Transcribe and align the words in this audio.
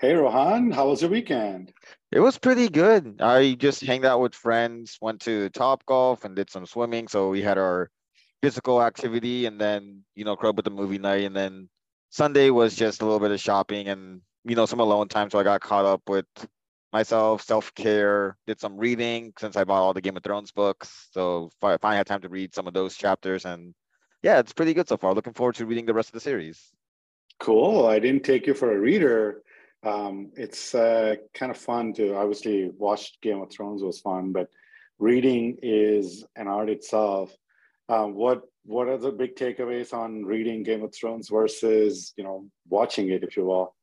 Hey 0.00 0.14
Rohan, 0.14 0.70
how 0.70 0.88
was 0.88 1.02
your 1.02 1.10
weekend? 1.10 1.74
It 2.10 2.20
was 2.20 2.38
pretty 2.38 2.70
good. 2.70 3.20
I 3.20 3.52
just 3.52 3.84
hanged 3.84 4.06
out 4.06 4.22
with 4.22 4.34
friends, 4.34 4.96
went 5.02 5.20
to 5.22 5.50
Top 5.50 5.84
Golf 5.84 6.24
and 6.24 6.34
did 6.34 6.48
some 6.48 6.64
swimming. 6.64 7.06
So 7.06 7.28
we 7.28 7.42
had 7.42 7.58
our 7.58 7.90
physical 8.40 8.82
activity 8.82 9.44
and 9.44 9.60
then, 9.60 10.02
you 10.14 10.24
know, 10.24 10.36
club 10.36 10.56
with 10.56 10.64
the 10.64 10.70
movie 10.70 10.96
night. 10.96 11.24
And 11.24 11.36
then 11.36 11.68
Sunday 12.08 12.48
was 12.48 12.74
just 12.74 13.02
a 13.02 13.04
little 13.04 13.20
bit 13.20 13.30
of 13.30 13.40
shopping 13.40 13.88
and, 13.88 14.22
you 14.42 14.56
know, 14.56 14.64
some 14.64 14.80
alone 14.80 15.08
time. 15.08 15.28
So 15.28 15.38
I 15.38 15.42
got 15.42 15.60
caught 15.60 15.84
up 15.84 16.00
with 16.08 16.24
myself, 16.94 17.42
self-care, 17.42 18.38
did 18.46 18.58
some 18.58 18.78
reading 18.78 19.34
since 19.38 19.54
I 19.54 19.64
bought 19.64 19.82
all 19.82 19.92
the 19.92 20.00
Game 20.00 20.16
of 20.16 20.22
Thrones 20.22 20.50
books. 20.50 21.08
So 21.12 21.50
I 21.62 21.76
finally 21.76 21.98
had 21.98 22.06
time 22.06 22.22
to 22.22 22.30
read 22.30 22.54
some 22.54 22.66
of 22.66 22.72
those 22.72 22.96
chapters 22.96 23.44
and 23.44 23.74
yeah, 24.22 24.38
it's 24.38 24.54
pretty 24.54 24.72
good 24.72 24.88
so 24.88 24.96
far. 24.96 25.12
Looking 25.12 25.34
forward 25.34 25.56
to 25.56 25.66
reading 25.66 25.84
the 25.84 25.92
rest 25.92 26.08
of 26.08 26.14
the 26.14 26.20
series. 26.20 26.72
Cool. 27.38 27.86
I 27.86 27.98
didn't 27.98 28.24
take 28.24 28.46
you 28.46 28.54
for 28.54 28.74
a 28.74 28.80
reader 28.80 29.42
um, 29.82 30.30
it's 30.36 30.74
uh, 30.74 31.14
kind 31.34 31.50
of 31.50 31.56
fun 31.56 31.92
to 31.94 32.14
obviously 32.14 32.70
watch 32.76 33.20
Game 33.20 33.40
of 33.40 33.50
Thrones 33.50 33.82
was 33.82 34.00
fun, 34.00 34.32
but 34.32 34.48
reading 34.98 35.58
is 35.62 36.24
an 36.36 36.48
art 36.48 36.68
itself. 36.68 37.34
Um, 37.88 38.14
what 38.14 38.42
what 38.64 38.88
are 38.88 38.98
the 38.98 39.10
big 39.10 39.36
takeaways 39.36 39.94
on 39.94 40.24
reading 40.24 40.62
Game 40.62 40.84
of 40.84 40.94
Thrones 40.94 41.28
versus 41.28 42.12
you 42.16 42.24
know 42.24 42.46
watching 42.68 43.08
it, 43.10 43.24
if 43.24 43.36
you 43.36 43.44
will? 43.46 43.74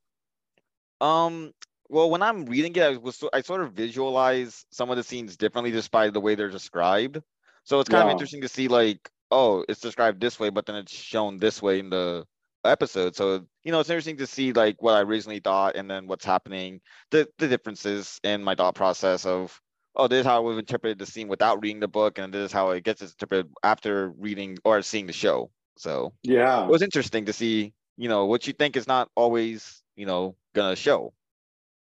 Um. 1.02 1.52
Well, 1.90 2.10
when 2.10 2.22
I'm 2.22 2.46
reading 2.46 2.76
it, 2.76 2.84
I 2.84 2.98
was 2.98 3.24
I 3.34 3.42
sort 3.42 3.62
of 3.62 3.72
visualize 3.72 4.66
some 4.72 4.90
of 4.90 4.98
the 4.98 5.04
scenes 5.04 5.38
differently 5.38 5.72
just 5.72 5.90
by 5.90 6.10
the 6.10 6.20
way 6.20 6.36
they're 6.36 6.50
described. 6.50 7.22
So 7.64 7.80
it's 7.80 7.90
kind 7.90 8.02
yeah. 8.02 8.08
of 8.08 8.12
interesting 8.12 8.42
to 8.42 8.50
see 8.50 8.68
like, 8.68 9.10
oh, 9.32 9.64
it's 9.70 9.80
described 9.80 10.22
this 10.22 10.40
way, 10.40 10.50
but 10.50 10.66
then 10.66 10.76
it's 10.76 10.94
shown 10.94 11.38
this 11.38 11.62
way 11.62 11.80
in 11.80 11.90
the 11.90 12.26
episode. 12.66 13.16
So 13.16 13.46
you 13.68 13.74
know, 13.74 13.82
it's 13.82 13.90
interesting 13.90 14.16
to 14.16 14.28
see 14.28 14.54
like 14.54 14.82
what 14.82 14.94
I 14.94 15.02
originally 15.02 15.42
thought 15.42 15.76
and 15.76 15.92
then 15.92 16.08
what's 16.08 16.24
happening, 16.24 16.80
the 17.12 17.28
the 17.38 17.50
differences 17.50 18.18
in 18.24 18.42
my 18.42 18.56
thought 18.56 18.76
process 18.76 19.26
of 19.26 19.60
oh, 19.94 20.08
this 20.08 20.22
is 20.22 20.26
how 20.26 20.42
we've 20.42 20.58
interpreted 20.58 20.98
the 20.98 21.06
scene 21.06 21.28
without 21.28 21.62
reading 21.62 21.82
the 21.82 21.88
book, 21.90 22.18
and 22.18 22.34
this 22.34 22.46
is 22.46 22.52
how 22.54 22.72
it 22.72 22.86
gets 22.86 23.02
interpreted 23.02 23.52
after 23.64 24.12
reading 24.12 24.58
or 24.64 24.82
seeing 24.82 25.06
the 25.06 25.12
show. 25.12 25.52
So 25.76 26.14
yeah, 26.24 26.64
it 26.64 26.70
was 26.70 26.82
interesting 26.82 27.26
to 27.26 27.34
see 27.34 27.74
you 27.98 28.08
know 28.08 28.26
what 28.26 28.48
you 28.48 28.54
think 28.54 28.78
is 28.78 28.88
not 28.88 29.10
always 29.16 29.84
you 29.98 30.06
know 30.06 30.38
gonna 30.56 30.78
show. 30.78 31.14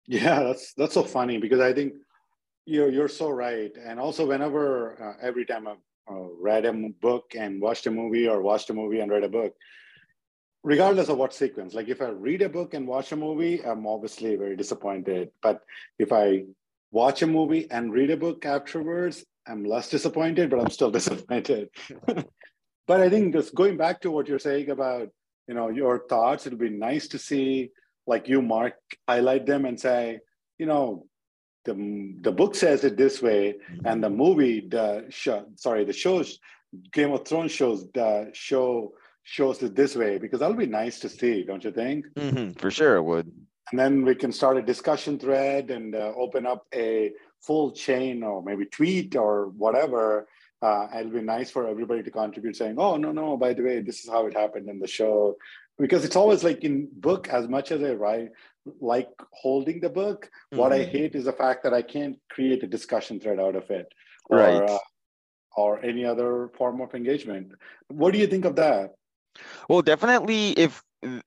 Yeah, 0.05 0.43
that's 0.43 0.73
that's 0.73 0.95
so 0.95 1.03
funny 1.03 1.37
because 1.37 1.61
I 1.61 1.71
think 1.71 1.93
you're 2.65 2.89
you're 2.89 3.07
so 3.07 3.29
right, 3.29 3.71
and 3.81 4.01
also 4.01 4.27
whenever 4.27 5.01
uh, 5.01 5.25
every 5.25 5.45
time 5.45 5.65
I've 5.65 5.77
uh, 6.11 6.27
read 6.41 6.65
a 6.65 6.73
book 6.73 7.35
and 7.39 7.61
watched 7.61 7.87
a 7.87 7.91
movie 7.91 8.27
or 8.27 8.41
watched 8.41 8.69
a 8.69 8.73
movie 8.73 8.99
and 8.99 9.09
read 9.09 9.23
a 9.23 9.29
book, 9.29 9.55
regardless 10.63 11.09
of 11.09 11.17
what 11.17 11.33
sequence. 11.33 11.73
Like 11.73 11.87
if 11.87 12.01
I 12.01 12.09
read 12.09 12.41
a 12.41 12.49
book 12.49 12.73
and 12.73 12.87
watch 12.87 13.11
a 13.11 13.15
movie, 13.15 13.63
I'm 13.63 13.87
obviously 13.87 14.35
very 14.35 14.55
disappointed. 14.55 15.31
But 15.41 15.61
if 15.97 16.11
I 16.11 16.43
watch 16.91 17.21
a 17.21 17.27
movie 17.27 17.69
and 17.71 17.93
read 17.93 18.11
a 18.11 18.17
book 18.17 18.45
afterwards, 18.45 19.25
I'm 19.47 19.63
less 19.63 19.89
disappointed, 19.89 20.49
but 20.49 20.59
I'm 20.59 20.69
still 20.69 20.91
disappointed. 20.99 21.69
but 22.87 23.01
I 23.01 23.09
think 23.09 23.33
just 23.33 23.55
going 23.55 23.77
back 23.77 24.01
to 24.01 24.11
what 24.11 24.27
you're 24.27 24.39
saying 24.39 24.69
about, 24.69 25.09
you 25.47 25.55
know, 25.55 25.69
your 25.69 26.05
thoughts, 26.07 26.45
it'll 26.45 26.59
be 26.59 26.69
nice 26.69 27.07
to 27.09 27.19
see 27.19 27.71
like 28.05 28.27
you, 28.27 28.41
Mark, 28.41 28.73
highlight 29.07 29.45
them 29.45 29.65
and 29.65 29.79
say, 29.79 30.19
you 30.57 30.65
know, 30.65 31.05
the, 31.65 32.15
the 32.21 32.31
book 32.31 32.55
says 32.55 32.83
it 32.83 32.97
this 32.97 33.21
way, 33.21 33.55
and 33.85 34.03
the 34.03 34.09
movie, 34.09 34.61
the 34.67 35.05
show, 35.09 35.45
sorry, 35.55 35.85
the 35.85 35.93
shows, 35.93 36.39
Game 36.91 37.11
of 37.11 37.27
Thrones 37.27 37.51
shows 37.51 37.85
the 37.93 38.31
show 38.33 38.93
shows 39.29 39.61
it 39.61 39.75
this 39.75 39.95
way 39.95 40.17
because 40.17 40.39
that'll 40.39 40.55
be 40.55 40.65
nice 40.65 40.99
to 40.99 41.09
see, 41.09 41.43
don't 41.43 41.63
you 41.63 41.71
think? 41.71 42.07
Mm-hmm, 42.15 42.53
for 42.53 42.71
sure, 42.71 42.95
it 42.95 43.03
would. 43.03 43.31
And 43.71 43.79
then 43.79 44.03
we 44.03 44.15
can 44.15 44.31
start 44.31 44.57
a 44.57 44.61
discussion 44.63 45.19
thread 45.19 45.69
and 45.69 45.93
uh, 45.93 46.13
open 46.17 46.47
up 46.47 46.65
a 46.73 47.11
full 47.39 47.71
chain 47.71 48.23
or 48.23 48.41
maybe 48.41 48.65
tweet 48.65 49.15
or 49.15 49.49
whatever. 49.49 50.27
Uh, 50.63 50.87
it'll 50.97 51.11
be 51.11 51.21
nice 51.21 51.51
for 51.51 51.67
everybody 51.67 52.01
to 52.01 52.09
contribute 52.09 52.55
saying, 52.55 52.75
oh, 52.79 52.97
no, 52.97 53.11
no, 53.11 53.37
by 53.37 53.53
the 53.53 53.61
way, 53.61 53.81
this 53.81 54.03
is 54.03 54.09
how 54.09 54.25
it 54.25 54.35
happened 54.35 54.67
in 54.67 54.79
the 54.79 54.87
show. 54.87 55.35
Because 55.77 56.03
it's 56.03 56.15
always 56.15 56.43
like 56.43 56.63
in 56.63 56.89
book, 56.91 57.29
as 57.29 57.47
much 57.47 57.71
as 57.71 57.83
I 57.83 57.93
write, 57.93 58.29
like 58.81 59.09
holding 59.31 59.79
the 59.79 59.89
book, 59.89 60.25
mm-hmm. 60.25 60.57
what 60.57 60.73
I 60.73 60.79
mm-hmm. 60.79 60.97
hate 60.97 61.15
is 61.15 61.25
the 61.25 61.33
fact 61.33 61.63
that 61.63 61.73
I 61.73 61.83
can't 61.83 62.17
create 62.29 62.63
a 62.63 62.67
discussion 62.67 63.19
thread 63.19 63.39
out 63.39 63.55
of 63.55 63.69
it. 63.69 63.87
Or, 64.29 64.37
right. 64.37 64.69
Uh, 64.69 64.79
or 65.55 65.83
any 65.83 66.05
other 66.05 66.49
form 66.57 66.81
of 66.81 66.95
engagement. 66.95 67.51
What 67.89 68.13
do 68.13 68.19
you 68.19 68.27
think 68.27 68.45
of 68.45 68.55
that? 68.55 68.95
Well, 69.67 69.81
definitely 69.81 70.51
if 70.51 70.83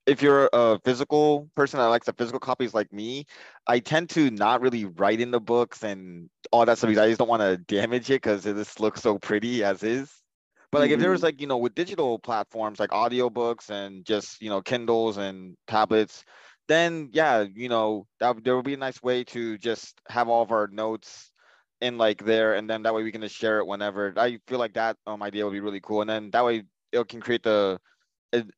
if 0.06 0.20
you're 0.20 0.50
a 0.52 0.78
physical 0.84 1.48
person 1.54 1.78
that 1.78 1.86
likes 1.86 2.06
the 2.06 2.12
physical 2.12 2.40
copies 2.40 2.74
like 2.74 2.92
me, 2.92 3.24
I 3.66 3.78
tend 3.78 4.10
to 4.10 4.30
not 4.30 4.60
really 4.60 4.84
write 4.84 5.20
in 5.20 5.30
the 5.30 5.40
books 5.40 5.82
and 5.82 6.28
all 6.50 6.66
that 6.66 6.78
stuff 6.78 6.88
because 6.88 7.02
I 7.02 7.08
just 7.08 7.18
don't 7.18 7.28
want 7.28 7.42
to 7.42 7.56
damage 7.56 8.10
it 8.10 8.20
because 8.22 8.44
it 8.44 8.54
just 8.54 8.80
looks 8.80 9.00
so 9.00 9.18
pretty 9.18 9.64
as 9.64 9.82
is. 9.82 10.12
But 10.70 10.80
like 10.80 10.88
mm-hmm. 10.88 10.94
if 10.94 11.00
there 11.00 11.10
was 11.10 11.20
mm-hmm. 11.20 11.26
like, 11.26 11.40
you 11.40 11.46
know, 11.46 11.58
with 11.58 11.74
digital 11.74 12.18
platforms 12.18 12.80
like 12.80 12.90
audiobooks 12.90 13.70
and 13.70 14.04
just, 14.04 14.40
you 14.42 14.50
know, 14.50 14.62
Kindles 14.62 15.16
and 15.16 15.56
tablets, 15.66 16.24
then 16.68 17.10
yeah, 17.12 17.44
you 17.54 17.68
know, 17.68 18.06
that 18.20 18.42
there 18.44 18.56
would 18.56 18.64
be 18.64 18.74
a 18.74 18.78
nice 18.78 19.02
way 19.02 19.24
to 19.24 19.58
just 19.58 20.00
have 20.08 20.28
all 20.28 20.42
of 20.42 20.50
our 20.50 20.68
notes 20.68 21.30
in 21.80 21.98
like 21.98 22.24
there 22.24 22.54
and 22.54 22.70
then 22.70 22.82
that 22.84 22.94
way 22.94 23.02
we 23.02 23.10
can 23.10 23.22
just 23.22 23.34
share 23.34 23.58
it 23.58 23.66
whenever. 23.66 24.14
I 24.16 24.38
feel 24.46 24.58
like 24.58 24.74
that 24.74 24.96
um 25.06 25.22
idea 25.22 25.44
would 25.44 25.52
be 25.52 25.60
really 25.60 25.80
cool. 25.80 26.00
And 26.00 26.10
then 26.10 26.30
that 26.30 26.44
way 26.44 26.64
it 26.92 27.08
can 27.08 27.20
create 27.20 27.42
the 27.42 27.78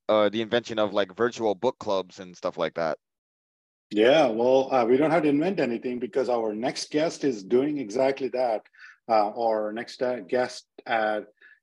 uh, 0.09 0.29
the 0.29 0.43
invention 0.43 0.79
of 0.79 0.93
like 0.93 1.17
virtual 1.17 1.55
book 1.55 1.79
clubs 1.79 2.21
and 2.21 2.37
stuff 2.37 2.59
like 2.59 2.75
that. 2.75 2.99
Yeah, 3.91 4.27
well, 4.27 4.73
uh, 4.73 4.85
we 4.85 4.97
don't 4.97 5.11
have 5.11 5.23
to 5.23 5.29
invent 5.29 5.61
anything 5.61 5.99
because 5.99 6.29
our 6.29 6.55
next 6.55 6.91
guest 6.91 7.23
is 7.25 7.45
doing 7.45 7.79
exactly 7.79 8.29
that. 8.29 8.63
Uh, 9.09 9.31
our 9.31 9.73
next 9.73 10.03
uh, 10.03 10.21
guest 10.21 10.67
uh, 10.87 11.21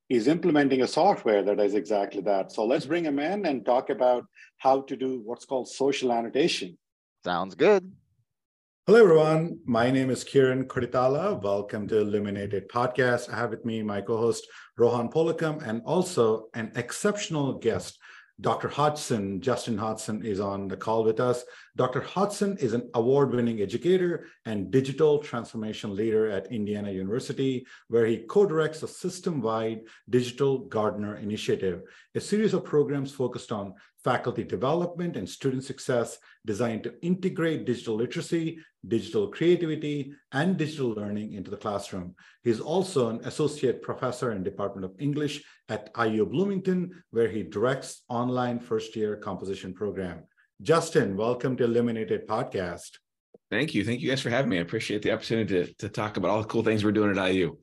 is 0.10 0.28
implementing 0.28 0.82
a 0.82 0.88
software 0.88 1.44
that 1.44 1.58
does 1.58 1.74
exactly 1.74 2.22
that. 2.22 2.52
So 2.52 2.66
let's 2.66 2.86
bring 2.86 3.06
him 3.06 3.20
in 3.20 3.46
and 3.46 3.66
talk 3.66 3.90
about 3.90 4.26
how 4.60 4.82
to 4.82 4.96
do 4.96 5.22
what's 5.26 5.46
called 5.46 5.68
social 5.68 6.12
annotation. 6.12 6.78
Sounds 7.24 7.56
good. 7.56 7.92
Hello, 8.88 9.04
everyone. 9.04 9.60
My 9.64 9.92
name 9.92 10.10
is 10.10 10.24
Kiran 10.24 10.66
Koditala. 10.66 11.42
Welcome 11.42 11.88
to 11.88 12.00
Illuminated 12.00 12.68
Podcast. 12.68 13.32
I 13.32 13.38
have 13.38 13.52
with 13.52 13.64
me 13.64 13.84
my 13.84 14.02
co 14.02 14.18
host, 14.18 14.48
Rohan 14.78 15.08
Polakam, 15.08 15.62
and 15.66 15.82
also 15.86 16.48
an 16.56 16.72
exceptional 16.76 17.60
guest, 17.60 18.00
Dr. 18.42 18.68
Hodgson, 18.68 19.40
Justin 19.40 19.78
Hodgson, 19.78 20.26
is 20.26 20.40
on 20.40 20.68
the 20.68 20.76
call 20.76 21.04
with 21.04 21.20
us. 21.20 21.44
Dr. 21.78 22.02
Hodgson 22.02 22.58
is 22.58 22.74
an 22.74 22.90
award 22.96 23.32
winning 23.32 23.62
educator 23.62 24.26
and 24.46 24.70
digital 24.72 25.20
transformation 25.20 25.96
leader 25.96 26.28
at 26.28 26.52
Indiana 26.52 26.92
University, 26.92 27.66
where 27.88 28.06
he 28.06 28.18
co 28.18 28.46
directs 28.46 28.84
a 28.84 28.88
system 28.88 29.42
wide 29.42 29.82
digital 30.10 30.60
gardener 30.60 31.16
initiative, 31.16 31.84
a 32.14 32.20
series 32.20 32.54
of 32.54 32.66
programs 32.66 33.14
focused 33.14 33.54
on 33.54 33.74
faculty 34.04 34.44
development 34.44 35.16
and 35.16 35.30
student 35.30 35.64
success 35.64 36.18
designed 36.46 36.84
to 36.84 36.94
integrate 37.02 37.66
digital 37.66 37.96
literacy, 37.96 38.58
digital 38.88 39.30
creativity, 39.30 40.12
and 40.34 40.58
digital 40.58 40.90
learning 40.90 41.34
into 41.34 41.52
the 41.52 41.58
classroom. 41.58 42.16
He's 42.44 42.60
also 42.60 43.10
an 43.10 43.22
associate 43.24 43.82
professor 43.82 44.34
in 44.34 44.44
Department 44.44 44.84
of 44.84 45.00
English 45.00 45.44
at 45.70 45.90
IU 45.98 46.26
Bloomington, 46.26 47.04
where 47.12 47.30
he 47.30 47.44
directs 47.44 48.02
online 48.10 48.60
first 48.60 48.96
year 48.96 49.16
composition 49.16 49.74
program. 49.74 50.24
Justin, 50.62 51.18
welcome 51.18 51.58
to 51.58 51.64
Illuminated 51.64 52.28
Podcast. 52.28 53.00
Thank 53.50 53.74
you. 53.74 53.84
Thank 53.84 54.00
you 54.02 54.10
guys 54.10 54.22
for 54.22 54.30
having 54.30 54.50
me. 54.50 54.60
I 54.60 54.62
appreciate 54.62 55.02
the 55.02 55.12
opportunity 55.12 55.66
to, 55.66 55.74
to 55.80 55.90
talk 55.90 56.18
about 56.18 56.30
all 56.30 56.42
the 56.44 56.48
cool 56.48 56.62
things 56.62 56.84
we're 56.84 56.92
doing 56.92 57.18
at 57.18 57.32
IU. 57.34 57.58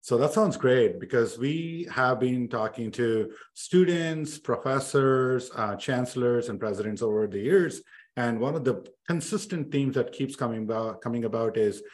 So 0.00 0.18
that 0.18 0.32
sounds 0.32 0.56
great 0.56 0.98
because 0.98 1.38
we 1.38 1.86
have 1.92 2.18
been 2.18 2.48
talking 2.48 2.90
to 2.92 3.30
students, 3.54 4.36
professors, 4.36 5.52
uh, 5.54 5.76
chancellors, 5.76 6.48
and 6.48 6.58
presidents 6.58 7.02
over 7.02 7.28
the 7.28 7.38
years. 7.38 7.82
And 8.16 8.40
one 8.40 8.56
of 8.56 8.64
the 8.64 8.84
consistent 9.06 9.70
themes 9.70 9.94
that 9.94 10.10
keeps 10.10 10.34
coming 10.34 10.64
about, 10.64 11.00
coming 11.00 11.24
about 11.24 11.56
is 11.56 11.84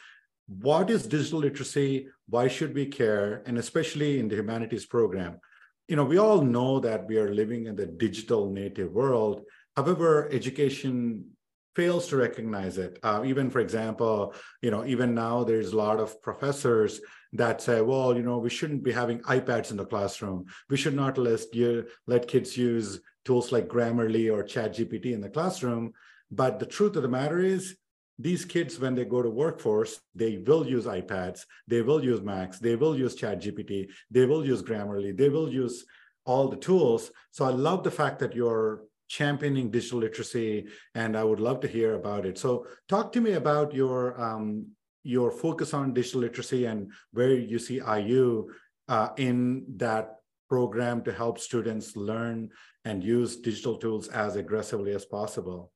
what 0.47 0.89
is 0.89 1.05
digital 1.05 1.41
literacy? 1.41 2.07
Why 2.29 2.47
should 2.47 2.73
we 2.73 2.87
care? 2.87 3.43
And 3.45 3.59
especially 3.59 4.17
in 4.17 4.27
the 4.27 4.37
humanities 4.37 4.87
program. 4.87 5.39
You 5.87 5.97
know, 5.97 6.03
we 6.03 6.17
all 6.17 6.41
know 6.41 6.79
that 6.79 7.05
we 7.05 7.19
are 7.19 7.31
living 7.31 7.67
in 7.67 7.75
the 7.75 7.85
digital 7.85 8.49
native 8.49 8.91
world. 8.91 9.43
However, 9.75 10.29
education 10.31 11.31
fails 11.75 12.07
to 12.07 12.17
recognize 12.17 12.77
it. 12.77 12.97
Uh, 13.03 13.23
even, 13.25 13.49
for 13.49 13.59
example, 13.59 14.33
you 14.61 14.71
know, 14.71 14.85
even 14.85 15.13
now 15.13 15.43
there's 15.43 15.73
a 15.73 15.77
lot 15.77 15.99
of 15.99 16.21
professors 16.21 17.01
that 17.33 17.61
say, 17.61 17.81
well, 17.81 18.15
you 18.15 18.23
know, 18.23 18.37
we 18.37 18.49
shouldn't 18.49 18.83
be 18.83 18.93
having 18.93 19.19
iPads 19.21 19.71
in 19.71 19.77
the 19.77 19.85
classroom. 19.85 20.45
We 20.69 20.77
should 20.77 20.95
not 20.95 21.17
let, 21.17 21.53
you, 21.53 21.85
let 22.07 22.29
kids 22.29 22.55
use 22.55 23.01
tools 23.25 23.51
like 23.51 23.67
Grammarly 23.67 24.31
or 24.33 24.43
ChatGPT 24.43 25.13
in 25.13 25.19
the 25.19 25.29
classroom. 25.29 25.91
But 26.31 26.59
the 26.59 26.65
truth 26.65 26.95
of 26.95 27.01
the 27.03 27.09
matter 27.09 27.39
is, 27.39 27.75
these 28.17 28.45
kids, 28.45 28.79
when 28.79 28.95
they 28.95 29.03
go 29.03 29.21
to 29.21 29.29
workforce, 29.29 29.99
they 30.13 30.37
will 30.37 30.65
use 30.65 30.85
iPads, 30.85 31.41
they 31.67 31.81
will 31.81 32.01
use 32.01 32.21
Macs, 32.21 32.59
they 32.59 32.77
will 32.77 32.97
use 32.97 33.13
ChatGPT, 33.17 33.89
they 34.09 34.25
will 34.25 34.45
use 34.45 34.63
Grammarly, 34.63 35.17
they 35.17 35.27
will 35.27 35.51
use 35.51 35.83
all 36.25 36.47
the 36.47 36.55
tools. 36.55 37.11
So 37.31 37.43
I 37.43 37.49
love 37.49 37.83
the 37.83 37.91
fact 37.91 38.19
that 38.19 38.33
you're 38.33 38.83
championing 39.07 39.71
digital 39.71 39.99
literacy, 39.99 40.67
and 40.93 41.17
I 41.17 41.23
would 41.23 41.39
love 41.39 41.59
to 41.61 41.67
hear 41.67 41.95
about 41.95 42.25
it. 42.25 42.37
So, 42.37 42.67
talk 42.87 43.11
to 43.13 43.21
me 43.21 43.33
about 43.33 43.73
your 43.73 44.19
um, 44.21 44.67
your 45.03 45.31
focus 45.31 45.73
on 45.73 45.93
digital 45.93 46.21
literacy 46.21 46.65
and 46.65 46.91
where 47.11 47.33
you 47.33 47.59
see 47.59 47.75
IU 47.75 48.49
uh, 48.87 49.09
in 49.17 49.65
that 49.77 50.15
program 50.49 51.03
to 51.03 51.11
help 51.11 51.39
students 51.39 51.95
learn 51.95 52.49
and 52.85 53.03
use 53.03 53.37
digital 53.37 53.77
tools 53.77 54.07
as 54.09 54.35
aggressively 54.35 54.93
as 54.93 55.05
possible. 55.05 55.71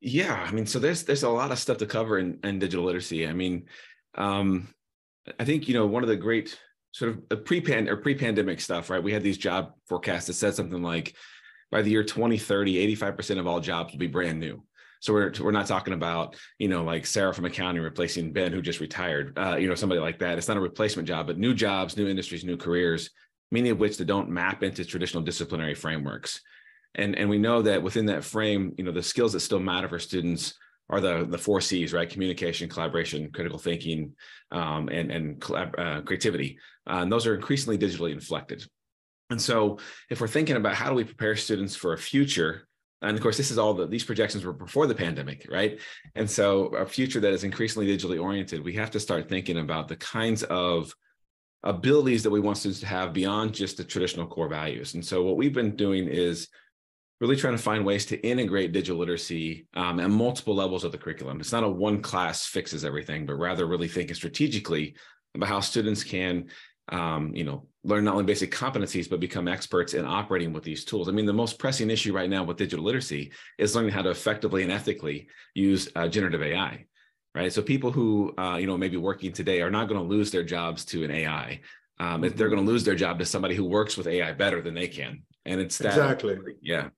Yeah, 0.00 0.34
I 0.34 0.50
mean, 0.52 0.66
so 0.66 0.78
there's 0.78 1.04
there's 1.04 1.22
a 1.22 1.28
lot 1.28 1.52
of 1.52 1.58
stuff 1.58 1.78
to 1.78 1.86
cover 1.86 2.18
in, 2.18 2.38
in 2.42 2.58
digital 2.58 2.84
literacy. 2.84 3.28
I 3.28 3.32
mean, 3.32 3.66
um, 4.16 4.68
I 5.38 5.44
think 5.44 5.68
you 5.68 5.74
know 5.74 5.86
one 5.86 6.02
of 6.02 6.08
the 6.08 6.16
great 6.16 6.58
sort 6.92 7.16
of 7.30 7.44
pre-pan 7.44 7.88
or 7.88 7.96
pre-pandemic 7.96 8.60
stuff, 8.60 8.90
right? 8.90 9.02
We 9.02 9.12
had 9.12 9.22
these 9.22 9.38
job 9.38 9.72
forecasts 9.88 10.26
that 10.26 10.34
said 10.34 10.54
something 10.54 10.82
like 10.82 11.14
by 11.72 11.82
the 11.82 11.90
year 11.90 12.04
2030, 12.04 12.94
85% 12.96 13.40
of 13.40 13.46
all 13.48 13.58
jobs 13.58 13.92
will 13.92 13.98
be 13.98 14.06
brand 14.06 14.38
new. 14.38 14.62
So 15.00 15.12
we're 15.12 15.32
we're 15.40 15.50
not 15.50 15.66
talking 15.66 15.94
about 15.94 16.36
you 16.60 16.68
know 16.68 16.84
like 16.84 17.06
Sarah 17.06 17.34
from 17.34 17.44
accounting 17.44 17.82
replacing 17.82 18.32
Ben 18.32 18.52
who 18.52 18.62
just 18.62 18.78
retired, 18.78 19.36
uh, 19.36 19.56
you 19.56 19.66
know 19.66 19.74
somebody 19.74 20.00
like 20.00 20.20
that. 20.20 20.38
It's 20.38 20.46
not 20.46 20.56
a 20.56 20.60
replacement 20.60 21.08
job, 21.08 21.26
but 21.26 21.38
new 21.38 21.54
jobs, 21.54 21.96
new 21.96 22.06
industries, 22.06 22.44
new 22.44 22.56
careers, 22.56 23.10
many 23.50 23.70
of 23.70 23.80
which 23.80 23.96
that 23.96 24.04
don't 24.04 24.30
map 24.30 24.62
into 24.62 24.84
traditional 24.84 25.24
disciplinary 25.24 25.74
frameworks. 25.74 26.40
And 26.94 27.16
and 27.18 27.28
we 27.28 27.38
know 27.38 27.62
that 27.62 27.82
within 27.82 28.06
that 28.06 28.22
frame, 28.22 28.74
you 28.78 28.84
know 28.84 28.92
the 28.92 29.02
skills 29.02 29.32
that 29.32 29.40
still 29.40 29.58
matter 29.58 29.88
for 29.88 29.98
students 29.98 30.54
are 30.88 31.00
the 31.00 31.26
the 31.28 31.38
four 31.38 31.60
C's, 31.60 31.92
right? 31.92 32.08
Communication, 32.08 32.68
collaboration, 32.68 33.32
critical 33.32 33.58
thinking, 33.58 34.14
um, 34.52 34.88
and 34.88 35.10
and 35.10 35.44
uh, 35.50 36.02
creativity. 36.02 36.58
Uh, 36.88 37.00
and 37.02 37.10
those 37.10 37.26
are 37.26 37.34
increasingly 37.34 37.76
digitally 37.76 38.12
inflected. 38.12 38.64
And 39.32 39.42
so, 39.42 39.78
if 40.10 40.20
we're 40.20 40.28
thinking 40.28 40.56
about 40.56 40.74
how 40.74 40.88
do 40.88 40.94
we 40.94 41.04
prepare 41.04 41.34
students 41.36 41.74
for 41.74 41.92
a 41.92 41.98
future, 41.98 42.68
and 43.02 43.16
of 43.16 43.22
course, 43.22 43.36
this 43.36 43.50
is 43.50 43.58
all 43.58 43.74
the 43.74 43.86
these 43.86 44.04
projections 44.04 44.44
were 44.44 44.52
before 44.52 44.86
the 44.86 44.94
pandemic, 44.94 45.46
right? 45.50 45.80
And 46.14 46.30
so, 46.30 46.66
a 46.66 46.86
future 46.86 47.20
that 47.20 47.32
is 47.32 47.42
increasingly 47.42 47.88
digitally 47.88 48.22
oriented, 48.22 48.62
we 48.62 48.74
have 48.74 48.92
to 48.92 49.00
start 49.00 49.28
thinking 49.28 49.58
about 49.58 49.88
the 49.88 49.96
kinds 49.96 50.44
of 50.44 50.94
abilities 51.64 52.22
that 52.22 52.30
we 52.30 52.40
want 52.40 52.58
students 52.58 52.80
to 52.80 52.86
have 52.86 53.12
beyond 53.12 53.54
just 53.54 53.76
the 53.76 53.84
traditional 53.84 54.26
core 54.26 54.48
values. 54.48 54.94
And 54.94 55.04
so, 55.04 55.22
what 55.22 55.36
we've 55.36 55.54
been 55.54 55.76
doing 55.76 56.06
is 56.06 56.48
really 57.22 57.36
trying 57.36 57.56
to 57.56 57.62
find 57.62 57.86
ways 57.86 58.04
to 58.04 58.20
integrate 58.26 58.72
digital 58.72 58.98
literacy 58.98 59.66
um, 59.74 60.00
at 60.00 60.10
multiple 60.10 60.56
levels 60.56 60.82
of 60.82 60.90
the 60.90 60.98
curriculum. 60.98 61.38
It's 61.38 61.52
not 61.52 61.62
a 61.62 61.68
one 61.68 62.02
class 62.02 62.46
fixes 62.46 62.84
everything, 62.84 63.26
but 63.26 63.34
rather 63.34 63.64
really 63.66 63.88
thinking 63.88 64.16
strategically 64.16 64.96
about 65.34 65.48
how 65.48 65.60
students 65.60 66.02
can, 66.02 66.48
um, 66.88 67.34
you 67.34 67.44
know, 67.44 67.66
learn 67.84 68.04
not 68.04 68.12
only 68.12 68.24
basic 68.24 68.50
competencies 68.50 69.08
but 69.08 69.20
become 69.20 69.48
experts 69.48 69.94
in 69.94 70.04
operating 70.04 70.52
with 70.52 70.64
these 70.64 70.84
tools. 70.84 71.08
I 71.08 71.12
mean, 71.12 71.26
the 71.26 71.32
most 71.32 71.58
pressing 71.58 71.90
issue 71.90 72.12
right 72.12 72.30
now 72.30 72.44
with 72.44 72.56
digital 72.56 72.84
literacy 72.84 73.32
is 73.58 73.74
learning 73.74 73.92
how 73.92 74.02
to 74.02 74.10
effectively 74.10 74.62
and 74.62 74.72
ethically 74.72 75.28
use 75.54 75.88
uh, 75.96 76.08
generative 76.08 76.42
AI. 76.42 76.86
Right. 77.34 77.50
So 77.50 77.62
people 77.62 77.90
who 77.90 78.34
uh, 78.36 78.56
you 78.56 78.66
know 78.66 78.76
may 78.76 78.88
be 78.88 78.98
working 78.98 79.32
today 79.32 79.62
are 79.62 79.70
not 79.70 79.88
going 79.88 80.00
to 80.00 80.06
lose 80.06 80.30
their 80.30 80.44
jobs 80.44 80.84
to 80.86 81.04
an 81.04 81.10
AI. 81.10 81.60
Um. 81.98 82.20
They're 82.20 82.48
going 82.48 82.64
to 82.64 82.70
lose 82.70 82.84
their 82.84 82.94
job 82.94 83.18
to 83.20 83.24
somebody 83.24 83.54
who 83.54 83.64
works 83.64 83.96
with 83.96 84.06
AI 84.06 84.32
better 84.32 84.60
than 84.60 84.74
they 84.74 84.88
can. 84.88 85.22
And 85.46 85.60
it's 85.60 85.78
that 85.78 85.88
exactly. 85.88 86.36
Yeah. 86.60 86.88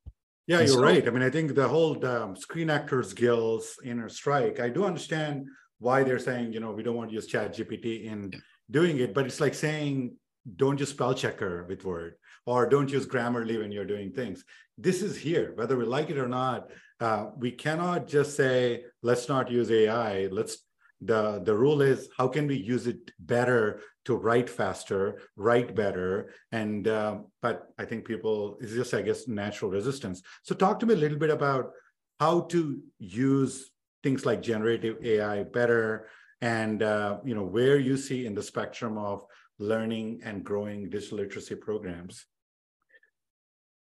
Yeah, 0.46 0.58
you're 0.58 0.68
so, 0.68 0.82
right. 0.82 1.06
I 1.06 1.10
mean, 1.10 1.22
I 1.22 1.30
think 1.30 1.54
the 1.54 1.66
whole 1.66 2.04
um, 2.04 2.36
Screen 2.36 2.68
Actors 2.68 3.14
Guild's 3.14 3.78
inner 3.82 4.10
strike, 4.10 4.60
I 4.60 4.68
do 4.68 4.84
understand 4.84 5.46
why 5.78 6.02
they're 6.02 6.18
saying, 6.18 6.52
you 6.52 6.60
know, 6.60 6.70
we 6.70 6.82
don't 6.82 6.96
want 6.96 7.08
to 7.10 7.14
use 7.14 7.26
Chat 7.26 7.54
GPT 7.54 8.04
in 8.04 8.30
yeah. 8.32 8.38
Doing 8.70 8.98
it, 8.98 9.14
but 9.14 9.26
it's 9.26 9.40
like 9.40 9.54
saying, 9.54 10.16
don't 10.56 10.78
use 10.78 10.90
spell 10.90 11.14
checker 11.14 11.64
with 11.64 11.84
Word 11.84 12.16
or 12.46 12.68
don't 12.68 12.90
use 12.90 13.06
Grammarly 13.06 13.58
when 13.58 13.72
you're 13.72 13.84
doing 13.84 14.12
things. 14.12 14.44
This 14.76 15.02
is 15.02 15.16
here, 15.16 15.52
whether 15.54 15.76
we 15.76 15.84
like 15.84 16.10
it 16.10 16.18
or 16.18 16.28
not. 16.28 16.70
Uh, 17.00 17.26
we 17.36 17.50
cannot 17.50 18.06
just 18.06 18.36
say, 18.36 18.84
let's 19.02 19.28
not 19.28 19.50
use 19.50 19.70
AI. 19.70 20.26
Let's 20.26 20.58
the 21.04 21.42
the 21.44 21.54
rule 21.54 21.82
is 21.82 22.08
how 22.16 22.28
can 22.28 22.46
we 22.46 22.56
use 22.56 22.86
it 22.86 23.10
better 23.18 23.80
to 24.04 24.16
write 24.16 24.48
faster 24.48 25.20
write 25.36 25.74
better 25.74 26.32
and 26.52 26.88
uh, 26.88 27.18
but 27.42 27.68
i 27.78 27.84
think 27.84 28.06
people 28.06 28.56
it's 28.60 28.72
just 28.72 28.94
i 28.94 29.02
guess 29.02 29.28
natural 29.28 29.70
resistance 29.70 30.22
so 30.42 30.54
talk 30.54 30.78
to 30.78 30.86
me 30.86 30.94
a 30.94 30.96
little 30.96 31.18
bit 31.18 31.30
about 31.30 31.72
how 32.20 32.40
to 32.42 32.80
use 32.98 33.70
things 34.02 34.24
like 34.24 34.40
generative 34.40 34.96
ai 35.04 35.42
better 35.42 36.06
and 36.40 36.82
uh, 36.82 37.18
you 37.24 37.34
know 37.34 37.44
where 37.44 37.78
you 37.78 37.96
see 37.96 38.26
in 38.26 38.34
the 38.34 38.42
spectrum 38.42 38.98
of 38.98 39.24
learning 39.58 40.20
and 40.24 40.44
growing 40.44 40.90
digital 40.90 41.18
literacy 41.18 41.54
programs 41.54 42.26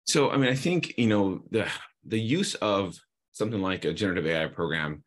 so 0.05 0.31
i 0.31 0.37
mean 0.37 0.49
i 0.49 0.55
think 0.55 0.97
you 0.97 1.09
know 1.09 1.43
the 1.51 1.67
the 2.05 2.21
use 2.21 2.55
of 2.57 2.97
something 3.33 3.61
like 3.61 3.85
a 3.85 3.93
generative 3.93 4.27
ai 4.27 4.47
program 4.47 5.03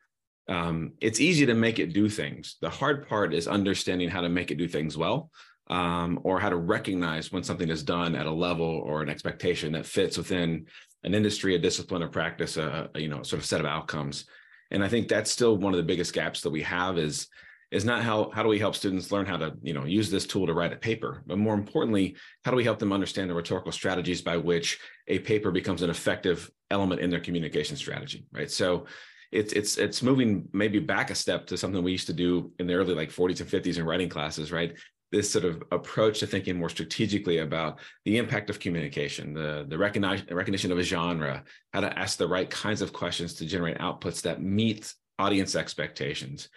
um, 0.50 0.94
it's 1.00 1.22
easy 1.22 1.46
to 1.46 1.54
make 1.54 1.78
it 1.78 1.94
do 1.94 2.10
things. 2.10 2.58
The 2.60 2.70
hard 2.70 3.08
part 3.08 3.34
is 3.36 3.48
understanding 3.48 4.10
how 4.10 4.22
to 4.22 4.30
make 4.30 4.50
it 4.50 4.58
do 4.58 4.68
things 4.68 4.98
well, 4.98 5.30
um, 5.70 6.20
or 6.24 6.40
how 6.40 6.50
to 6.50 6.56
recognize 6.56 7.32
when 7.32 7.44
something 7.44 7.70
is 7.70 7.84
done 7.84 8.16
at 8.16 8.26
a 8.26 8.32
level 8.32 8.66
or 8.66 9.04
an 9.04 9.10
expectation 9.10 9.72
that 9.74 9.86
fits 9.86 10.18
within 10.18 10.66
an 11.04 11.14
industry, 11.14 11.54
a 11.54 11.60
discipline, 11.60 12.02
a 12.02 12.08
practice, 12.08 12.58
a, 12.58 12.90
a 12.96 13.00
you 13.00 13.08
know 13.08 13.22
sort 13.22 13.40
of 13.40 13.46
set 13.46 13.60
of 13.60 13.68
outcomes. 13.68 14.26
And 14.72 14.84
I 14.84 14.88
think 14.88 15.08
that's 15.08 15.32
still 15.32 15.58
one 15.58 15.74
of 15.74 15.78
the 15.78 15.84
biggest 15.84 16.14
gaps 16.14 16.42
that 16.42 16.52
we 16.52 16.62
have 16.64 16.98
is 16.98 17.28
is 17.72 17.86
not 17.86 18.02
how 18.02 18.32
how 18.34 18.42
do 18.42 18.50
we 18.50 18.58
help 18.58 18.76
students 18.76 19.12
learn 19.12 19.26
how 19.26 19.38
to 19.38 19.54
you 19.62 19.74
know 19.74 19.86
use 19.86 20.10
this 20.10 20.26
tool 20.26 20.48
to 20.48 20.54
write 20.54 20.74
a 20.74 20.78
paper, 20.78 21.24
but 21.28 21.38
more 21.38 21.54
importantly, 21.54 22.16
how 22.44 22.52
do 22.52 22.58
we 22.58 22.64
help 22.64 22.80
them 22.80 22.94
understand 22.94 23.30
the 23.30 23.34
rhetorical 23.34 23.72
strategies 23.72 24.22
by 24.22 24.38
which 24.38 24.80
a 25.08 25.20
paper 25.20 25.52
becomes 25.52 25.82
an 25.82 25.90
effective 25.90 26.50
element 26.72 27.02
in 27.02 27.10
their 27.10 27.20
communication 27.20 27.78
strategy, 27.78 28.26
right? 28.32 28.50
So 28.50 28.86
it's 29.32 29.54
it's 29.54 29.78
it's 29.78 30.02
moving 30.02 30.48
maybe 30.54 30.80
back 30.80 31.12
a 31.12 31.16
step 31.16 31.46
to 31.48 31.58
something 31.58 31.84
we 31.84 31.92
used 31.92 32.08
to 32.08 32.14
do 32.14 32.52
in 32.60 32.66
the 32.66 32.74
early 32.74 32.96
like 32.96 33.12
40s 33.12 33.42
and 33.42 33.50
50s 33.50 33.78
in 33.78 33.86
writing 33.86 34.10
classes, 34.10 34.52
right? 34.52 34.76
This 35.12 35.32
sort 35.32 35.46
of 35.46 35.64
approach 35.72 36.20
to 36.20 36.28
thinking 36.28 36.58
more 36.58 36.70
strategically 36.70 37.40
about 37.40 37.80
the 38.06 38.18
impact 38.18 38.50
of 38.50 38.60
communication, 38.60 39.34
the 39.34 39.66
the 39.68 39.78
recognition 39.78 40.28
recognition 40.32 40.72
of 40.72 40.78
a 40.78 40.84
genre, 40.84 41.44
how 41.74 41.82
to 41.82 41.98
ask 41.98 42.18
the 42.18 42.28
right 42.28 42.50
kinds 42.50 42.82
of 42.82 42.94
questions 42.94 43.34
to 43.36 43.46
generate 43.46 43.80
outputs 43.80 44.22
that 44.22 44.42
meet 44.42 44.94
audience 45.18 45.56
expectations, 45.56 46.50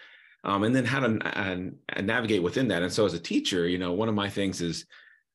um, 0.44 0.64
and 0.64 0.76
then 0.76 0.84
how 0.84 1.00
to 1.00 1.18
uh, 1.38 2.00
navigate 2.02 2.42
within 2.42 2.68
that. 2.68 2.82
And 2.82 2.92
so, 2.92 3.06
as 3.06 3.14
a 3.14 3.18
teacher, 3.18 3.66
you 3.66 3.78
know, 3.78 3.92
one 3.92 4.08
of 4.08 4.14
my 4.14 4.28
things 4.28 4.60
is 4.60 4.84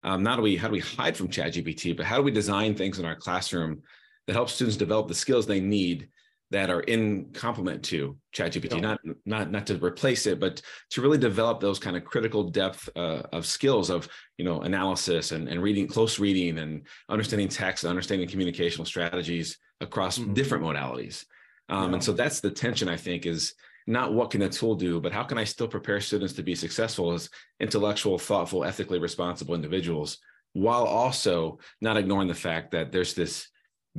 um, 0.03 0.23
not 0.23 0.41
we 0.41 0.55
how 0.55 0.67
do 0.67 0.73
we 0.73 0.79
hide 0.79 1.17
from 1.17 1.27
ChatGPT, 1.27 1.97
but 1.97 2.05
how 2.05 2.17
do 2.17 2.23
we 2.23 2.31
design 2.31 2.75
things 2.75 2.99
in 2.99 3.05
our 3.05 3.15
classroom 3.15 3.81
that 4.27 4.33
help 4.33 4.49
students 4.49 4.77
develop 4.77 5.07
the 5.07 5.15
skills 5.15 5.45
they 5.45 5.59
need 5.59 6.09
that 6.51 6.69
are 6.69 6.81
in 6.81 7.25
complement 7.33 7.83
to 7.83 8.17
ChatGPT, 8.35 8.75
yeah. 8.75 8.79
not 8.79 8.99
not 9.25 9.51
not 9.51 9.67
to 9.67 9.83
replace 9.83 10.25
it, 10.27 10.39
but 10.39 10.61
to 10.91 11.01
really 11.01 11.17
develop 11.17 11.59
those 11.59 11.79
kind 11.79 11.97
of 11.97 12.05
critical 12.05 12.43
depth 12.43 12.89
uh, 12.95 13.23
of 13.33 13.45
skills 13.45 13.89
of 13.89 14.07
you 14.37 14.45
know 14.45 14.61
analysis 14.61 15.31
and, 15.31 15.49
and 15.49 15.61
reading, 15.61 15.87
close 15.87 16.19
reading, 16.19 16.59
and 16.59 16.87
understanding 17.09 17.49
text, 17.49 17.83
and 17.83 17.89
understanding 17.89 18.27
communicational 18.27 18.87
strategies 18.87 19.57
across 19.81 20.17
mm-hmm. 20.17 20.33
different 20.33 20.63
modalities. 20.63 21.25
Um, 21.69 21.89
yeah. 21.89 21.93
And 21.95 22.03
so 22.03 22.13
that's 22.13 22.39
the 22.39 22.51
tension 22.51 22.87
I 22.87 22.97
think 22.97 23.25
is 23.25 23.53
not 23.85 24.13
what 24.13 24.31
can 24.31 24.41
a 24.41 24.49
tool 24.49 24.75
do, 24.75 24.99
but 24.99 25.13
how 25.13 25.23
can 25.23 25.37
I 25.37 25.43
still 25.43 25.67
prepare 25.67 26.01
students 26.01 26.33
to 26.33 26.43
be 26.43 26.55
successful 26.55 27.13
as 27.13 27.29
intellectual, 27.59 28.17
thoughtful, 28.17 28.63
ethically 28.63 28.99
responsible 28.99 29.55
individuals, 29.55 30.17
while 30.53 30.85
also 30.85 31.59
not 31.81 31.97
ignoring 31.97 32.27
the 32.27 32.33
fact 32.33 32.71
that 32.71 32.91
there's 32.91 33.13
this 33.13 33.49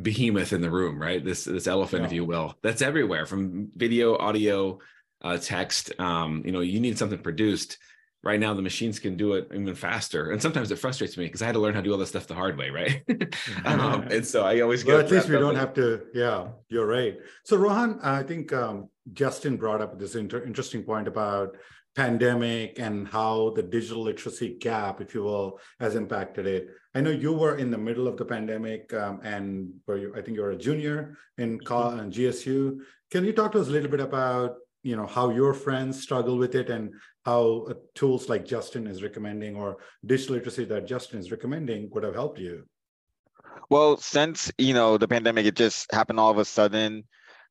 behemoth 0.01 0.53
in 0.53 0.61
the 0.61 0.71
room, 0.71 1.01
right? 1.01 1.25
This 1.25 1.45
this 1.45 1.67
elephant, 1.67 2.03
yeah. 2.03 2.07
if 2.07 2.13
you 2.13 2.25
will, 2.25 2.55
that's 2.63 2.83
everywhere 2.83 3.27
from 3.27 3.71
video, 3.77 4.17
audio, 4.17 4.79
uh, 5.23 5.39
text. 5.39 5.99
Um, 5.99 6.43
you 6.45 6.53
know, 6.53 6.61
you 6.61 6.81
need 6.81 6.99
something 6.99 7.19
produced. 7.19 7.79
Right 8.25 8.41
now, 8.41 8.53
the 8.53 8.63
machines 8.63 8.99
can 8.99 9.17
do 9.17 9.35
it 9.35 9.47
even 9.55 9.77
faster, 9.77 10.33
and 10.33 10.43
sometimes 10.43 10.73
it 10.73 10.77
frustrates 10.77 11.17
me 11.17 11.27
because 11.27 11.41
I 11.41 11.47
had 11.47 11.53
to 11.53 11.61
learn 11.61 11.75
how 11.75 11.81
to 11.81 11.85
do 11.85 11.93
all 11.93 11.99
this 11.99 12.09
stuff 12.09 12.27
the 12.27 12.35
hard 12.35 12.59
way, 12.59 12.69
right? 12.69 13.03
um, 13.65 14.03
and 14.11 14.27
so 14.27 14.43
I 14.45 14.61
always 14.61 14.83
get. 14.83 14.93
Well, 14.93 15.01
at 15.01 15.11
least 15.11 15.29
we 15.29 15.39
don't 15.39 15.55
have 15.55 15.73
to. 15.75 16.03
Yeah, 16.13 16.49
you're 16.69 16.87
right. 16.87 17.17
So 17.45 17.57
Rohan, 17.57 18.01
I 18.03 18.25
think 18.25 18.53
um, 18.53 18.89
Justin 19.13 19.57
brought 19.57 19.81
up 19.81 20.01
this 20.01 20.17
inter- 20.17 20.45
interesting 20.45 20.83
point 20.83 21.07
about 21.07 21.57
pandemic 21.99 22.79
and 22.79 23.09
how 23.09 23.51
the 23.57 23.63
digital 23.63 24.05
literacy 24.05 24.57
gap, 24.61 25.01
if 25.01 25.15
you 25.15 25.25
will, 25.25 25.59
has 25.81 25.97
impacted 25.97 26.47
it. 26.47 26.69
I 26.95 27.01
know 27.01 27.11
you 27.11 27.33
were 27.33 27.57
in 27.57 27.73
the 27.73 27.85
middle 27.89 28.07
of 28.07 28.17
the 28.17 28.25
pandemic, 28.25 28.95
um, 28.95 29.21
and 29.25 29.73
were 29.85 29.99
you, 29.99 30.15
I 30.17 30.23
think 30.23 30.37
you 30.37 30.43
were 30.43 30.53
a 30.53 30.65
junior 30.69 31.19
in 31.39 31.59
mm-hmm. 31.59 32.09
GSU. 32.09 32.79
Can 33.11 33.25
you 33.25 33.33
talk 33.33 33.51
to 33.53 33.61
us 33.61 33.67
a 33.67 33.73
little 33.73 33.91
bit 33.91 34.01
about 34.01 34.59
you 34.85 34.95
know 34.95 35.07
how 35.07 35.31
your 35.31 35.53
friends 35.53 36.01
struggle 36.01 36.39
with 36.39 36.55
it 36.55 36.71
and 36.71 36.95
how 37.25 37.67
uh, 37.69 37.75
tools 37.97 38.29
like 38.29 38.45
Justin 38.45 38.87
is 38.87 39.03
recommending 39.03 39.57
or 39.57 39.79
digital 40.07 40.37
literacy 40.37 40.67
that 40.67 40.87
Justin 40.87 41.19
is 41.19 41.33
recommending 41.33 41.91
would 41.91 42.05
have 42.05 42.15
helped 42.15 42.39
you? 42.39 42.63
Well, 43.71 43.97
since 43.97 44.53
you 44.57 44.73
know 44.73 44.99
the 44.99 45.09
pandemic, 45.09 45.47
it 45.47 45.57
just 45.57 45.93
happened 45.93 46.21
all 46.21 46.31
of 46.31 46.39
a 46.39 46.45
sudden 46.45 47.05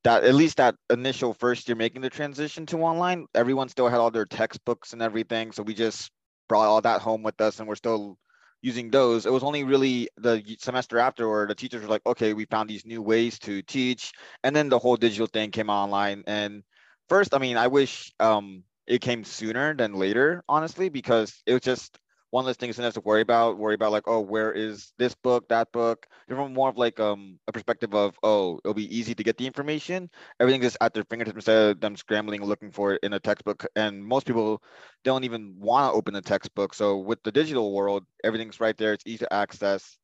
that 0.08 0.24
at 0.24 0.36
least 0.36 0.56
that 0.56 0.74
initial 0.90 1.34
first 1.34 1.68
year 1.68 1.76
making 1.76 2.02
the 2.02 2.10
transition 2.10 2.66
to 2.66 2.78
online, 2.78 3.26
everyone 3.36 3.68
still 3.68 3.90
had 3.90 4.00
all 4.00 4.10
their 4.10 4.26
textbooks 4.26 4.94
and 4.94 5.02
everything. 5.02 5.52
So 5.52 5.64
we 5.64 5.74
just 5.74 6.12
brought 6.48 6.66
all 6.66 6.82
that 6.82 7.02
home 7.02 7.24
with 7.24 7.42
us 7.42 7.60
and 7.60 7.68
we're 7.68 7.76
still 7.76 8.18
using 8.62 8.90
those. 8.90 9.26
It 9.26 9.34
was 9.34 9.44
only 9.44 9.66
really 9.66 10.08
the 10.16 10.42
semester 10.60 10.98
after 10.98 11.28
where 11.30 11.46
the 11.46 11.56
teachers 11.56 11.82
were 11.82 11.90
like, 11.90 12.06
okay, 12.06 12.32
we 12.32 12.46
found 12.46 12.70
these 12.70 12.86
new 12.86 13.02
ways 13.02 13.38
to 13.40 13.62
teach. 13.64 14.14
And 14.46 14.56
then 14.56 14.70
the 14.70 14.80
whole 14.80 14.96
digital 14.96 15.28
thing 15.28 15.52
came 15.52 15.70
online. 15.70 16.24
And 16.26 16.64
first, 17.10 17.36
I 17.36 17.40
mean, 17.40 17.58
I 17.58 17.68
wish 17.68 18.14
um, 18.22 18.64
it 18.88 19.02
came 19.02 19.26
sooner 19.26 19.76
than 19.76 19.94
later, 19.94 20.42
honestly, 20.48 20.88
because 20.88 21.44
it 21.46 21.52
was 21.52 21.64
just 21.64 22.00
one 22.30 22.46
less 22.46 22.56
things 22.56 22.78
to 22.78 22.82
have 22.84 22.94
to 22.94 23.02
worry 23.02 23.24
about. 23.24 23.58
Worry 23.58 23.76
about 23.76 23.92
like, 23.92 24.08
oh, 24.08 24.22
where 24.22 24.54
is 24.54 24.94
this 24.98 25.16
book, 25.16 25.50
that 25.50 25.74
book? 25.74 26.08
From 26.27 26.53
more 26.53 26.69
of 26.69 26.77
like 26.77 27.00
um 27.00 27.39
a 27.48 27.51
perspective 27.53 27.93
of, 27.93 28.17
oh, 28.22 28.60
it'll 28.63 28.74
be 28.74 28.96
easy 28.96 29.15
to 29.15 29.24
get 29.24 29.38
the 29.38 29.48
information. 29.48 30.10
Everything's 30.39 30.65
just 30.65 30.77
at 30.81 30.93
their 30.93 31.05
fingertips 31.05 31.36
instead 31.36 31.69
of 31.69 31.79
them 31.79 31.96
scrambling 31.96 32.43
looking 32.43 32.72
for 32.72 32.93
it 32.93 33.00
in 33.03 33.13
a 33.13 33.19
textbook. 33.19 33.65
And 33.75 34.03
most 34.03 34.27
people 34.27 34.62
don't 35.03 35.24
even 35.24 35.55
want 35.57 35.91
to 35.91 35.98
open 35.98 36.15
a 36.15 36.22
textbook. 36.22 36.74
So 36.74 36.98
with 36.98 37.24
the 37.24 37.31
digital 37.31 37.74
world, 37.74 38.03
everything's 38.24 38.60
right 38.60 38.77
there. 38.77 38.93
It's 38.93 39.05
easy 39.05 39.19
to 39.19 39.34
access. 39.34 39.98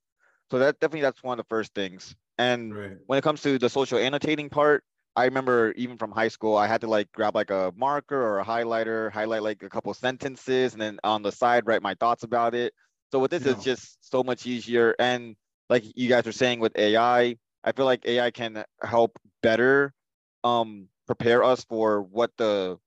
So 0.50 0.60
that 0.60 0.80
definitely 0.80 1.01
that's 1.01 1.24
one 1.24 1.39
of 1.39 1.46
the 1.46 1.50
first 1.50 1.74
things. 1.74 2.15
And 2.38 2.75
right. 2.75 2.98
when 3.06 3.20
it 3.20 3.24
comes 3.24 3.42
to 3.42 3.60
the 3.60 3.70
social 3.70 4.00
annotating 4.00 4.50
part, 4.50 4.84
I 5.15 5.25
remember 5.25 5.74
even 5.74 5.98
from 5.98 6.12
high 6.12 6.30
school, 6.30 6.58
I 6.58 6.68
had 6.68 6.82
to 6.82 6.88
like 6.88 7.12
grab 7.12 7.36
like 7.36 7.51
a 7.51 7.72
marker 7.75 8.20
or 8.20 8.39
a 8.39 8.46
highlighter, 8.46 9.12
highlight 9.12 9.44
like 9.44 9.62
a 9.62 9.70
couple 9.70 9.94
sentences, 9.94 10.74
and 10.74 10.82
then 10.82 11.00
on 11.03 11.22
the 11.22 11.32
side 11.32 11.68
write 11.68 11.84
my 11.84 11.94
thoughts 11.96 12.24
about 12.24 12.56
it. 12.56 12.74
So 13.12 13.20
with 13.20 13.30
this, 13.30 13.46
yeah. 13.46 13.51
it's 13.51 13.63
just 13.63 14.10
so 14.10 14.24
much 14.24 14.48
easier. 14.48 14.96
And 14.98 15.36
like 15.70 15.84
you 15.96 16.10
guys 16.10 16.27
are 16.27 16.32
saying 16.32 16.60
with 16.60 16.77
AI, 16.77 17.36
I 17.63 17.72
feel 17.72 17.86
like 17.86 18.05
AI 18.05 18.32
can 18.32 18.63
help 18.82 19.17
better 19.41 19.93
um, 20.43 20.88
prepare 21.08 21.43
us 21.43 21.63
for 21.63 22.01
what 22.01 22.32
the 22.38 22.77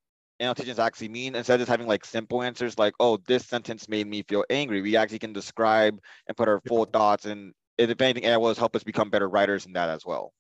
annotations 0.40 0.78
actually 0.78 1.08
mean 1.08 1.34
instead 1.34 1.54
of 1.54 1.60
just 1.60 1.70
having 1.70 1.86
like 1.86 2.04
simple 2.04 2.42
answers 2.42 2.78
like, 2.78 2.94
oh, 3.00 3.18
this 3.26 3.46
sentence 3.46 3.88
made 3.88 4.06
me 4.06 4.22
feel 4.22 4.44
angry. 4.50 4.82
We 4.82 4.96
actually 4.96 5.18
can 5.18 5.32
describe 5.32 5.98
and 6.26 6.36
put 6.36 6.48
our 6.48 6.60
full 6.66 6.84
thoughts 6.84 7.24
and 7.24 7.52
if 7.78 8.00
anything, 8.00 8.24
AI 8.24 8.36
will 8.36 8.54
help 8.54 8.74
us 8.74 8.82
become 8.82 9.10
better 9.10 9.28
writers 9.28 9.66
in 9.66 9.72
that 9.74 9.90
as 9.90 10.04
well. 10.06 10.32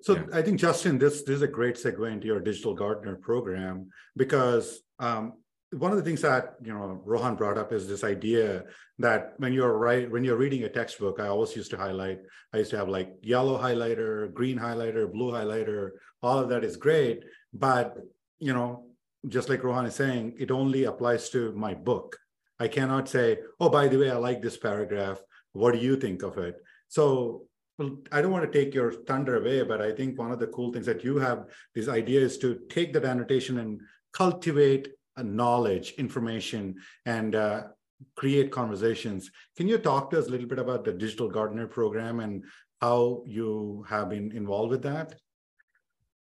So 0.00 0.16
yeah. 0.16 0.22
I 0.32 0.42
think 0.42 0.58
Justin, 0.58 0.98
this, 0.98 1.22
this 1.22 1.36
is 1.36 1.42
a 1.42 1.46
great 1.46 1.76
segue 1.76 2.10
into 2.10 2.26
your 2.26 2.40
digital 2.40 2.74
gardener 2.74 3.16
program 3.16 3.90
because 4.16 4.82
um, 4.98 5.34
one 5.78 5.90
of 5.90 5.98
the 5.98 6.04
things 6.04 6.22
that 6.22 6.54
you 6.62 6.72
know 6.72 7.00
Rohan 7.04 7.34
brought 7.34 7.58
up 7.58 7.72
is 7.72 7.88
this 7.88 8.04
idea 8.04 8.64
that 8.98 9.34
when 9.38 9.52
you're 9.52 9.76
right 9.76 10.10
when 10.10 10.24
you're 10.24 10.36
reading 10.36 10.64
a 10.64 10.68
textbook, 10.68 11.20
I 11.20 11.28
always 11.28 11.56
used 11.56 11.70
to 11.72 11.76
highlight. 11.76 12.20
I 12.52 12.58
used 12.58 12.70
to 12.70 12.78
have 12.78 12.88
like 12.88 13.10
yellow 13.22 13.58
highlighter, 13.58 14.32
green 14.32 14.58
highlighter, 14.58 15.10
blue 15.10 15.32
highlighter. 15.32 15.90
All 16.22 16.38
of 16.38 16.48
that 16.50 16.64
is 16.64 16.76
great, 16.76 17.24
but 17.52 17.96
you 18.38 18.52
know, 18.52 18.86
just 19.28 19.48
like 19.48 19.64
Rohan 19.64 19.86
is 19.86 19.94
saying, 19.94 20.34
it 20.38 20.50
only 20.50 20.84
applies 20.84 21.30
to 21.30 21.52
my 21.52 21.74
book. 21.74 22.16
I 22.60 22.68
cannot 22.68 23.08
say, 23.08 23.38
oh, 23.58 23.68
by 23.68 23.88
the 23.88 23.98
way, 23.98 24.10
I 24.10 24.16
like 24.16 24.40
this 24.40 24.56
paragraph. 24.56 25.20
What 25.52 25.72
do 25.72 25.80
you 25.80 25.96
think 25.96 26.22
of 26.22 26.38
it? 26.38 26.56
So 26.88 27.46
well, 27.78 27.96
I 28.12 28.22
don't 28.22 28.30
want 28.30 28.50
to 28.50 28.58
take 28.58 28.72
your 28.72 28.92
thunder 28.92 29.36
away, 29.36 29.62
but 29.62 29.82
I 29.82 29.92
think 29.92 30.18
one 30.18 30.30
of 30.30 30.38
the 30.38 30.46
cool 30.46 30.72
things 30.72 30.86
that 30.86 31.02
you 31.02 31.16
have, 31.18 31.46
this 31.74 31.88
idea 31.88 32.20
is 32.20 32.38
to 32.38 32.60
take 32.68 32.92
that 32.92 33.04
annotation 33.04 33.58
and 33.58 33.80
cultivate 34.12 34.88
knowledge, 35.22 35.94
information, 35.98 36.76
and 37.06 37.34
uh, 37.34 37.62
create 38.16 38.50
conversations. 38.50 39.30
Can 39.56 39.68
you 39.68 39.78
talk 39.78 40.10
to 40.10 40.18
us 40.18 40.26
a 40.26 40.30
little 40.30 40.48
bit 40.48 40.58
about 40.58 40.84
the 40.84 40.92
Digital 40.92 41.28
Gardener 41.28 41.66
program 41.66 42.20
and 42.20 42.44
how 42.80 43.22
you 43.26 43.84
have 43.88 44.10
been 44.10 44.32
involved 44.32 44.70
with 44.70 44.82
that? 44.82 45.14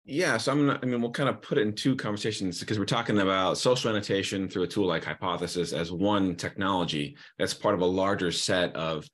Yeah, 0.05 0.39
so 0.39 0.53
I'm. 0.53 0.71
I 0.71 0.85
mean, 0.85 1.01
we'll 1.01 1.13
kind 1.13 1.29
of 1.29 1.41
put 1.43 1.59
it 1.59 1.63
in 1.63 1.75
two 1.75 1.95
conversations 1.95 2.59
because 2.59 2.79
we're 2.79 2.85
talking 2.87 3.19
about 3.21 3.59
social 3.59 3.91
annotation 3.91 4.49
through 4.49 4.65
a 4.65 4.67
tool 4.67 4.87
like 4.87 5.05
Hypothesis 5.05 5.73
as 5.73 5.93
one 5.93 6.35
technology 6.35 7.17
that's 7.39 7.55
part 7.55 7.75
of 7.75 7.81
a 7.81 7.87
larger 7.87 8.33
set 8.33 8.75
of 8.75 9.09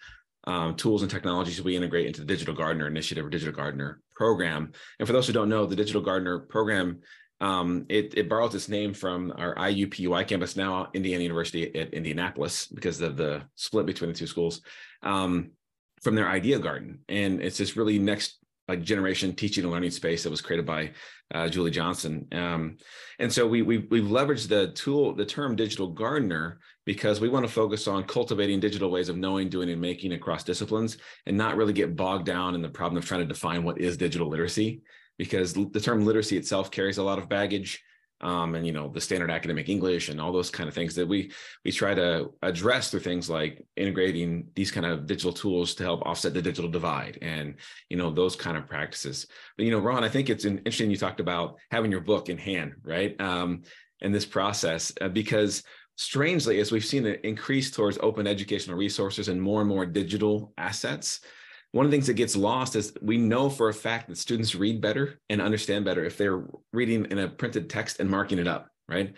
um, 0.44 0.76
tools 0.76 1.02
and 1.02 1.10
technologies 1.10 1.60
we 1.60 1.76
integrate 1.76 2.06
into 2.06 2.20
the 2.20 2.26
Digital 2.26 2.54
Gardener 2.54 2.86
Initiative 2.86 3.26
or 3.26 3.30
Digital 3.30 3.54
Gardener 3.54 4.00
program. 4.14 4.72
And 4.98 5.06
for 5.06 5.12
those 5.12 5.26
who 5.26 5.32
don't 5.32 5.48
know, 5.48 5.66
the 5.66 5.76
Digital 5.76 6.00
Gardener 6.00 6.38
program 6.38 7.00
um, 7.40 7.86
it, 7.88 8.14
it 8.16 8.28
borrows 8.28 8.54
its 8.54 8.68
name 8.68 8.94
from 8.94 9.32
our 9.36 9.54
IUPUI 9.56 10.26
campus, 10.26 10.56
now 10.56 10.88
Indiana 10.94 11.22
University 11.22 11.74
at 11.74 11.92
Indianapolis, 11.92 12.66
because 12.66 13.00
of 13.00 13.16
the 13.16 13.42
split 13.54 13.86
between 13.86 14.10
the 14.10 14.16
two 14.16 14.26
schools, 14.26 14.62
um, 15.02 15.50
from 16.02 16.14
their 16.14 16.28
Idea 16.28 16.58
Garden. 16.58 17.00
And 17.08 17.42
it's 17.42 17.58
this 17.58 17.76
really 17.76 17.98
next 17.98 18.38
like 18.68 18.82
generation 18.82 19.32
teaching 19.32 19.62
and 19.62 19.72
learning 19.72 19.90
space 19.90 20.24
that 20.24 20.30
was 20.30 20.40
created 20.40 20.66
by 20.66 20.90
uh, 21.32 21.48
Julie 21.48 21.70
Johnson. 21.70 22.26
Um, 22.32 22.78
and 23.18 23.32
so 23.32 23.46
we, 23.46 23.62
we, 23.62 23.78
we've 23.78 24.04
leveraged 24.04 24.48
the 24.48 24.72
tool, 24.72 25.14
the 25.14 25.24
term 25.24 25.54
digital 25.54 25.86
gardener, 25.88 26.58
because 26.84 27.20
we 27.20 27.28
want 27.28 27.46
to 27.46 27.52
focus 27.52 27.86
on 27.86 28.02
cultivating 28.04 28.58
digital 28.58 28.90
ways 28.90 29.08
of 29.08 29.16
knowing, 29.16 29.48
doing, 29.48 29.70
and 29.70 29.80
making 29.80 30.12
across 30.12 30.42
disciplines 30.42 30.98
and 31.26 31.36
not 31.36 31.56
really 31.56 31.72
get 31.72 31.96
bogged 31.96 32.26
down 32.26 32.54
in 32.54 32.62
the 32.62 32.68
problem 32.68 32.96
of 32.96 33.04
trying 33.04 33.20
to 33.20 33.26
define 33.26 33.62
what 33.62 33.80
is 33.80 33.96
digital 33.96 34.28
literacy, 34.28 34.82
because 35.18 35.52
the 35.54 35.80
term 35.80 36.04
literacy 36.04 36.36
itself 36.36 36.70
carries 36.70 36.98
a 36.98 37.02
lot 37.02 37.18
of 37.18 37.28
baggage 37.28 37.82
um, 38.20 38.54
and 38.54 38.66
you 38.66 38.72
know 38.72 38.88
the 38.88 39.00
standard 39.00 39.30
academic 39.30 39.68
English 39.68 40.08
and 40.08 40.20
all 40.20 40.32
those 40.32 40.50
kind 40.50 40.68
of 40.68 40.74
things 40.74 40.94
that 40.94 41.06
we 41.06 41.30
we 41.64 41.70
try 41.70 41.94
to 41.94 42.32
address 42.42 42.90
through 42.90 43.00
things 43.00 43.28
like 43.28 43.62
integrating 43.76 44.48
these 44.54 44.70
kind 44.70 44.86
of 44.86 45.06
digital 45.06 45.32
tools 45.32 45.74
to 45.74 45.82
help 45.82 46.02
offset 46.02 46.32
the 46.32 46.40
digital 46.40 46.70
divide 46.70 47.18
and 47.20 47.56
you 47.90 47.96
know 47.96 48.10
those 48.10 48.34
kind 48.34 48.56
of 48.56 48.66
practices. 48.66 49.26
But 49.56 49.66
you 49.66 49.70
know, 49.70 49.80
Ron, 49.80 50.04
I 50.04 50.08
think 50.08 50.30
it's 50.30 50.44
interesting 50.44 50.90
you 50.90 50.96
talked 50.96 51.20
about 51.20 51.56
having 51.70 51.90
your 51.90 52.00
book 52.00 52.28
in 52.28 52.38
hand, 52.38 52.74
right? 52.82 53.20
Um, 53.20 53.62
in 54.00 54.12
this 54.12 54.26
process, 54.26 54.92
uh, 55.00 55.08
because 55.08 55.62
strangely, 55.96 56.60
as 56.60 56.70
we've 56.70 56.84
seen 56.84 57.06
an 57.06 57.18
increase 57.22 57.70
towards 57.70 57.98
open 58.02 58.26
educational 58.26 58.76
resources 58.76 59.28
and 59.28 59.40
more 59.40 59.60
and 59.60 59.68
more 59.68 59.86
digital 59.86 60.52
assets, 60.58 61.20
one 61.76 61.84
of 61.84 61.90
the 61.90 61.94
things 61.94 62.06
that 62.06 62.14
gets 62.14 62.34
lost 62.34 62.74
is 62.74 62.94
we 63.02 63.18
know 63.18 63.50
for 63.50 63.68
a 63.68 63.74
fact 63.74 64.08
that 64.08 64.16
students 64.16 64.54
read 64.54 64.80
better 64.80 65.20
and 65.28 65.42
understand 65.42 65.84
better 65.84 66.04
if 66.04 66.16
they're 66.16 66.42
reading 66.72 67.04
in 67.10 67.18
a 67.18 67.28
printed 67.28 67.68
text 67.68 68.00
and 68.00 68.08
marking 68.08 68.38
it 68.38 68.48
up, 68.48 68.70
right? 68.88 69.14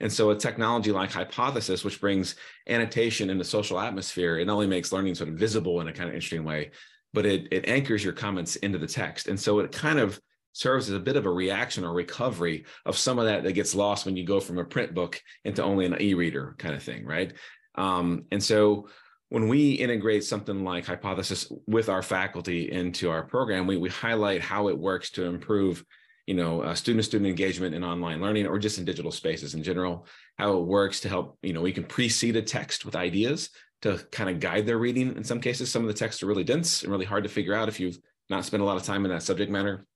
And 0.00 0.10
so 0.10 0.30
a 0.30 0.36
technology 0.36 0.90
like 0.90 1.12
Hypothesis, 1.12 1.84
which 1.84 2.00
brings 2.00 2.36
annotation 2.66 3.28
in 3.28 3.36
the 3.36 3.44
social 3.44 3.78
atmosphere, 3.78 4.38
it 4.38 4.46
not 4.46 4.54
only 4.54 4.66
makes 4.66 4.90
learning 4.90 5.16
sort 5.16 5.28
of 5.28 5.34
visible 5.34 5.82
in 5.82 5.88
a 5.88 5.92
kind 5.92 6.08
of 6.08 6.14
interesting 6.14 6.44
way, 6.44 6.70
but 7.12 7.26
it, 7.26 7.48
it 7.50 7.68
anchors 7.68 8.02
your 8.02 8.14
comments 8.14 8.56
into 8.56 8.78
the 8.78 8.86
text. 8.86 9.28
And 9.28 9.38
so 9.38 9.58
it 9.58 9.70
kind 9.70 9.98
of 9.98 10.18
serves 10.54 10.88
as 10.88 10.96
a 10.96 11.00
bit 11.00 11.16
of 11.16 11.26
a 11.26 11.30
reaction 11.30 11.84
or 11.84 11.92
recovery 11.92 12.64
of 12.86 12.96
some 12.96 13.18
of 13.18 13.26
that 13.26 13.42
that 13.42 13.52
gets 13.52 13.74
lost 13.74 14.06
when 14.06 14.16
you 14.16 14.24
go 14.24 14.40
from 14.40 14.56
a 14.56 14.64
print 14.64 14.94
book 14.94 15.20
into 15.44 15.62
only 15.62 15.84
an 15.84 16.00
e-reader 16.00 16.54
kind 16.56 16.74
of 16.74 16.82
thing, 16.82 17.04
right? 17.04 17.34
Um, 17.74 18.24
and 18.32 18.42
so 18.42 18.88
when 19.30 19.48
we 19.48 19.72
integrate 19.72 20.24
something 20.24 20.64
like 20.64 20.86
hypothesis 20.86 21.52
with 21.66 21.88
our 21.88 22.02
faculty 22.02 22.70
into 22.70 23.10
our 23.10 23.22
program, 23.22 23.66
we, 23.66 23.76
we 23.76 23.90
highlight 23.90 24.40
how 24.40 24.68
it 24.68 24.78
works 24.78 25.10
to 25.10 25.24
improve, 25.24 25.84
you 26.26 26.34
know, 26.34 26.62
uh, 26.62 26.74
student-student 26.74 27.28
engagement 27.28 27.74
in 27.74 27.84
online 27.84 28.20
learning 28.20 28.46
or 28.46 28.58
just 28.58 28.78
in 28.78 28.84
digital 28.84 29.12
spaces 29.12 29.54
in 29.54 29.62
general, 29.62 30.06
how 30.38 30.58
it 30.58 30.64
works 30.64 31.00
to 31.00 31.08
help, 31.08 31.38
you 31.42 31.52
know, 31.52 31.60
we 31.60 31.72
can 31.72 31.84
precede 31.84 32.36
a 32.36 32.42
text 32.42 32.86
with 32.86 32.96
ideas 32.96 33.50
to 33.82 33.98
kind 34.10 34.30
of 34.30 34.40
guide 34.40 34.66
their 34.66 34.78
reading. 34.78 35.14
In 35.16 35.24
some 35.24 35.40
cases, 35.40 35.70
some 35.70 35.82
of 35.82 35.88
the 35.88 35.94
texts 35.94 36.22
are 36.22 36.26
really 36.26 36.44
dense 36.44 36.82
and 36.82 36.90
really 36.90 37.06
hard 37.06 37.24
to 37.24 37.30
figure 37.30 37.54
out 37.54 37.68
if 37.68 37.78
you've 37.78 37.98
not 38.30 38.44
spent 38.44 38.62
a 38.62 38.66
lot 38.66 38.76
of 38.76 38.82
time 38.82 39.04
in 39.04 39.10
that 39.10 39.22
subject 39.22 39.52
matter. 39.52 39.86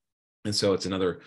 And 0.45 0.55
so 0.55 0.73
it's 0.73 0.87
another 0.87 1.21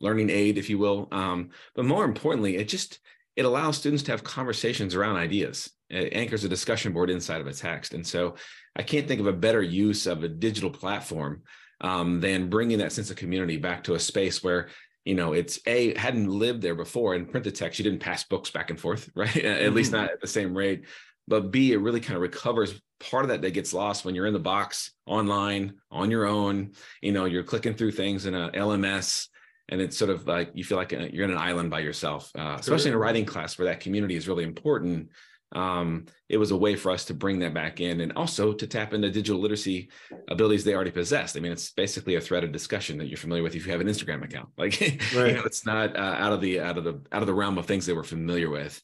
learning 0.00 0.30
aid, 0.30 0.58
if 0.58 0.68
you 0.68 0.78
will. 0.78 1.08
Um, 1.12 1.50
but 1.74 1.84
more 1.84 2.04
importantly, 2.04 2.56
it 2.56 2.68
just, 2.68 2.98
it 3.36 3.44
allows 3.44 3.78
students 3.78 4.02
to 4.04 4.10
have 4.10 4.24
conversations 4.24 4.94
around 4.94 5.16
ideas 5.16 5.70
it 5.92 6.14
anchors 6.14 6.42
a 6.42 6.48
discussion 6.48 6.92
board 6.92 7.10
inside 7.10 7.40
of 7.40 7.46
a 7.46 7.52
text. 7.52 7.94
And 7.94 8.06
so 8.06 8.34
I 8.74 8.82
can't 8.82 9.06
think 9.06 9.20
of 9.20 9.26
a 9.26 9.32
better 9.32 9.62
use 9.62 10.06
of 10.06 10.24
a 10.24 10.28
digital 10.28 10.70
platform 10.70 11.42
um, 11.82 12.20
than 12.20 12.48
bringing 12.48 12.78
that 12.78 12.92
sense 12.92 13.10
of 13.10 13.16
community 13.16 13.58
back 13.58 13.84
to 13.84 13.94
a 13.94 14.00
space 14.00 14.42
where 14.42 14.68
you 15.04 15.14
know 15.14 15.32
it's 15.32 15.58
a 15.66 15.98
hadn't 15.98 16.28
lived 16.28 16.62
there 16.62 16.76
before 16.76 17.14
and 17.14 17.28
printed 17.28 17.56
text 17.56 17.78
you 17.78 17.82
didn't 17.82 17.98
pass 17.98 18.22
books 18.22 18.50
back 18.50 18.70
and 18.70 18.78
forth 18.78 19.10
right 19.16 19.36
at 19.36 19.62
mm-hmm. 19.62 19.74
least 19.74 19.90
not 19.90 20.08
at 20.08 20.20
the 20.20 20.28
same 20.28 20.56
rate 20.56 20.84
but 21.26 21.50
b 21.50 21.72
it 21.72 21.78
really 21.78 21.98
kind 21.98 22.14
of 22.14 22.22
recovers 22.22 22.80
part 23.00 23.24
of 23.24 23.30
that 23.30 23.42
that 23.42 23.50
gets 23.50 23.74
lost 23.74 24.04
when 24.04 24.14
you're 24.14 24.28
in 24.28 24.32
the 24.32 24.38
box 24.38 24.92
online 25.06 25.74
on 25.90 26.08
your 26.08 26.24
own 26.24 26.70
you 27.00 27.10
know 27.10 27.24
you're 27.24 27.42
clicking 27.42 27.74
through 27.74 27.90
things 27.90 28.26
in 28.26 28.34
a 28.36 28.52
lms 28.52 29.26
and 29.72 29.80
it's 29.80 29.96
sort 29.96 30.10
of 30.10 30.26
like 30.26 30.50
you 30.54 30.62
feel 30.62 30.78
like 30.78 30.92
uh, 30.92 31.08
you're 31.12 31.24
in 31.24 31.30
an 31.30 31.38
island 31.38 31.70
by 31.70 31.80
yourself 31.80 32.30
uh, 32.38 32.56
especially 32.60 32.90
in 32.90 32.94
a 32.94 32.98
writing 32.98 33.24
class 33.24 33.58
where 33.58 33.66
that 33.66 33.80
community 33.80 34.14
is 34.14 34.28
really 34.28 34.44
important 34.44 35.08
um, 35.54 36.06
it 36.28 36.38
was 36.38 36.50
a 36.50 36.56
way 36.56 36.76
for 36.76 36.90
us 36.90 37.04
to 37.06 37.14
bring 37.14 37.38
that 37.40 37.54
back 37.54 37.80
in 37.80 38.00
and 38.00 38.12
also 38.12 38.52
to 38.52 38.66
tap 38.66 38.94
into 38.94 39.10
digital 39.10 39.40
literacy 39.40 39.90
abilities 40.28 40.64
they 40.64 40.74
already 40.74 40.90
possessed. 40.90 41.36
I 41.36 41.40
mean, 41.40 41.52
it's 41.52 41.72
basically 41.72 42.14
a 42.14 42.20
thread 42.20 42.44
of 42.44 42.52
discussion 42.52 42.96
that 42.98 43.08
you're 43.08 43.18
familiar 43.18 43.42
with 43.42 43.54
if 43.54 43.66
you 43.66 43.72
have 43.72 43.80
an 43.80 43.86
Instagram 43.86 44.24
account. 44.24 44.48
Like, 44.62 44.80
right. 45.14 45.28
you 45.28 45.32
know, 45.34 45.44
it's 45.44 45.66
not 45.66 45.96
uh, 45.96 46.16
out 46.18 46.32
of 46.32 46.40
the 46.40 46.60
out 46.60 46.78
of 46.78 46.84
the 46.84 47.00
out 47.10 47.22
of 47.22 47.26
the 47.26 47.34
realm 47.34 47.58
of 47.58 47.66
things 47.66 47.84
they 47.84 47.92
were 47.92 48.04
familiar 48.04 48.48
with. 48.48 48.80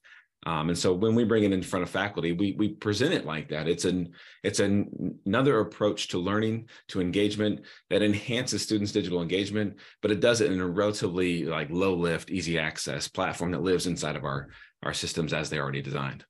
Um, 0.47 0.68
and 0.68 0.78
so 0.78 0.95
when 0.95 1.14
we 1.14 1.25
bring 1.25 1.45
it 1.45 1.52
in 1.52 1.62
front 1.62 1.83
of 1.83 1.90
faculty, 1.90 2.33
we 2.33 2.52
we 2.52 2.68
present 2.68 3.12
it 3.12 3.26
like 3.26 3.49
that. 3.49 3.68
It's 3.68 3.85
an 3.85 4.12
it's 4.45 4.61
an, 4.61 5.18
another 5.26 5.61
approach 5.61 6.09
to 6.09 6.18
learning, 6.18 6.68
to 6.88 7.00
engagement 7.00 7.62
that 7.90 8.02
enhances 8.02 8.62
students' 8.62 8.92
digital 8.92 9.21
engagement, 9.21 9.76
but 10.00 10.11
it 10.11 10.21
does 10.21 10.40
it 10.40 10.52
in 10.52 10.61
a 10.61 10.66
relatively 10.66 11.45
like 11.45 11.71
low 11.71 11.95
lift, 11.95 12.30
easy 12.30 12.59
access 12.59 13.09
platform 13.09 13.50
that 13.50 13.62
lives 13.62 13.87
inside 13.87 14.16
of 14.16 14.25
our 14.25 14.49
our 14.85 14.95
systems 14.95 15.33
as 15.33 15.50
they're 15.50 15.62
already 15.62 15.83
designed. 15.83 16.25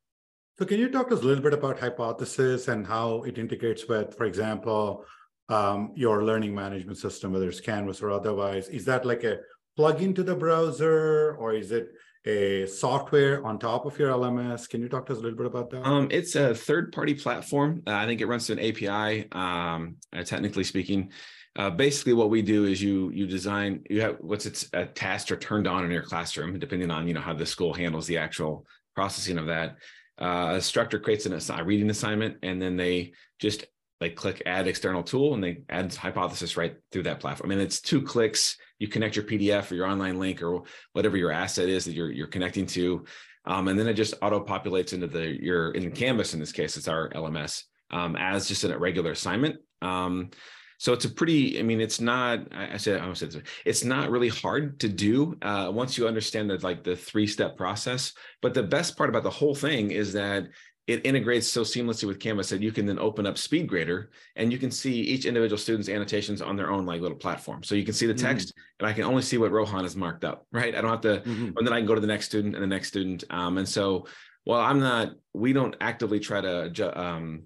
So 0.59 0.65
can 0.65 0.81
you 0.81 0.89
talk 0.89 1.09
to 1.09 1.15
us 1.15 1.23
a 1.23 1.27
little 1.27 1.43
bit 1.43 1.53
about 1.53 1.79
hypothesis 1.79 2.67
and 2.67 2.87
how 2.87 3.23
it 3.23 3.39
integrates 3.39 3.87
with, 3.87 4.17
for 4.17 4.25
example, 4.25 5.05
um, 5.49 5.93
your 5.95 6.25
learning 6.25 6.55
management 6.55 6.99
system, 6.99 7.33
whether 7.33 7.49
it's 7.49 7.61
Canvas 7.61 8.03
or 8.03 8.11
otherwise? 8.11 8.69
Is 8.69 8.85
that 8.87 9.07
like 9.07 9.23
a 9.23 9.39
plug 9.77 10.03
into 10.03 10.25
the 10.25 10.35
browser 10.35 11.37
or 11.39 11.53
is 11.53 11.71
it 11.71 11.91
a 12.25 12.67
software 12.67 13.45
on 13.45 13.59
top 13.59 13.87
of 13.87 13.99
your 13.99 14.11
LMS? 14.11 14.69
Can 14.69 14.83
you 14.83 14.89
talk 14.89 15.07
to 15.07 15.13
us 15.13 15.19
a 15.19 15.23
little 15.23 15.37
bit 15.37 15.47
about 15.47 15.71
that? 15.71 15.87
Um, 15.87 16.09
it's 16.11 16.37
a 16.37 16.55
third-party 16.55 17.15
platform. 17.15 17.83
Uh, 17.87 17.93
I 17.93 18.07
think 18.07 18.21
it 18.21 18.27
runs 18.27 18.47
through 18.47 18.59
an 18.59 18.65
API, 18.65 19.31
um, 19.33 19.97
uh, 20.15 20.23
technically 20.23 20.65
speaking. 20.65 21.11
Uh, 21.57 21.71
basically, 21.71 22.13
what 22.13 22.31
we 22.31 22.41
do 22.41 22.67
is 22.67 22.81
you 22.81 23.11
you 23.11 23.27
design 23.27 23.83
you 23.91 24.01
have 24.01 24.17
what's 24.21 24.47
it's 24.47 24.69
attached 24.75 25.33
or 25.33 25.37
turned 25.37 25.67
on 25.67 25.85
in 25.85 25.91
your 25.91 26.03
classroom, 26.03 26.57
depending 26.59 26.91
on 26.91 27.09
you 27.09 27.15
know 27.15 27.21
how 27.21 27.35
the 27.35 27.45
school 27.45 27.75
handles 27.75 28.07
the 28.07 28.19
actual 28.19 28.65
processing 28.95 29.39
of 29.39 29.47
that. 29.47 29.77
Uh, 30.21 30.51
a 30.51 30.55
instructor 30.57 30.99
creates 31.01 31.27
an 31.27 31.33
a 31.33 31.65
reading 31.65 31.91
assignment, 31.91 32.37
and 32.43 32.63
then 32.63 32.77
they 32.77 33.13
just 33.41 33.65
like 34.01 34.15
click 34.15 34.43
add 34.47 34.69
external 34.69 35.03
tool, 35.03 35.35
and 35.35 35.43
they 35.43 35.63
add 35.69 35.93
hypothesis 35.95 36.57
right 36.57 36.77
through 36.93 37.03
that 37.05 37.19
platform. 37.19 37.51
Mean, 37.51 37.59
it's 37.59 37.81
two 37.81 38.03
clicks. 38.03 38.57
You 38.79 38.89
connect 38.89 39.17
your 39.17 39.25
PDF 39.25 39.71
or 39.71 39.75
your 39.75 39.87
online 39.87 40.19
link 40.19 40.43
or 40.43 40.63
whatever 40.93 41.17
your 41.17 41.33
asset 41.33 41.69
is 41.69 41.85
that 41.85 41.93
you're 41.93 42.11
you're 42.11 42.27
connecting 42.27 42.67
to, 42.67 43.05
um, 43.45 43.69
and 43.69 43.79
then 43.79 43.89
it 43.89 43.95
just 43.95 44.15
auto 44.23 44.45
populates 44.45 44.93
into 44.93 45.07
the 45.07 45.43
your 45.43 45.73
in 45.73 45.91
Canvas 45.93 46.35
in 46.35 46.41
this 46.41 46.53
case, 46.53 46.77
it's 46.77 46.89
our 46.89 47.11
LMS 47.11 47.65
um, 47.91 48.17
as 48.17 48.49
just 48.49 48.65
a 48.65 48.79
regular 48.79 49.13
assignment. 49.13 49.57
Um, 49.83 50.31
so 50.79 50.93
it's 50.93 51.05
a 51.05 51.11
pretty, 51.11 51.59
I 51.59 51.63
mean, 51.63 51.81
it's 51.81 52.01
not, 52.01 52.41
I 52.53 52.77
said, 52.77 53.01
I 53.01 53.13
said, 53.13 53.43
it's 53.65 53.83
not 53.83 54.11
really 54.11 54.29
hard 54.29 54.79
to 54.81 54.89
do 54.89 55.37
uh, 55.43 55.71
once 55.75 55.99
you 55.99 56.07
understand 56.07 56.51
that 56.51 56.63
like 56.63 56.85
the 56.85 56.95
three 56.95 57.27
step 57.27 57.57
process. 57.57 58.13
But 58.43 58.55
the 58.55 58.63
best 58.63 58.97
part 58.97 59.11
about 59.11 59.25
the 59.25 59.31
whole 59.31 59.57
thing 59.57 59.91
is 59.91 60.13
that 60.13 60.45
it 60.89 61.05
integrates 61.05 61.47
so 61.47 61.61
seamlessly 61.61 62.09
with 62.09 62.19
Canvas 62.19 62.49
that 62.49 62.63
you 62.63 62.73
can 62.73 62.87
then 62.87 62.99
open 62.99 63.27
up 63.27 63.35
SpeedGrader 63.35 64.07
and 64.37 64.51
you 64.51 64.57
can 64.57 64.71
see 64.71 64.95
each 64.95 65.27
individual 65.27 65.59
student's 65.59 65.91
annotations 65.91 66.41
on 66.41 66.57
their 66.57 66.71
own 66.71 66.87
like 66.87 67.03
little 67.03 67.17
platform. 67.17 67.63
So 67.63 67.75
you 67.75 67.85
can 67.85 67.93
see 67.93 68.07
the 68.07 68.15
text 68.15 68.49
mm-hmm. 68.49 68.61
and 68.81 68.89
I 68.89 68.95
can 68.95 69.05
only 69.05 69.21
see 69.21 69.37
what 69.37 69.53
Rohan 69.53 69.85
has 69.85 69.95
marked 69.95 70.25
up, 70.25 70.47
right? 70.51 70.75
I 70.75 70.81
don't 70.81 70.91
have 70.91 71.03
to, 71.03 71.21
mm-hmm. 71.21 71.59
and 71.59 71.67
then 71.67 71.75
I 71.75 71.79
can 71.79 71.87
go 71.87 71.95
to 71.95 72.01
the 72.01 72.07
next 72.07 72.25
student 72.25 72.55
and 72.55 72.63
the 72.63 72.67
next 72.67 72.89
student. 72.89 73.23
Um, 73.29 73.59
and 73.59 73.69
so, 73.69 74.07
well, 74.47 74.61
I'm 74.61 74.81
not, 74.81 75.13
we 75.35 75.53
don't 75.53 75.77
actively 75.83 76.21
try 76.21 76.41
to 76.41 76.99
um, 76.99 77.43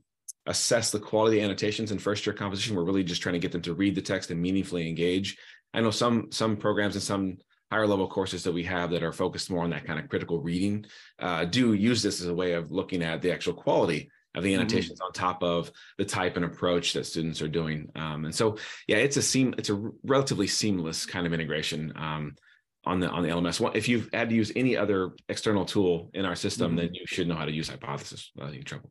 assess 0.47 0.93
the 0.93 1.01
quality 1.01 1.41
annotations 1.41 1.91
in 1.91 1.99
first 1.99 2.25
year 2.25 2.35
composition. 2.35 2.77
We're 2.77 2.85
really 2.85 3.03
just 3.03 3.23
trying 3.23 3.35
to 3.35 3.41
get 3.41 3.51
them 3.51 3.63
to 3.63 3.75
read 3.75 3.97
the 3.97 4.03
text 4.03 4.31
and 4.31 4.41
meaningfully 4.41 4.89
engage. 4.89 5.37
I 5.75 5.81
know 5.81 5.91
some 5.91 6.31
some 6.31 6.57
programs 6.57 6.95
and 6.95 7.03
some 7.03 7.39
higher 7.73 7.87
level 7.87 8.07
courses 8.07 8.43
that 8.45 8.53
we 8.53 8.63
have 8.63 8.91
that 8.91 9.03
are 9.03 9.13
focused 9.13 9.51
more 9.51 9.65
on 9.65 9.71
that 9.71 9.87
kind 9.87 9.99
of 9.99 10.07
critical 10.11 10.43
reading 10.43 10.85
uh, 11.21 11.43
do 11.47 11.73
use 11.73 12.03
this 12.03 12.21
as 12.21 12.27
a 12.27 12.35
way 12.35 12.53
of 12.53 12.71
looking 12.71 13.03
at 13.03 13.23
the 13.23 13.33
actual 13.33 13.55
quality 13.55 14.11
of 14.35 14.43
the 14.43 14.53
mm-hmm. 14.53 14.61
annotations 14.61 14.99
mm-hmm. 14.99 15.07
on 15.07 15.13
top 15.13 15.43
of 15.43 15.73
the 15.97 16.05
type 16.05 16.37
and 16.37 16.45
approach 16.45 16.93
that 16.93 17.07
students 17.07 17.41
are 17.41 17.49
doing. 17.49 17.89
Um, 17.95 18.27
and 18.27 18.35
so, 18.35 18.59
yeah, 18.89 18.99
it's 18.99 19.17
a 19.17 19.23
seam, 19.23 19.55
it's 19.57 19.71
a 19.71 19.91
relatively 20.05 20.47
seamless 20.47 21.07
kind 21.07 21.27
of 21.27 21.33
integration 21.33 21.95
um, 21.97 22.35
on 22.85 23.01
the 23.01 23.09
on 23.09 23.23
the 23.23 23.31
LMS. 23.31 23.75
If 23.75 23.89
you've 23.89 24.11
had 24.13 24.29
to 24.29 24.35
use 24.35 24.53
any 24.55 24.77
other 24.77 25.13
external 25.31 25.65
tool 25.65 26.11
in 26.13 26.27
our 26.27 26.37
system, 26.37 26.73
mm-hmm. 26.73 26.77
then 26.77 26.95
you 26.95 27.07
should 27.07 27.27
know 27.27 27.37
how 27.37 27.47
to 27.47 27.53
use 27.53 27.71
Hypothesis 27.71 28.33
without 28.35 28.53
any 28.53 28.63
trouble. 28.63 28.91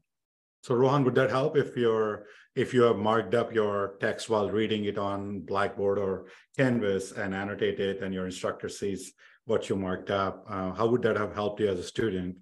So 0.63 0.73
Rohan, 0.73 1.03
would 1.03 1.15
that 1.15 1.29
help 1.29 1.55
if 1.55 1.77
you're 1.77 2.25
if 2.55 2.73
you 2.73 2.81
have 2.83 2.97
marked 2.97 3.33
up 3.33 3.53
your 3.53 3.95
text 3.99 4.29
while 4.29 4.49
reading 4.49 4.85
it 4.85 4.97
on 4.97 5.39
Blackboard 5.39 5.97
or 5.97 6.27
Canvas 6.57 7.11
and 7.11 7.33
annotate 7.33 7.79
it, 7.79 8.01
and 8.01 8.13
your 8.13 8.25
instructor 8.25 8.69
sees 8.69 9.13
what 9.45 9.69
you 9.69 9.75
marked 9.75 10.11
up? 10.11 10.45
Uh, 10.49 10.71
how 10.73 10.87
would 10.87 11.01
that 11.03 11.17
have 11.17 11.33
helped 11.33 11.59
you 11.59 11.69
as 11.69 11.79
a 11.79 11.83
student? 11.83 12.35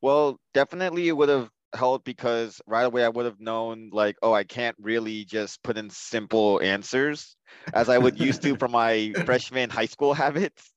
Well, 0.00 0.38
definitely 0.54 1.08
it 1.08 1.16
would 1.16 1.28
have 1.28 1.48
helped 1.74 2.04
because 2.04 2.60
right 2.66 2.82
away 2.82 3.04
I 3.04 3.08
would 3.08 3.24
have 3.24 3.40
known 3.40 3.90
like, 3.92 4.16
oh, 4.22 4.32
I 4.32 4.44
can't 4.44 4.76
really 4.80 5.24
just 5.24 5.62
put 5.62 5.78
in 5.78 5.90
simple 5.90 6.60
answers 6.60 7.36
as 7.72 7.88
I 7.88 7.98
would 7.98 8.18
used 8.18 8.42
to 8.42 8.56
from 8.58 8.72
my 8.72 9.12
freshman 9.24 9.70
high 9.70 9.86
school 9.86 10.12
habits 10.12 10.71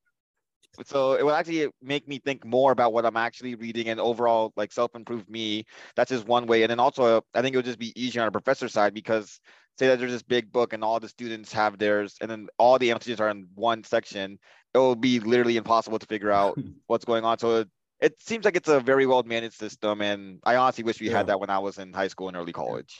so 0.84 1.14
it 1.14 1.24
will 1.24 1.34
actually 1.34 1.68
make 1.82 2.08
me 2.08 2.20
think 2.20 2.46
more 2.46 2.72
about 2.72 2.94
what 2.94 3.06
I'm 3.06 3.18
actually 3.18 3.56
reading 3.56 3.90
and 3.90 4.00
overall 4.00 4.54
like 4.56 4.72
self-improve 4.72 5.30
me. 5.30 5.66
That's 5.96 6.12
just 6.12 6.28
one 6.28 6.48
way. 6.48 6.64
And 6.64 6.70
then 6.70 6.80
also 6.80 7.24
I 7.34 7.42
think 7.42 7.54
it 7.54 7.58
would 7.58 7.66
just 7.66 7.80
be 7.80 7.94
easier 8.02 8.22
on 8.22 8.28
a 8.28 8.32
professor 8.32 8.68
side 8.68 8.94
because 8.94 9.40
say 9.78 9.88
that 9.88 10.00
there's 10.00 10.12
this 10.12 10.24
big 10.24 10.52
book 10.52 10.74
and 10.74 10.84
all 10.84 11.00
the 11.00 11.10
students 11.10 11.52
have 11.52 11.78
theirs 11.78 12.16
and 12.22 12.30
then 12.30 12.48
all 12.58 12.80
the 12.80 12.92
answers 12.92 13.20
are 13.20 13.30
in 13.30 13.48
one 13.56 13.84
section, 13.84 14.40
it 14.74 14.78
will 14.78 14.96
be 14.96 15.20
literally 15.20 15.58
impossible 15.58 16.00
to 16.00 16.06
figure 16.06 16.32
out 16.32 16.58
what's 16.88 17.06
going 17.06 17.26
on. 17.26 17.38
So 17.40 17.58
it, 17.58 17.70
it 18.00 18.22
seems 18.22 18.46
like 18.46 18.56
it's 18.56 18.70
a 18.70 18.80
very 18.80 19.06
well 19.06 19.24
managed 19.24 19.56
system. 19.56 20.02
And 20.02 20.40
I 20.44 20.56
honestly 20.56 20.84
wish 20.84 21.00
we 21.00 21.10
yeah. 21.10 21.18
had 21.18 21.28
that 21.28 21.40
when 21.40 21.50
I 21.50 21.60
was 21.60 21.78
in 21.78 21.94
high 21.94 22.08
school 22.08 22.28
and 22.28 22.38
early 22.38 22.54
college. 22.54 22.96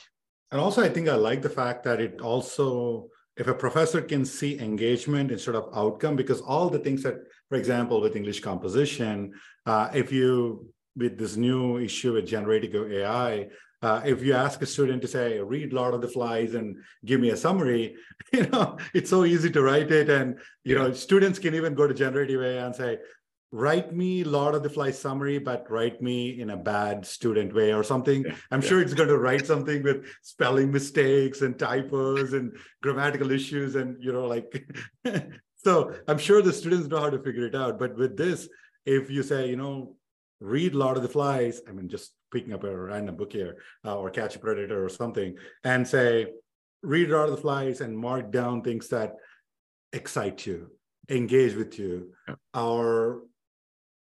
And 0.50 0.60
also 0.60 0.82
I 0.82 0.88
think 0.88 1.08
I 1.08 1.14
like 1.14 1.42
the 1.42 1.50
fact 1.50 1.84
that 1.84 2.00
it 2.00 2.20
also 2.20 3.08
if 3.36 3.46
a 3.48 3.54
professor 3.54 4.00
can 4.00 4.24
see 4.24 4.58
engagement 4.58 5.30
instead 5.30 5.54
of 5.54 5.68
outcome, 5.74 6.16
because 6.16 6.40
all 6.40 6.70
the 6.70 6.78
things 6.78 7.02
that, 7.02 7.16
for 7.48 7.56
example, 7.56 8.00
with 8.00 8.16
English 8.16 8.40
composition, 8.40 9.32
uh, 9.66 9.88
if 9.92 10.10
you, 10.10 10.68
with 10.96 11.18
this 11.18 11.36
new 11.36 11.78
issue 11.78 12.14
with 12.14 12.26
generative 12.26 12.90
AI, 12.90 13.48
uh, 13.82 14.00
if 14.04 14.22
you 14.22 14.32
ask 14.32 14.62
a 14.62 14.66
student 14.66 15.02
to 15.02 15.08
say, 15.08 15.38
read 15.38 15.72
Lord 15.72 15.92
of 15.92 16.00
the 16.00 16.08
Flies 16.08 16.54
and 16.54 16.76
give 17.04 17.20
me 17.20 17.30
a 17.30 17.36
summary, 17.36 17.96
you 18.32 18.46
know, 18.46 18.78
it's 18.94 19.10
so 19.10 19.24
easy 19.24 19.50
to 19.50 19.62
write 19.62 19.90
it. 19.90 20.08
And, 20.08 20.38
you 20.64 20.74
know, 20.74 20.92
students 20.92 21.38
can 21.38 21.54
even 21.54 21.74
go 21.74 21.86
to 21.86 21.92
generative 21.92 22.42
AI 22.42 22.64
and 22.64 22.74
say, 22.74 22.98
write 23.52 23.94
me 23.94 24.24
Lord 24.24 24.54
of 24.54 24.62
the 24.62 24.70
Flies 24.70 24.98
summary, 24.98 25.38
but 25.38 25.70
write 25.70 26.02
me 26.02 26.40
in 26.40 26.50
a 26.50 26.56
bad 26.56 27.06
student 27.06 27.54
way 27.54 27.72
or 27.72 27.82
something. 27.82 28.24
Yeah, 28.24 28.34
I'm 28.50 28.62
yeah. 28.62 28.68
sure 28.68 28.80
it's 28.80 28.94
going 28.94 29.08
to 29.08 29.18
write 29.18 29.46
something 29.46 29.82
with 29.82 30.06
spelling 30.22 30.72
mistakes 30.72 31.42
and 31.42 31.58
typos 31.58 32.32
and 32.32 32.56
grammatical 32.82 33.30
issues 33.30 33.76
and 33.76 34.02
you 34.02 34.12
know 34.12 34.26
like. 34.26 34.66
so 35.56 35.94
I'm 36.08 36.18
sure 36.18 36.42
the 36.42 36.52
students 36.52 36.88
know 36.88 37.00
how 37.00 37.10
to 37.10 37.22
figure 37.22 37.46
it 37.46 37.54
out. 37.54 37.78
But 37.78 37.96
with 37.96 38.16
this, 38.16 38.48
if 38.84 39.10
you 39.10 39.22
say 39.22 39.48
you 39.48 39.56
know 39.56 39.96
read 40.40 40.74
Lord 40.74 40.96
of 40.96 41.02
the 41.02 41.08
Flies, 41.08 41.60
I 41.68 41.72
mean 41.72 41.88
just 41.88 42.12
picking 42.32 42.52
up 42.52 42.64
a 42.64 42.76
random 42.76 43.16
book 43.16 43.32
here 43.32 43.58
uh, 43.84 43.96
or 43.96 44.10
Catch 44.10 44.36
a 44.36 44.38
Predator 44.38 44.84
or 44.84 44.88
something, 44.88 45.36
and 45.64 45.86
say 45.86 46.26
read 46.82 47.08
Lord 47.10 47.28
of 47.28 47.36
the 47.36 47.42
Flies 47.42 47.80
and 47.80 47.96
mark 47.96 48.30
down 48.30 48.62
things 48.62 48.88
that 48.88 49.14
excite 49.92 50.46
you 50.46 50.70
engage 51.08 51.54
with 51.54 51.78
you 51.78 52.12
yeah. 52.28 52.34
or 52.54 53.22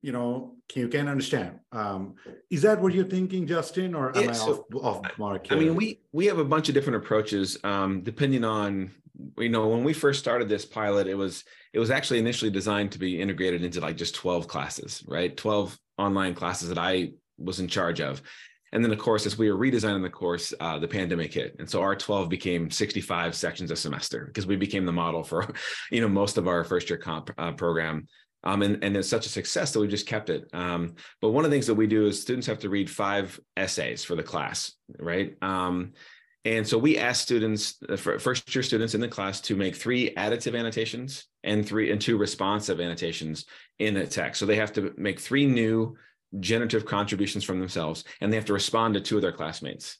you 0.02 0.12
know 0.12 0.56
you 0.74 0.88
can 0.88 1.08
understand. 1.08 1.58
Um, 1.72 2.14
is 2.50 2.62
that 2.62 2.80
what 2.80 2.94
you're 2.94 3.04
thinking 3.04 3.46
justin 3.46 3.94
or 3.94 4.16
am 4.16 4.24
yeah, 4.24 4.30
i 4.30 4.38
off, 4.38 4.60
off 4.74 5.18
mark 5.18 5.46
here? 5.46 5.56
i 5.56 5.60
mean 5.60 5.74
we 5.74 6.00
we 6.12 6.26
have 6.26 6.38
a 6.38 6.44
bunch 6.44 6.68
of 6.68 6.74
different 6.74 6.96
approaches 6.96 7.58
um, 7.64 8.02
depending 8.02 8.44
on 8.44 8.90
you 9.38 9.48
know 9.48 9.68
when 9.68 9.84
we 9.84 9.92
first 9.92 10.20
started 10.20 10.48
this 10.48 10.64
pilot 10.64 11.06
it 11.06 11.14
was 11.14 11.44
it 11.72 11.78
was 11.78 11.90
actually 11.90 12.18
initially 12.18 12.50
designed 12.50 12.90
to 12.92 12.98
be 12.98 13.20
integrated 13.20 13.62
into 13.62 13.80
like 13.80 13.96
just 13.96 14.14
12 14.14 14.48
classes 14.48 15.04
right? 15.06 15.36
12 15.36 15.78
online 15.98 16.34
classes 16.34 16.68
that 16.68 16.78
i 16.78 17.10
was 17.40 17.60
in 17.60 17.68
charge 17.68 18.00
of. 18.00 18.22
And 18.72 18.84
then 18.84 18.92
of 18.92 18.98
course 18.98 19.26
as 19.26 19.36
we 19.36 19.50
were 19.50 19.58
redesigning 19.58 20.02
the 20.02 20.10
course 20.10 20.54
uh, 20.60 20.78
the 20.78 20.86
pandemic 20.86 21.34
hit. 21.34 21.56
And 21.58 21.68
so 21.68 21.80
our 21.82 21.96
12 21.96 22.28
became 22.28 22.70
65 22.70 23.34
sections 23.34 23.70
a 23.72 23.76
semester 23.76 24.26
because 24.26 24.46
we 24.46 24.56
became 24.56 24.86
the 24.86 24.92
model 24.92 25.24
for 25.24 25.52
you 25.90 26.00
know 26.00 26.08
most 26.08 26.38
of 26.38 26.46
our 26.46 26.62
first 26.62 26.88
year 26.88 26.98
comp 26.98 27.30
uh, 27.36 27.52
program 27.52 28.06
um, 28.44 28.62
and, 28.62 28.83
and 28.83 28.96
it's 28.96 29.09
such 29.09 29.26
a 29.26 29.31
success 29.31 29.72
that 29.72 29.81
we've 29.81 29.90
just 29.90 30.07
kept 30.07 30.31
it. 30.31 30.48
Um, 30.53 30.94
but 31.20 31.31
one 31.31 31.44
of 31.44 31.50
the 31.50 31.55
things 31.55 31.66
that 31.66 31.74
we 31.74 31.87
do 31.87 32.07
is 32.07 32.20
students 32.20 32.46
have 32.46 32.61
to 32.61 32.68
read 32.68 32.90
five 32.90 33.38
essays 33.57 34.05
for 34.05 34.14
the 34.14 34.22
class, 34.22 34.72
right? 34.98 35.37
Um, 35.42 35.92
and 36.44 36.66
so 36.66 36.79
we 36.79 36.96
ask 36.96 37.20
students, 37.20 37.76
uh, 37.87 37.96
first 37.96 38.55
year 38.55 38.62
students 38.62 38.94
in 38.94 39.00
the 39.03 39.09
class, 39.09 39.42
to 39.42 39.57
make 39.57 39.76
three 39.76 40.14
additive 40.14 40.59
annotations 40.59 41.26
and 41.44 41.66
three 41.66 41.90
and 41.90 42.00
two 42.00 42.16
responsive 42.16 42.81
annotations 42.81 43.44
in 43.79 43.96
a 43.98 44.07
text. 44.07 44.40
So 44.40 44.46
they 44.46 44.57
have 44.57 44.72
to 44.74 44.94
make 44.96 45.20
three 45.20 45.44
new 45.44 45.96
generative 46.38 46.87
contributions 46.87 47.44
from 47.44 47.59
themselves, 47.59 48.05
and 48.20 48.33
they 48.33 48.37
have 48.37 48.46
to 48.46 48.55
respond 48.55 48.94
to 48.94 49.00
two 49.00 49.16
of 49.16 49.22
their 49.22 49.33
classmates. 49.33 49.98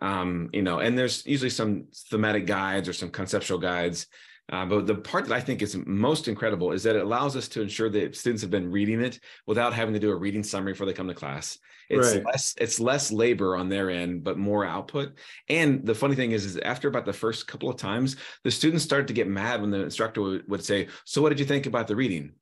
Um, 0.00 0.50
you 0.52 0.62
know, 0.62 0.80
and 0.80 0.98
there's 0.98 1.24
usually 1.24 1.50
some 1.50 1.86
thematic 2.10 2.44
guides 2.44 2.88
or 2.88 2.92
some 2.92 3.10
conceptual 3.10 3.58
guides 3.58 4.08
uh, 4.50 4.66
but 4.66 4.86
the 4.86 4.94
part 4.94 5.26
that 5.26 5.34
I 5.34 5.40
think 5.40 5.62
is 5.62 5.76
most 5.86 6.28
incredible 6.28 6.72
is 6.72 6.82
that 6.82 6.96
it 6.96 7.02
allows 7.02 7.36
us 7.36 7.48
to 7.48 7.62
ensure 7.62 7.88
that 7.90 8.16
students 8.16 8.42
have 8.42 8.50
been 8.50 8.70
reading 8.70 9.00
it 9.00 9.20
without 9.46 9.72
having 9.72 9.94
to 9.94 10.00
do 10.00 10.10
a 10.10 10.16
reading 10.16 10.42
summary 10.42 10.72
before 10.72 10.86
they 10.86 10.92
come 10.92 11.08
to 11.08 11.14
class. 11.14 11.58
It's 11.88 12.14
right. 12.14 12.24
less 12.24 12.54
it's 12.58 12.80
less 12.80 13.12
labor 13.12 13.56
on 13.56 13.68
their 13.68 13.90
end, 13.90 14.24
but 14.24 14.38
more 14.38 14.64
output. 14.64 15.14
And 15.48 15.84
the 15.86 15.94
funny 15.94 16.14
thing 16.14 16.32
is, 16.32 16.44
is 16.44 16.56
after 16.58 16.88
about 16.88 17.04
the 17.04 17.12
first 17.12 17.46
couple 17.46 17.68
of 17.68 17.76
times, 17.76 18.16
the 18.44 18.50
students 18.50 18.84
start 18.84 19.06
to 19.08 19.12
get 19.12 19.28
mad 19.28 19.60
when 19.60 19.70
the 19.70 19.82
instructor 19.82 20.22
would, 20.22 20.48
would 20.48 20.64
say, 20.64 20.88
"So 21.04 21.22
what 21.22 21.28
did 21.30 21.40
you 21.40 21.46
think 21.46 21.66
about 21.66 21.88
the 21.88 21.96
reading?" 21.96 22.32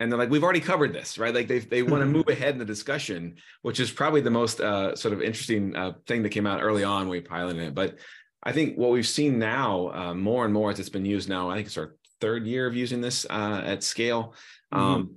and 0.00 0.10
they're 0.10 0.18
like, 0.18 0.30
we've 0.30 0.42
already 0.42 0.60
covered 0.60 0.94
this, 0.94 1.18
right? 1.18 1.34
Like 1.34 1.46
they 1.46 1.58
they 1.58 1.82
want 1.82 2.00
to 2.00 2.06
move 2.06 2.26
ahead 2.28 2.54
in 2.54 2.58
the 2.58 2.64
discussion, 2.64 3.36
which 3.60 3.78
is 3.78 3.90
probably 3.90 4.22
the 4.22 4.30
most 4.30 4.60
uh, 4.60 4.96
sort 4.96 5.12
of 5.12 5.20
interesting 5.20 5.76
uh, 5.76 5.92
thing 6.06 6.22
that 6.22 6.30
came 6.30 6.46
out 6.46 6.62
early 6.62 6.84
on 6.84 7.02
when 7.02 7.10
we 7.10 7.20
piloted 7.20 7.60
it. 7.60 7.74
But 7.74 7.98
I 8.42 8.52
think 8.52 8.76
what 8.76 8.90
we've 8.90 9.06
seen 9.06 9.38
now 9.38 9.90
uh, 9.92 10.14
more 10.14 10.44
and 10.44 10.54
more 10.54 10.70
as 10.70 10.80
it's 10.80 10.88
been 10.88 11.04
used 11.04 11.28
now, 11.28 11.50
I 11.50 11.56
think 11.56 11.66
it's 11.66 11.76
our 11.76 11.96
third 12.20 12.46
year 12.46 12.66
of 12.66 12.74
using 12.74 13.00
this 13.00 13.26
uh, 13.28 13.62
at 13.64 13.82
scale, 13.82 14.34
um, 14.72 15.04
mm-hmm. 15.04 15.12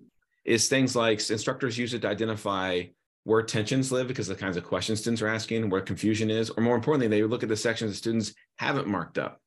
is 0.45 0.67
things 0.67 0.95
like 0.95 1.29
instructors 1.29 1.77
use 1.77 1.93
it 1.93 2.01
to 2.01 2.09
identify 2.09 2.83
where 3.23 3.41
tensions 3.41 3.91
live 3.91 4.07
because 4.07 4.29
of 4.29 4.35
the 4.35 4.43
kinds 4.43 4.57
of 4.57 4.65
questions 4.65 4.99
students 4.99 5.21
are 5.21 5.29
asking, 5.29 5.69
where 5.69 5.81
confusion 5.81 6.29
is, 6.29 6.49
or 6.49 6.61
more 6.61 6.75
importantly, 6.75 7.07
they 7.07 7.23
look 7.23 7.43
at 7.43 7.49
the 7.49 7.55
sections 7.55 7.91
the 7.91 7.97
students 7.97 8.33
haven't 8.57 8.87
marked 8.87 9.17
up, 9.17 9.39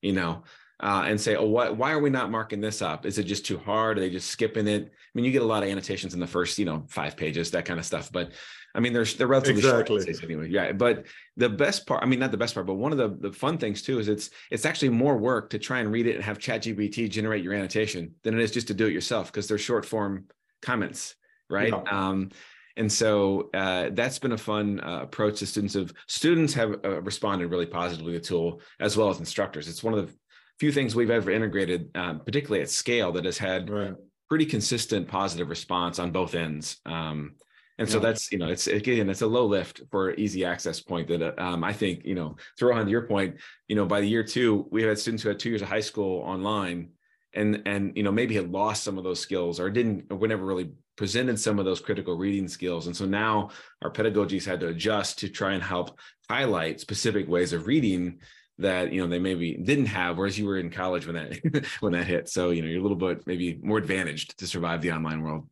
you 0.00 0.12
know, 0.12 0.42
uh, 0.80 1.04
and 1.06 1.20
say, 1.20 1.36
oh, 1.36 1.46
what, 1.46 1.76
why 1.76 1.92
are 1.92 2.00
we 2.00 2.10
not 2.10 2.30
marking 2.30 2.60
this 2.60 2.82
up? 2.82 3.06
Is 3.06 3.18
it 3.18 3.24
just 3.24 3.46
too 3.46 3.58
hard? 3.58 3.98
Are 3.98 4.00
they 4.00 4.10
just 4.10 4.30
skipping 4.30 4.66
it? 4.66 4.82
I 4.84 5.08
mean, 5.14 5.24
you 5.24 5.30
get 5.30 5.42
a 5.42 5.46
lot 5.46 5.62
of 5.62 5.68
annotations 5.68 6.14
in 6.14 6.20
the 6.20 6.26
first, 6.26 6.58
you 6.58 6.64
know, 6.64 6.84
five 6.88 7.16
pages, 7.16 7.52
that 7.52 7.64
kind 7.64 7.78
of 7.78 7.86
stuff. 7.86 8.10
But 8.10 8.32
I 8.74 8.80
mean, 8.80 8.92
they're, 8.92 9.04
they're 9.04 9.28
relatively 9.28 9.60
exactly. 9.60 10.02
short 10.02 10.24
anyway. 10.24 10.48
Yeah. 10.50 10.72
But 10.72 11.06
the 11.36 11.48
best 11.48 11.86
part, 11.86 12.02
I 12.02 12.06
mean, 12.06 12.18
not 12.18 12.32
the 12.32 12.36
best 12.36 12.54
part, 12.54 12.66
but 12.66 12.74
one 12.74 12.90
of 12.90 12.98
the, 12.98 13.28
the 13.28 13.32
fun 13.32 13.56
things 13.56 13.82
too, 13.82 14.00
is 14.00 14.08
it's, 14.08 14.30
it's 14.50 14.66
actually 14.66 14.88
more 14.88 15.16
work 15.16 15.50
to 15.50 15.58
try 15.58 15.78
and 15.78 15.92
read 15.92 16.08
it 16.08 16.16
and 16.16 16.24
have 16.24 16.38
ChatGPT 16.38 17.08
generate 17.08 17.44
your 17.44 17.54
annotation 17.54 18.14
than 18.24 18.34
it 18.34 18.42
is 18.42 18.50
just 18.50 18.66
to 18.68 18.74
do 18.74 18.86
it 18.86 18.92
yourself 18.92 19.30
because 19.30 19.46
they're 19.46 19.58
short 19.58 19.86
form 19.86 20.26
comments. 20.60 21.14
Right. 21.48 21.68
Yeah. 21.68 21.82
Um, 21.90 22.30
and 22.76 22.90
so 22.90 23.50
uh, 23.54 23.90
that's 23.92 24.18
been 24.18 24.32
a 24.32 24.38
fun 24.38 24.80
uh, 24.80 25.00
approach 25.02 25.38
to 25.38 25.46
students 25.46 25.74
have 25.74 25.92
students 26.08 26.54
have 26.54 26.74
uh, 26.84 27.00
responded 27.02 27.48
really 27.48 27.66
positively 27.66 28.14
to 28.14 28.18
the 28.18 28.24
tool 28.24 28.60
as 28.80 28.96
well 28.96 29.10
as 29.10 29.20
instructors 29.20 29.68
it's 29.68 29.84
one 29.84 29.94
of 29.94 30.06
the 30.06 30.12
few 30.58 30.72
things 30.72 30.94
we've 30.94 31.10
ever 31.10 31.30
integrated 31.30 31.90
um, 31.94 32.20
particularly 32.20 32.62
at 32.62 32.70
scale 32.70 33.12
that 33.12 33.24
has 33.24 33.38
had 33.38 33.70
right. 33.70 33.94
pretty 34.28 34.46
consistent 34.46 35.08
positive 35.08 35.48
response 35.48 35.98
on 35.98 36.10
both 36.10 36.34
ends 36.34 36.80
um, 36.86 37.34
and 37.78 37.88
so 37.88 37.96
yeah. 37.96 38.02
that's 38.02 38.30
you 38.30 38.38
know 38.38 38.48
it's 38.48 38.66
again 38.66 39.10
it's 39.10 39.22
a 39.22 39.26
low 39.26 39.46
lift 39.46 39.82
for 39.90 40.14
easy 40.14 40.44
access 40.44 40.80
point 40.80 41.08
that 41.08 41.22
uh, 41.22 41.42
um, 41.42 41.64
i 41.64 41.72
think 41.72 42.04
you 42.04 42.14
know 42.14 42.36
Rohan 42.60 42.84
to 42.84 42.90
your 42.90 43.06
point 43.06 43.36
you 43.68 43.76
know 43.76 43.86
by 43.86 44.00
the 44.00 44.08
year 44.08 44.22
two 44.22 44.66
we 44.70 44.82
had 44.82 44.98
students 44.98 45.22
who 45.22 45.28
had 45.28 45.38
two 45.38 45.50
years 45.50 45.62
of 45.62 45.68
high 45.68 45.80
school 45.80 46.20
online 46.20 46.90
and 47.34 47.62
and 47.66 47.92
you 47.96 48.02
know 48.02 48.12
maybe 48.12 48.34
had 48.34 48.50
lost 48.50 48.84
some 48.84 48.96
of 48.96 49.04
those 49.04 49.20
skills 49.20 49.58
or 49.58 49.70
didn't 49.70 50.04
or 50.10 50.26
never 50.26 50.44
really 50.44 50.70
presented 50.96 51.38
some 51.38 51.58
of 51.58 51.64
those 51.64 51.80
critical 51.80 52.16
reading 52.16 52.48
skills. 52.48 52.86
And 52.86 52.96
so 52.96 53.04
now 53.04 53.50
our 53.82 53.90
pedagogies 53.90 54.46
had 54.46 54.60
to 54.60 54.68
adjust 54.68 55.18
to 55.20 55.28
try 55.28 55.52
and 55.52 55.62
help 55.62 55.98
highlight 56.30 56.80
specific 56.80 57.28
ways 57.28 57.52
of 57.52 57.66
reading 57.66 58.20
that 58.58 58.92
you 58.92 59.00
know 59.00 59.08
they 59.08 59.18
maybe 59.18 59.54
didn't 59.54 59.86
have 59.86 60.16
whereas 60.16 60.38
you 60.38 60.46
were 60.46 60.58
in 60.58 60.70
college 60.70 61.06
when 61.06 61.16
that 61.16 61.66
when 61.80 61.92
that 61.92 62.06
hit 62.06 62.28
so 62.28 62.50
you 62.50 62.62
know 62.62 62.68
you're 62.68 62.80
a 62.80 62.82
little 62.82 62.96
bit 62.96 63.26
maybe 63.26 63.58
more 63.62 63.78
advantaged 63.78 64.38
to 64.38 64.46
survive 64.46 64.80
the 64.80 64.92
online 64.92 65.22
world 65.22 65.48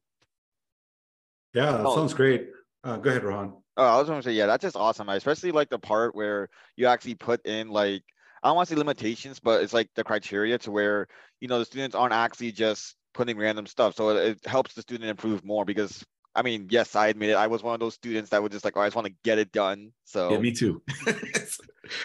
yeah 1.55 1.73
that 1.73 1.85
oh. 1.85 1.97
sounds 1.97 2.15
great 2.15 2.49
uh, 2.85 2.97
go 2.97 3.11
ahead 3.11 3.25
ron 3.25 3.53
oh 3.77 3.85
i 3.85 3.99
was 3.99 4.07
going 4.07 4.21
to 4.21 4.29
say 4.29 4.33
yeah 4.33 4.47
that's 4.47 4.63
just 4.63 4.77
awesome 4.77 5.09
I 5.09 5.17
especially 5.17 5.51
like 5.51 5.69
the 5.69 5.79
part 5.79 6.15
where 6.15 6.49
you 6.77 6.87
actually 6.87 7.17
put 7.17 7.45
in 7.45 7.69
like 7.69 8.03
i 8.43 8.49
don't 8.49 8.57
want 8.57 8.69
to 8.69 8.75
say 8.75 8.79
limitations 8.79 9.41
but 9.41 9.63
it's 9.63 9.73
like 9.73 9.91
the 9.97 10.05
criteria 10.05 10.59
to 10.59 10.71
where 10.71 11.09
you 11.41 11.49
know 11.49 11.59
the 11.59 11.65
students 11.65 11.97
aren't 11.97 12.15
actually 12.15 12.53
just 12.53 12.97
putting 13.13 13.39
random 13.39 13.67
stuff. 13.67 13.95
So 13.95 14.11
it, 14.11 14.31
it, 14.31 14.47
helps 14.47 14.75
the 14.75 14.83
student 14.83 15.11
improve 15.11 15.45
more 15.45 15.65
because 15.65 16.05
I 16.35 16.43
mean, 16.43 16.69
yes, 16.71 16.97
I 16.97 17.09
admit 17.09 17.31
it. 17.31 17.35
I 17.35 17.47
was 17.47 17.63
one 17.63 17.75
of 17.75 17.81
those 17.81 17.95
students 17.95 18.31
that 18.31 18.43
would 18.43 18.53
just 18.53 18.65
like, 18.65 18.77
oh, 18.77 18.81
I 18.81 18.87
just 18.87 18.97
want 18.97 19.07
to 19.07 19.15
get 19.23 19.39
it 19.39 19.53
done. 19.53 19.93
So 20.05 20.31
yeah, 20.31 20.39
me 20.39 20.53
too. 20.53 20.83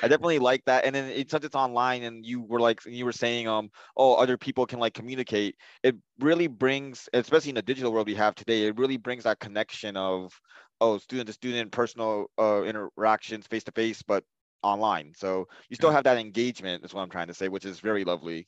I 0.02 0.08
definitely 0.08 0.40
like 0.40 0.64
that. 0.66 0.86
And 0.86 0.96
then 0.96 1.10
it, 1.10 1.30
since 1.30 1.46
it's 1.46 1.56
online 1.56 2.04
and 2.04 2.26
you 2.26 2.42
were 2.42 2.60
like, 2.60 2.84
you 2.86 3.06
were 3.06 3.12
saying, 3.12 3.48
um, 3.48 3.70
oh, 3.96 4.16
other 4.16 4.38
people 4.38 4.66
can 4.66 4.80
like 4.80 4.94
communicate. 4.94 5.56
It 5.84 5.96
really 6.20 6.48
brings, 6.48 7.08
especially 7.14 7.50
in 7.50 7.56
the 7.56 7.62
digital 7.62 7.92
world 7.92 8.08
we 8.08 8.16
have 8.16 8.36
today, 8.36 8.68
it 8.68 8.78
really 8.78 8.98
brings 8.98 9.24
that 9.24 9.40
connection 9.40 9.96
of, 9.96 10.34
oh, 10.82 10.98
student 10.98 11.28
to 11.28 11.34
student, 11.34 11.72
personal 11.72 12.26
uh, 12.40 12.64
interactions 12.64 13.48
face 13.48 13.64
to 13.66 13.72
face, 13.72 14.02
but 14.02 14.24
online. 14.64 15.14
So 15.16 15.48
you 15.70 15.76
still 15.76 15.92
have 15.92 16.04
that 16.06 16.18
engagement, 16.18 16.84
is 16.84 16.94
what 16.94 17.02
I'm 17.02 17.10
trying 17.10 17.28
to 17.28 17.34
say, 17.34 17.48
which 17.48 17.66
is 17.66 17.80
very 17.80 18.04
lovely. 18.04 18.48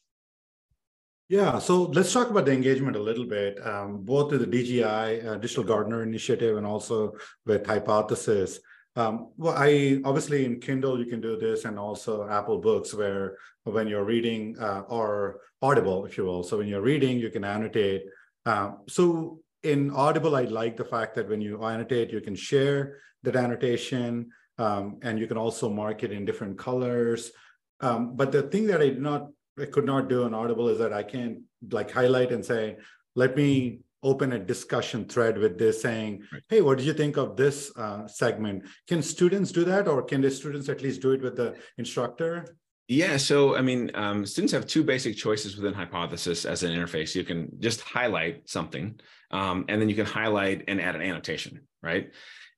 Yeah, 1.30 1.60
so 1.60 1.84
let's 1.84 2.12
talk 2.12 2.32
about 2.32 2.46
the 2.46 2.54
engagement 2.54 2.96
a 2.96 3.02
little 3.02 3.26
bit, 3.26 3.64
um, 3.66 4.02
both 4.04 4.32
with 4.32 4.50
the 4.50 4.82
DGI, 4.82 5.28
uh, 5.28 5.36
Digital 5.36 5.64
Gardener 5.64 6.02
Initiative, 6.02 6.58
and 6.58 6.66
also 6.66 7.14
with 7.46 7.68
Hypothesis. 7.68 8.60
Um, 9.00 9.30
well, 9.38 9.56
I 9.58 10.02
obviously 10.04 10.44
in 10.44 10.60
Kindle 10.60 11.00
you 11.00 11.06
can 11.06 11.22
do 11.22 11.38
this, 11.38 11.64
and 11.64 11.80
also 11.80 12.28
Apple 12.28 12.60
Books, 12.70 12.94
where 12.94 13.38
when 13.64 13.88
you're 13.88 14.04
reading 14.16 14.42
uh, 14.60 14.82
or 14.98 15.40
Audible, 15.62 16.06
if 16.06 16.18
you 16.18 16.26
will. 16.26 16.44
So 16.44 16.58
when 16.58 16.68
you're 16.68 16.90
reading, 16.94 17.18
you 17.18 17.30
can 17.30 17.46
annotate. 17.46 18.02
Uh, 18.46 18.72
so 18.88 19.40
in 19.64 19.92
Audible, 19.92 20.36
I 20.36 20.44
like 20.44 20.76
the 20.76 20.90
fact 20.96 21.16
that 21.16 21.30
when 21.30 21.42
you 21.42 21.64
annotate, 21.64 22.12
you 22.12 22.22
can 22.28 22.36
share 22.36 22.98
that 23.24 23.36
annotation, 23.38 24.32
um, 24.58 25.00
and 25.02 25.18
you 25.20 25.28
can 25.28 25.38
also 25.38 25.70
mark 25.70 26.04
it 26.04 26.12
in 26.12 26.26
different 26.26 26.58
colors. 26.58 27.32
Um, 27.80 28.18
but 28.18 28.34
the 28.34 28.44
thing 28.52 28.68
that 28.68 28.82
I 28.82 28.90
did 28.90 29.02
not 29.02 29.30
I 29.64 29.66
could 29.66 29.86
not 29.86 30.10
do 30.10 30.24
on 30.26 30.34
Audible 30.34 30.68
is 30.70 30.80
that 30.80 30.94
I 30.94 31.04
can't 31.04 31.40
like 31.72 31.92
highlight 31.92 32.32
and 32.32 32.44
say, 32.46 32.78
let 33.16 33.36
me 33.36 33.80
open 34.04 34.34
a 34.34 34.40
discussion 34.40 35.06
thread 35.06 35.38
with 35.38 35.58
this 35.58 35.82
saying, 35.82 36.24
right. 36.32 36.42
hey, 36.50 36.62
what 36.62 36.78
did 36.78 36.88
you 36.88 36.94
think 36.94 37.18
of 37.18 37.36
this 37.36 37.72
uh, 37.78 38.08
segment? 38.08 38.64
Can 38.88 39.02
students 39.02 39.52
do 39.52 39.64
that 39.66 39.88
or 39.88 40.04
can 40.04 40.22
the 40.22 40.32
students 40.32 40.70
at 40.70 40.82
least 40.82 41.02
do 41.02 41.12
it 41.12 41.22
with 41.22 41.36
the 41.36 41.56
instructor? 41.78 42.46
Yeah, 42.88 43.18
so 43.18 43.56
I 43.56 43.62
mean, 43.62 43.92
um, 43.94 44.26
students 44.26 44.52
have 44.54 44.66
two 44.66 44.84
basic 44.84 45.16
choices 45.16 45.56
within 45.56 45.76
Hypothesis 45.76 46.44
as 46.44 46.64
an 46.64 46.72
interface. 46.72 47.14
You 47.14 47.24
can 47.24 47.50
just 47.60 47.82
highlight 47.82 48.50
something, 48.50 49.00
um, 49.30 49.66
and 49.70 49.80
then 49.80 49.90
you 49.90 49.96
can 49.96 50.08
highlight 50.08 50.64
and 50.68 50.82
add 50.82 50.96
an 50.96 51.04
annotation, 51.04 51.62
right? 51.84 52.12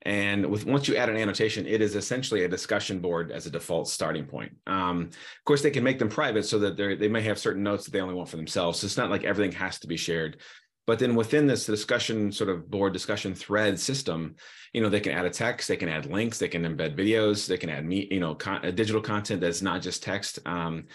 And 0.04 0.46
with 0.46 0.66
once 0.66 0.88
you 0.88 0.96
add 0.96 1.10
an 1.10 1.18
annotation, 1.18 1.68
it 1.68 1.82
is 1.82 1.96
essentially 1.96 2.46
a 2.46 2.48
discussion 2.48 3.00
board 3.00 3.32
as 3.32 3.46
a 3.46 3.52
default 3.52 3.90
starting 3.90 4.26
point. 4.26 4.54
Um, 4.66 5.10
of 5.12 5.46
course, 5.46 5.62
they 5.62 5.70
can 5.70 5.84
make 5.84 6.00
them 6.00 6.10
private 6.10 6.46
so 6.46 6.60
that 6.60 6.78
they 6.78 7.10
may 7.10 7.22
have 7.22 7.38
certain 7.38 7.62
notes 7.62 7.84
that 7.84 7.92
they 7.92 8.02
only 8.02 8.16
want 8.16 8.30
for 8.30 8.38
themselves. 8.38 8.80
So 8.80 8.86
it's 8.86 8.98
not 8.98 9.12
like 9.12 9.26
everything 9.26 9.56
has 9.58 9.80
to 9.80 9.88
be 9.88 9.98
shared. 9.98 10.38
But 10.88 11.00
then 11.00 11.16
within 11.16 11.48
this 11.48 11.66
discussion 11.66 12.32
sort 12.32 12.50
of 12.50 12.70
board 12.70 12.94
discussion 12.94 13.36
thread 13.36 13.80
system, 13.80 14.36
you 14.74 14.82
know, 14.82 14.90
they 14.90 15.00
can 15.00 15.14
add 15.14 15.26
a 15.26 15.30
text, 15.30 15.68
they 15.68 15.78
can 15.78 15.90
add 15.90 16.08
links, 16.08 16.40
they 16.40 16.48
can 16.48 16.64
embed 16.64 16.98
videos, 16.98 17.48
they 17.48 17.58
can 17.58 17.70
add 17.70 17.86
me, 17.86 18.08
you 18.10 18.20
know, 18.20 18.36
con- 18.36 18.62
digital 18.76 19.02
content 19.02 19.42
that's 19.42 19.62
not 19.62 19.82
just 19.82 20.04
text. 20.04 20.40
Um, 20.46 20.88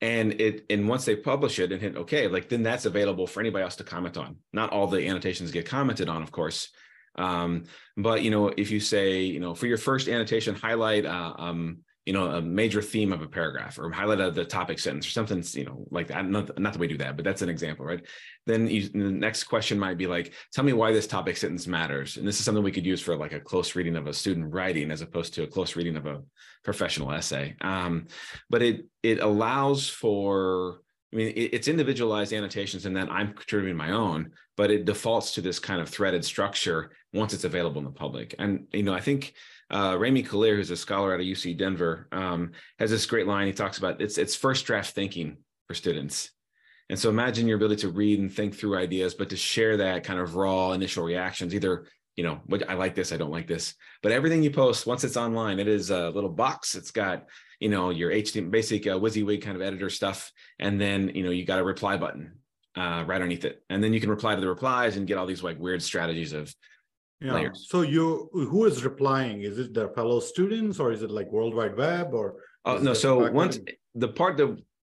and 0.00 0.40
it 0.40 0.64
and 0.70 0.88
once 0.88 1.04
they 1.04 1.16
publish 1.16 1.58
it 1.58 1.72
and 1.72 1.80
hit 1.80 1.96
okay, 1.96 2.28
like 2.28 2.48
then 2.48 2.62
that's 2.62 2.84
available 2.84 3.26
for 3.26 3.40
anybody 3.40 3.64
else 3.64 3.76
to 3.76 3.84
comment 3.84 4.16
on. 4.16 4.36
Not 4.52 4.70
all 4.70 4.86
the 4.86 5.06
annotations 5.06 5.50
get 5.50 5.66
commented 5.66 6.08
on, 6.08 6.22
of 6.22 6.30
course, 6.30 6.70
um, 7.16 7.64
but 7.96 8.22
you 8.22 8.30
know, 8.30 8.48
if 8.48 8.70
you 8.70 8.80
say, 8.80 9.22
you 9.22 9.40
know, 9.40 9.54
for 9.54 9.66
your 9.66 9.76
first 9.76 10.08
annotation, 10.08 10.54
highlight, 10.54 11.04
uh, 11.04 11.34
um, 11.36 11.78
you 12.08 12.14
know, 12.14 12.30
a 12.30 12.40
major 12.40 12.80
theme 12.80 13.12
of 13.12 13.20
a 13.20 13.28
paragraph 13.28 13.78
or 13.78 13.92
highlight 13.92 14.18
of 14.18 14.34
the 14.34 14.42
topic 14.42 14.78
sentence 14.78 15.06
or 15.06 15.10
something, 15.10 15.44
you 15.52 15.66
know, 15.66 15.86
like 15.90 16.06
that. 16.06 16.24
Not, 16.24 16.58
not 16.58 16.72
that 16.72 16.78
we 16.78 16.88
do 16.88 16.96
that, 16.96 17.16
but 17.16 17.24
that's 17.26 17.42
an 17.42 17.50
example, 17.50 17.84
right? 17.84 18.02
Then 18.46 18.66
you, 18.66 18.88
the 18.88 19.10
next 19.10 19.44
question 19.44 19.78
might 19.78 19.98
be 19.98 20.06
like, 20.06 20.32
tell 20.54 20.64
me 20.64 20.72
why 20.72 20.90
this 20.90 21.06
topic 21.06 21.36
sentence 21.36 21.66
matters. 21.66 22.16
And 22.16 22.26
this 22.26 22.38
is 22.38 22.46
something 22.46 22.64
we 22.64 22.72
could 22.72 22.86
use 22.86 23.02
for 23.02 23.14
like 23.14 23.34
a 23.34 23.40
close 23.40 23.74
reading 23.74 23.94
of 23.94 24.06
a 24.06 24.14
student 24.14 24.54
writing 24.54 24.90
as 24.90 25.02
opposed 25.02 25.34
to 25.34 25.42
a 25.42 25.46
close 25.46 25.76
reading 25.76 25.98
of 25.98 26.06
a 26.06 26.22
professional 26.64 27.12
essay. 27.12 27.54
Um, 27.60 28.06
but 28.48 28.62
it 28.62 28.86
it 29.02 29.20
allows 29.20 29.90
for 29.90 30.80
I 31.12 31.16
mean, 31.16 31.32
it's 31.36 31.68
individualized 31.68 32.32
annotations 32.32 32.86
and 32.86 32.96
then 32.96 33.10
I'm 33.10 33.34
contributing 33.34 33.76
my 33.76 33.92
own, 33.92 34.30
but 34.56 34.70
it 34.70 34.86
defaults 34.86 35.34
to 35.34 35.42
this 35.42 35.58
kind 35.58 35.82
of 35.82 35.90
threaded 35.90 36.24
structure 36.24 36.90
once 37.12 37.34
it's 37.34 37.44
available 37.44 37.80
in 37.80 37.84
the 37.84 37.90
public. 37.90 38.34
And, 38.38 38.66
you 38.72 38.82
know, 38.82 38.94
I 38.94 39.00
think 39.00 39.34
uh, 39.70 39.96
Remi 39.98 40.22
Kalir, 40.22 40.56
who's 40.56 40.70
a 40.70 40.76
scholar 40.76 41.14
out 41.14 41.20
of 41.20 41.26
UC 41.26 41.56
Denver, 41.58 42.08
um, 42.12 42.52
has 42.78 42.90
this 42.90 43.06
great 43.06 43.26
line. 43.26 43.46
He 43.46 43.52
talks 43.52 43.78
about 43.78 44.00
it's, 44.00 44.18
it's 44.18 44.34
first 44.34 44.66
draft 44.66 44.94
thinking 44.94 45.38
for 45.66 45.74
students. 45.74 46.30
And 46.90 46.98
so 46.98 47.10
imagine 47.10 47.46
your 47.46 47.56
ability 47.56 47.82
to 47.82 47.90
read 47.90 48.18
and 48.18 48.32
think 48.32 48.54
through 48.54 48.78
ideas, 48.78 49.14
but 49.14 49.28
to 49.30 49.36
share 49.36 49.76
that 49.76 50.04
kind 50.04 50.18
of 50.18 50.36
raw 50.36 50.72
initial 50.72 51.04
reactions, 51.04 51.54
either 51.54 51.84
you 52.18 52.24
know, 52.24 52.40
I 52.68 52.74
like 52.74 52.96
this, 52.96 53.12
I 53.12 53.16
don't 53.16 53.30
like 53.30 53.46
this. 53.46 53.74
But 54.02 54.10
everything 54.10 54.42
you 54.42 54.50
post, 54.50 54.88
once 54.88 55.04
it's 55.04 55.16
online, 55.16 55.60
it 55.60 55.68
is 55.68 55.90
a 55.90 56.10
little 56.10 56.28
box. 56.28 56.74
It's 56.74 56.90
got, 56.90 57.26
you 57.60 57.68
know, 57.68 57.90
your 57.90 58.10
HTML 58.10 58.50
basic 58.50 58.88
uh, 58.88 58.98
WYSIWYG 58.98 59.40
kind 59.40 59.54
of 59.54 59.62
editor 59.62 59.88
stuff. 59.88 60.32
And 60.58 60.80
then, 60.80 61.12
you 61.14 61.22
know, 61.22 61.30
you 61.30 61.44
got 61.44 61.60
a 61.60 61.64
reply 61.64 61.96
button 61.96 62.32
uh, 62.76 63.04
right 63.06 63.22
underneath 63.22 63.44
it. 63.44 63.62
And 63.70 63.84
then 63.84 63.92
you 63.92 64.00
can 64.00 64.10
reply 64.10 64.34
to 64.34 64.40
the 64.40 64.48
replies 64.48 64.96
and 64.96 65.06
get 65.06 65.16
all 65.16 65.26
these 65.26 65.44
like 65.44 65.60
weird 65.60 65.80
strategies 65.80 66.32
of 66.32 66.52
yeah. 67.20 67.34
Layers. 67.34 67.66
So 67.68 67.82
you 67.82 68.28
who 68.32 68.64
is 68.66 68.84
replying? 68.84 69.42
Is 69.42 69.58
it 69.58 69.74
their 69.74 69.88
fellow 69.88 70.20
students 70.20 70.78
or 70.78 70.92
is 70.92 71.02
it 71.02 71.10
like 71.10 71.30
World 71.32 71.54
Wide 71.54 71.76
Web 71.76 72.14
or? 72.14 72.36
Oh 72.64 72.78
no! 72.78 72.94
So 72.94 73.30
once 73.30 73.58
the 73.94 74.08
part 74.08 74.36
that 74.36 74.56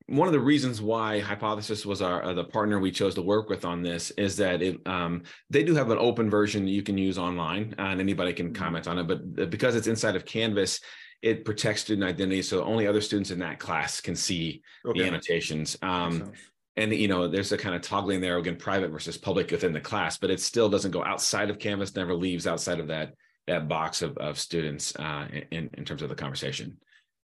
one 0.09 0.27
of 0.27 0.33
the 0.33 0.41
reasons 0.41 0.81
why 0.81 1.21
Hypothesis 1.21 1.85
was 1.85 2.01
our 2.01 2.23
uh, 2.25 2.33
the 2.33 2.45
partner 2.45 2.81
we 2.81 2.91
chose 2.91 3.15
to 3.15 3.23
work 3.23 3.49
with 3.49 3.65
on 3.65 3.83
this 3.83 4.11
is 4.13 4.37
that 4.39 4.63
it 4.63 4.81
um, 4.87 5.23
they 5.51 5.63
do 5.63 5.75
have 5.75 5.91
an 5.91 5.99
open 5.99 6.31
version 6.31 6.67
you 6.67 6.83
can 6.83 6.97
use 6.97 7.19
online 7.19 7.75
and 7.79 8.01
anybody 8.01 8.33
can 8.33 8.47
mm-hmm. 8.47 8.63
comment 8.63 8.89
on 8.89 8.99
it. 8.99 9.07
But 9.07 9.51
because 9.51 9.77
it's 9.77 9.87
inside 9.87 10.17
of 10.17 10.25
Canvas, 10.25 10.81
it 11.21 11.45
protects 11.45 11.83
student 11.83 12.09
identity, 12.09 12.43
so 12.43 12.65
only 12.65 12.87
other 12.87 13.01
students 13.01 13.31
in 13.31 13.39
that 13.41 13.59
class 13.59 14.01
can 14.01 14.17
see 14.17 14.63
okay. 14.87 15.01
the 15.01 15.07
annotations. 15.07 15.77
Um, 15.83 16.33
and 16.79 16.95
you 16.95 17.09
know, 17.09 17.29
there's 17.29 17.53
a 17.53 17.59
kind 17.59 17.75
of 17.75 17.83
toggling 17.83 18.21
there 18.21 18.39
again, 18.39 18.57
private 18.57 18.91
versus 18.91 19.19
public 19.19 19.51
within 19.51 19.73
the 19.73 19.81
class, 19.81 20.17
but 20.17 20.31
it 20.31 20.41
still 20.41 20.69
doesn't 20.69 20.93
go 20.93 21.05
outside 21.05 21.51
of 21.51 21.59
Canvas, 21.59 21.95
never 21.95 22.15
leaves 22.15 22.47
outside 22.47 22.81
of 22.81 22.89
that 22.89 23.15
that 23.49 23.67
box 23.67 24.03
of, 24.03 24.17
of 24.19 24.39
students 24.39 24.95
uh, 24.97 25.27
in, 25.51 25.71
in 25.73 25.85
terms 25.85 26.03
of 26.03 26.09
the 26.09 26.15
conversation. 26.15 26.77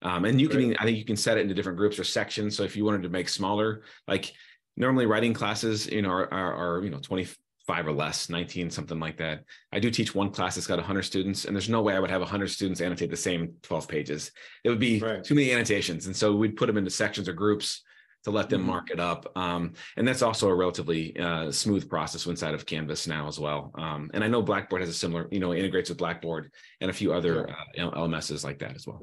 Um, 0.03 0.25
and 0.25 0.41
you 0.41 0.49
can, 0.49 0.75
I 0.79 0.85
think 0.85 0.99
you 0.99 1.05
can 1.05 1.17
set 1.17 1.37
it 1.37 1.43
into 1.43 1.55
different 1.55 1.79
groups 1.79 1.99
or 1.99 2.05
sections. 2.05 2.57
So 2.57 2.63
if 2.63 2.77
you 2.77 2.85
wanted 2.85 3.03
to 3.03 3.11
make 3.11 3.29
smaller, 3.29 3.83
like 4.09 4.33
normally 4.77 5.07
writing 5.07 5.35
classes, 5.35 5.87
you 5.87 6.03
know, 6.03 6.11
are, 6.11 6.33
are, 6.33 6.77
are 6.79 6.83
you 6.83 6.91
know, 6.91 6.99
25 6.99 7.87
or 7.87 7.93
less, 7.93 8.31
19, 8.31 8.71
something 8.71 8.99
like 8.99 9.19
that. 9.19 9.45
I 9.71 9.81
do 9.81 9.91
teach 9.91 10.15
one 10.15 10.31
class 10.31 10.55
that's 10.55 10.67
got 10.67 10.79
100 10.79 11.03
students, 11.03 11.45
and 11.45 11.55
there's 11.55 11.69
no 11.69 11.83
way 11.83 11.95
I 11.95 12.01
would 12.01 12.11
have 12.11 12.23
100 12.23 12.49
students 12.49 12.81
annotate 12.81 13.11
the 13.11 13.17
same 13.17 13.55
12 13.63 13.87
pages. 13.87 14.33
It 14.65 14.71
would 14.71 14.81
be 14.81 15.01
right. 15.01 15.23
too 15.23 15.35
many 15.35 15.53
annotations. 15.53 16.07
And 16.07 16.17
so 16.17 16.35
we'd 16.35 16.57
put 16.57 16.67
them 16.67 16.79
into 16.79 16.91
sections 16.91 17.29
or 17.29 17.35
groups 17.35 17.83
to 18.25 18.31
let 18.31 18.51
them 18.51 18.63
mm-hmm. 18.63 18.71
mark 18.71 18.91
it 18.91 19.01
up. 19.01 19.31
Um, 19.37 19.75
and 19.97 20.07
that's 20.07 20.23
also 20.23 20.49
a 20.49 20.55
relatively 20.55 21.19
uh, 21.19 21.51
smooth 21.51 21.89
process 21.89 22.27
inside 22.27 22.55
of 22.55 22.67
Canvas 22.67 23.07
now 23.07 23.29
as 23.29 23.39
well. 23.39 23.71
Um, 23.77 24.11
and 24.15 24.25
I 24.25 24.29
know 24.29 24.43
Blackboard 24.43 24.83
has 24.83 24.91
a 24.91 24.95
similar, 24.95 25.29
you 25.31 25.41
know, 25.41 25.55
integrates 25.55 25.91
with 25.91 25.99
Blackboard 25.99 26.51
and 26.81 26.91
a 26.91 26.95
few 26.95 27.13
other 27.13 27.51
uh, 27.51 27.55
LMSs 27.79 28.45
like 28.45 28.59
that 28.61 28.75
as 28.75 28.87
well. 28.87 29.03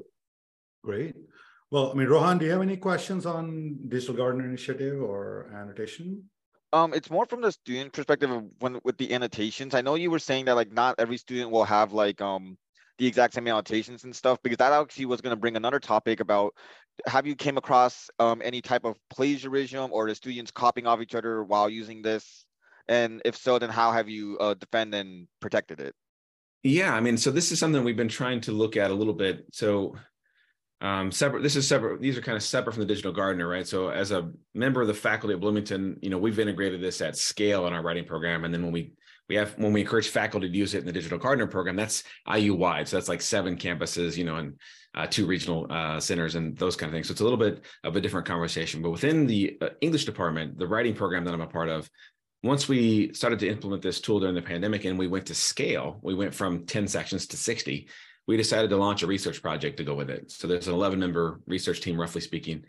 Great. 0.84 1.14
Well, 1.70 1.90
I 1.90 1.94
mean, 1.94 2.08
Rohan, 2.08 2.38
do 2.38 2.44
you 2.44 2.50
have 2.50 2.60
any 2.60 2.76
questions 2.76 3.24
on 3.24 3.78
Digital 3.88 4.14
Garden 4.14 4.44
Initiative 4.44 5.00
or 5.00 5.50
annotation? 5.54 6.28
Um, 6.74 6.92
it's 6.94 7.10
more 7.10 7.26
from 7.26 7.42
the 7.42 7.52
student 7.52 7.92
perspective 7.92 8.30
of 8.30 8.44
when 8.60 8.80
with 8.82 8.96
the 8.96 9.12
annotations. 9.14 9.74
I 9.74 9.82
know 9.82 9.94
you 9.94 10.10
were 10.10 10.18
saying 10.18 10.46
that 10.46 10.56
like 10.56 10.72
not 10.72 10.96
every 10.98 11.18
student 11.18 11.50
will 11.50 11.64
have 11.64 11.92
like 11.92 12.20
um 12.22 12.56
the 12.98 13.06
exact 13.06 13.34
same 13.34 13.48
annotations 13.48 14.04
and 14.04 14.14
stuff 14.14 14.38
because 14.42 14.58
that 14.58 14.72
actually 14.72 15.06
was 15.06 15.20
going 15.20 15.34
to 15.34 15.40
bring 15.40 15.56
another 15.56 15.80
topic 15.80 16.20
about 16.20 16.54
have 17.06 17.26
you 17.26 17.34
came 17.34 17.56
across 17.56 18.10
um, 18.18 18.42
any 18.44 18.60
type 18.60 18.84
of 18.84 18.96
plagiarism 19.10 19.92
or 19.92 20.08
the 20.08 20.14
students 20.14 20.50
copying 20.50 20.86
off 20.86 21.00
each 21.00 21.14
other 21.14 21.42
while 21.42 21.68
using 21.68 22.02
this? 22.02 22.44
And 22.88 23.22
if 23.24 23.36
so 23.36 23.58
then 23.58 23.70
how 23.70 23.92
have 23.92 24.08
you 24.08 24.36
uh, 24.38 24.54
defended 24.54 25.06
and 25.06 25.28
protected 25.40 25.80
it? 25.80 25.94
Yeah 26.64 26.94
i 26.94 27.00
mean 27.00 27.16
so 27.16 27.32
this 27.32 27.50
is 27.50 27.58
something 27.58 27.82
we've 27.82 27.96
been 27.96 28.06
trying 28.06 28.40
to 28.42 28.52
look 28.52 28.76
at 28.76 28.90
a 28.90 28.94
little 28.94 29.14
bit. 29.14 29.46
So 29.52 29.96
um, 30.80 31.12
separate 31.12 31.42
this 31.42 31.56
is 31.56 31.66
separate 31.66 32.00
these 32.00 32.16
are 32.18 32.22
kind 32.22 32.36
of 32.36 32.42
separate 32.42 32.72
from 32.72 32.82
the 32.82 32.86
digital 32.86 33.12
gardener 33.12 33.48
right? 33.48 33.66
So 33.66 33.88
as 33.88 34.10
a 34.10 34.30
member 34.54 34.80
of 34.80 34.88
the 34.88 34.94
faculty 34.94 35.34
at 35.34 35.40
bloomington 35.40 35.98
you 36.02 36.10
know 36.10 36.18
we've 36.18 36.38
integrated 36.38 36.80
this 36.80 37.00
at 37.00 37.16
scale 37.16 37.66
in 37.66 37.72
our 37.72 37.82
writing 37.82 38.04
program. 38.04 38.44
And 38.44 38.52
then 38.52 38.62
when 38.62 38.72
we 38.72 38.92
we 39.28 39.36
have 39.36 39.56
when 39.58 39.72
we 39.72 39.80
encourage 39.80 40.08
faculty 40.08 40.48
to 40.48 40.56
use 40.56 40.74
it 40.74 40.80
in 40.80 40.86
the 40.86 40.92
digital 40.92 41.18
gardener 41.18 41.46
program 41.46 41.76
that's 41.76 42.04
iu 42.36 42.54
wide 42.54 42.88
so 42.88 42.96
that's 42.96 43.08
like 43.08 43.20
seven 43.20 43.56
campuses 43.56 44.16
you 44.16 44.24
know 44.24 44.36
and 44.36 44.58
uh, 44.94 45.06
two 45.06 45.24
regional 45.24 45.66
uh, 45.70 45.98
centers 45.98 46.34
and 46.34 46.56
those 46.58 46.76
kind 46.76 46.90
of 46.90 46.94
things 46.94 47.08
so 47.08 47.12
it's 47.12 47.20
a 47.22 47.24
little 47.24 47.38
bit 47.38 47.64
of 47.84 47.96
a 47.96 48.00
different 48.00 48.26
conversation 48.26 48.82
but 48.82 48.90
within 48.90 49.26
the 49.26 49.56
uh, 49.60 49.68
english 49.80 50.04
department 50.04 50.58
the 50.58 50.66
writing 50.66 50.94
program 50.94 51.24
that 51.24 51.32
i'm 51.32 51.40
a 51.40 51.46
part 51.46 51.68
of 51.68 51.88
once 52.42 52.68
we 52.68 53.12
started 53.14 53.38
to 53.38 53.48
implement 53.48 53.80
this 53.82 54.00
tool 54.00 54.20
during 54.20 54.34
the 54.34 54.42
pandemic 54.42 54.84
and 54.84 54.98
we 54.98 55.06
went 55.06 55.26
to 55.26 55.34
scale 55.34 55.98
we 56.02 56.14
went 56.14 56.34
from 56.34 56.66
10 56.66 56.86
sections 56.86 57.26
to 57.26 57.36
60 57.36 57.88
we 58.26 58.36
decided 58.36 58.70
to 58.70 58.76
launch 58.76 59.02
a 59.02 59.06
research 59.06 59.42
project 59.42 59.76
to 59.78 59.84
go 59.84 59.94
with 59.94 60.10
it. 60.10 60.30
So 60.30 60.46
there's 60.46 60.68
an 60.68 60.74
11 60.74 60.98
member 60.98 61.40
research 61.46 61.80
team, 61.80 62.00
roughly 62.00 62.20
speaking, 62.20 62.64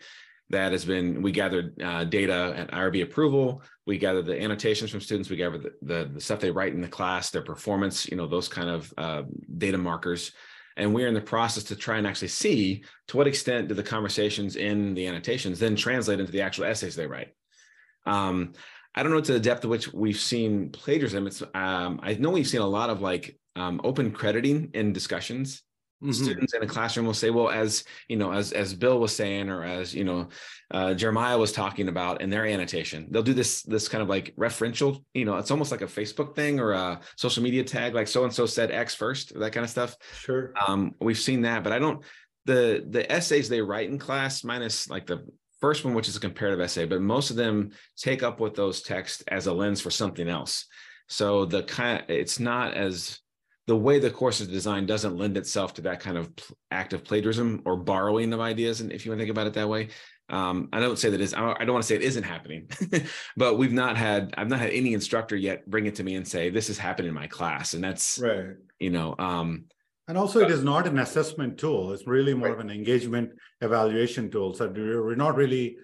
that 0.50 0.72
has 0.72 0.86
been, 0.86 1.22
we 1.22 1.32
gathered 1.32 1.82
uh, 1.82 2.04
data 2.06 2.54
at 2.58 2.72
IRB 2.72 3.04
approval. 3.04 3.62
We 3.86 3.98
gather 3.98 4.22
the 4.22 4.42
annotations 4.42 4.92
from 4.92 5.02
students. 5.02 5.30
We 5.30 5.36
gather 5.36 5.58
the, 5.58 5.72
the, 5.82 6.12
the, 6.14 6.22
stuff 6.22 6.40
they 6.40 6.52
write 6.52 6.74
in 6.74 6.82
the 6.82 6.88
class, 6.88 7.30
their 7.30 7.42
performance, 7.42 8.08
you 8.08 8.16
know, 8.16 8.28
those 8.28 8.48
kind 8.48 8.70
of 8.70 8.94
uh, 8.98 9.24
data 9.58 9.78
markers. 9.78 10.32
And 10.78 10.94
we're 10.94 11.08
in 11.08 11.14
the 11.14 11.22
process 11.22 11.64
to 11.66 11.76
try 11.76 11.98
and 11.98 12.08
actually 12.08 12.30
see 12.30 12.84
to 13.08 13.18
what 13.18 13.28
extent 13.28 13.68
do 13.68 13.76
the 13.76 13.84
conversations 13.84 14.56
in 14.56 14.94
the 14.94 15.06
annotations 15.08 15.60
then 15.60 15.76
translate 15.76 16.20
into 16.20 16.32
the 16.32 16.42
actual 16.42 16.66
essays 16.66 16.96
they 16.96 17.08
write. 17.08 17.34
Um, 18.06 18.54
I 18.96 19.04
don't 19.04 19.12
know 19.12 19.22
to 19.22 19.34
the 19.34 19.40
depth 19.40 19.64
of 19.64 19.70
which 19.70 19.92
we've 19.94 20.20
seen 20.20 20.70
plagiarism. 20.70 21.28
It's 21.28 21.42
um, 21.54 22.00
I 22.04 22.14
know 22.16 22.30
we've 22.30 22.48
seen 22.48 22.62
a 22.62 22.68
lot 22.68 22.90
of 22.90 23.02
like 23.02 23.38
um, 23.56 23.82
open 23.84 24.12
crediting 24.12 24.72
in 24.74 24.94
discussions. 24.94 25.64
Mm-hmm. 26.04 26.12
Students 26.12 26.54
in 26.54 26.62
a 26.62 26.68
classroom 26.68 27.06
will 27.06 27.14
say, 27.14 27.30
"Well, 27.30 27.50
as 27.50 27.86
you 28.10 28.18
know, 28.18 28.34
as 28.34 28.52
as 28.52 28.74
Bill 28.74 29.00
was 29.00 29.16
saying, 29.16 29.50
or 29.50 29.64
as 29.64 29.96
you 29.96 30.04
know, 30.04 30.28
uh, 30.70 30.94
Jeremiah 30.94 31.38
was 31.38 31.54
talking 31.54 31.88
about 31.88 32.22
in 32.22 32.30
their 32.30 32.46
annotation, 32.46 33.08
they'll 33.10 33.24
do 33.24 33.34
this 33.34 33.62
this 33.62 33.88
kind 33.88 34.02
of 34.02 34.10
like 34.10 34.36
referential. 34.36 35.02
You 35.14 35.24
know, 35.24 35.38
it's 35.38 35.50
almost 35.50 35.72
like 35.72 35.82
a 35.82 35.86
Facebook 35.86 36.36
thing 36.36 36.60
or 36.60 36.74
a 36.74 37.00
social 37.16 37.42
media 37.42 37.64
tag, 37.64 37.94
like 37.94 38.10
so 38.10 38.26
and 38.26 38.34
so 38.34 38.46
said 38.46 38.70
X 38.70 38.94
first, 38.94 39.34
that 39.40 39.54
kind 39.54 39.64
of 39.64 39.70
stuff. 39.70 39.96
Sure. 40.20 40.54
Um, 40.68 40.94
we've 41.00 41.18
seen 41.18 41.44
that, 41.44 41.64
but 41.64 41.72
I 41.72 41.80
don't. 41.80 42.04
The 42.44 42.86
the 42.86 43.10
essays 43.10 43.48
they 43.48 43.62
write 43.62 43.90
in 43.90 43.98
class, 43.98 44.44
minus 44.44 44.90
like 44.90 45.06
the 45.06 45.26
first 45.62 45.86
one, 45.86 45.94
which 45.94 46.10
is 46.10 46.18
a 46.18 46.20
comparative 46.20 46.60
essay, 46.60 46.84
but 46.84 47.00
most 47.00 47.30
of 47.30 47.38
them 47.38 47.72
take 47.96 48.24
up 48.24 48.42
with 48.42 48.56
those 48.56 48.82
texts 48.82 49.24
as 49.30 49.48
a 49.48 49.54
lens 49.54 49.80
for 49.80 49.90
something 49.90 50.28
else. 50.28 50.66
So 51.08 51.46
the 51.46 51.64
kind, 51.64 52.04
it's 52.10 52.38
not 52.38 52.74
as 52.74 53.20
the 53.68 53.76
way 53.76 54.00
the 54.00 54.12
course 54.12 54.42
is 54.42 54.48
designed 54.48 54.88
doesn't 54.88 55.18
lend 55.18 55.38
itself 55.38 55.74
to 55.76 55.82
that 55.84 56.00
kind 56.00 56.18
of 56.18 56.30
active 56.70 57.04
plagiarism 57.04 57.62
or 57.66 57.78
borrowing 57.78 58.34
of 58.34 58.42
ideas. 58.42 58.82
And 58.82 58.92
if 58.92 59.06
you 59.06 59.12
want 59.12 59.20
to 59.20 59.26
think 59.26 59.32
about 59.32 59.48
it 59.48 59.54
that 59.54 59.70
way, 59.70 59.90
um, 60.30 60.70
I 60.74 60.80
don't 60.80 60.98
say 60.98 61.10
that 61.10 61.22
is. 61.22 61.34
I 61.34 61.54
don't 61.60 61.74
want 61.74 61.84
to 61.84 61.88
say 61.88 61.96
it 61.96 62.02
isn't 62.02 62.24
happening, 62.24 62.70
but 63.38 63.58
we've 63.58 63.74
not 63.74 63.98
had. 63.98 64.34
I've 64.38 64.50
not 64.50 64.60
had 64.60 64.72
any 64.72 64.94
instructor 64.94 65.36
yet 65.36 65.70
bring 65.70 65.86
it 65.86 65.96
to 65.96 66.04
me 66.04 66.16
and 66.16 66.28
say 66.28 66.50
this 66.50 66.70
is 66.70 66.78
happening 66.78 67.10
in 67.10 67.14
my 67.14 67.28
class, 67.28 67.74
and 67.74 67.84
that's 67.84 68.20
right. 68.20 68.56
You 68.80 68.90
know, 68.90 69.16
um, 69.20 69.66
and 70.08 70.18
also 70.18 70.40
it 70.40 70.50
is 70.50 70.64
not 70.64 70.88
an 70.88 71.00
assessment 71.00 71.58
tool. 71.58 71.94
It's 71.94 72.08
really 72.08 72.34
more 72.34 72.50
right. 72.50 72.58
of 72.58 72.62
an 72.62 72.72
engagement 72.72 73.32
evaluation 73.62 74.32
tool. 74.32 74.54
So 74.54 74.70
we're 74.70 75.16
not 75.16 75.36
really. 75.36 75.78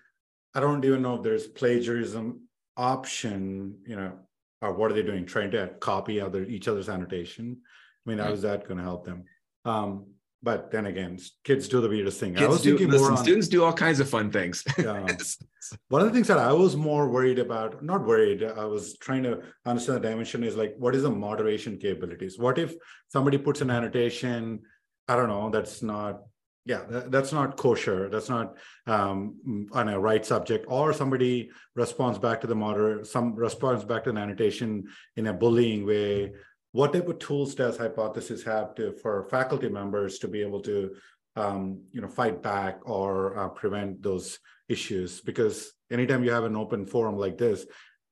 I 0.55 0.61
don't 0.61 0.83
even 0.83 1.01
know 1.01 1.15
if 1.15 1.23
there's 1.23 1.47
plagiarism 1.47 2.41
option. 2.75 3.75
You 3.85 3.97
know, 3.97 4.19
or 4.61 4.73
what 4.73 4.91
are 4.91 4.93
they 4.93 5.03
doing? 5.03 5.25
Trying 5.25 5.51
to 5.51 5.71
copy 5.79 6.19
other 6.19 6.43
each 6.43 6.67
other's 6.67 6.89
annotation 6.89 7.61
I 8.05 8.09
mean, 8.09 8.19
how 8.19 8.31
is 8.31 8.41
that 8.41 8.67
going 8.67 8.77
to 8.77 8.83
help 8.83 9.05
them? 9.05 9.25
Um, 9.65 10.07
but 10.41 10.71
then 10.71 10.85
again, 10.85 11.19
kids 11.43 11.67
do 11.67 11.81
the 11.81 11.89
weirdest 11.89 12.19
thing. 12.19 12.33
Kids 12.33 12.43
I 12.43 12.47
was 12.47 12.61
do, 12.61 12.69
thinking 12.71 12.89
listen, 12.89 13.07
more 13.07 13.17
on, 13.17 13.23
students 13.23 13.49
do 13.49 13.63
all 13.63 13.73
kinds 13.73 13.99
of 13.99 14.09
fun 14.09 14.31
things. 14.31 14.63
yeah. 14.77 15.05
One 15.89 16.01
of 16.01 16.07
the 16.07 16.13
things 16.13 16.27
that 16.27 16.37
I 16.37 16.53
was 16.53 16.77
more 16.77 17.09
worried 17.09 17.39
about, 17.39 17.83
not 17.83 18.05
worried, 18.05 18.43
I 18.43 18.63
was 18.63 18.97
trying 18.97 19.23
to 19.23 19.41
understand 19.65 19.97
the 19.97 20.09
dimension 20.09 20.43
is 20.43 20.55
like, 20.55 20.75
what 20.77 20.95
is 20.95 21.03
the 21.03 21.11
moderation 21.11 21.77
capabilities? 21.77 22.39
What 22.39 22.57
if 22.57 22.73
somebody 23.09 23.37
puts 23.37 23.59
an 23.59 23.69
annotation, 23.69 24.61
I 25.09 25.17
don't 25.17 25.27
know, 25.27 25.49
that's 25.49 25.83
not, 25.83 26.21
yeah, 26.69 26.81
that's 26.87 27.33
not 27.33 27.57
kosher. 27.57 28.09
That's 28.09 28.29
not 28.29 28.47
um, 28.85 29.67
on 29.71 29.89
a 29.89 29.99
right 29.99 30.25
subject, 30.25 30.65
or 30.69 30.93
somebody 30.93 31.49
responds 31.75 32.19
back 32.19 32.39
to 32.41 32.47
the 32.47 32.55
moderator, 32.55 33.03
some 33.03 33.35
responds 33.35 33.83
back 33.83 34.03
to 34.03 34.11
an 34.11 34.17
annotation 34.17 34.87
in 35.17 35.27
a 35.27 35.33
bullying 35.33 35.85
way 35.85 36.31
what 36.71 36.93
type 36.93 37.07
of 37.07 37.19
tools 37.19 37.55
does 37.55 37.77
hypothesis 37.77 38.43
have 38.43 38.75
to 38.75 38.93
for 38.93 39.27
faculty 39.29 39.69
members 39.69 40.19
to 40.19 40.27
be 40.27 40.41
able 40.41 40.61
to 40.61 40.95
um, 41.35 41.81
you 41.91 42.01
know 42.01 42.07
fight 42.07 42.41
back 42.41 42.79
or 42.87 43.37
uh, 43.37 43.49
prevent 43.49 44.01
those 44.01 44.39
issues 44.67 45.21
because 45.21 45.73
anytime 45.91 46.23
you 46.23 46.31
have 46.31 46.43
an 46.43 46.55
open 46.55 46.85
forum 46.85 47.17
like 47.17 47.37
this 47.37 47.65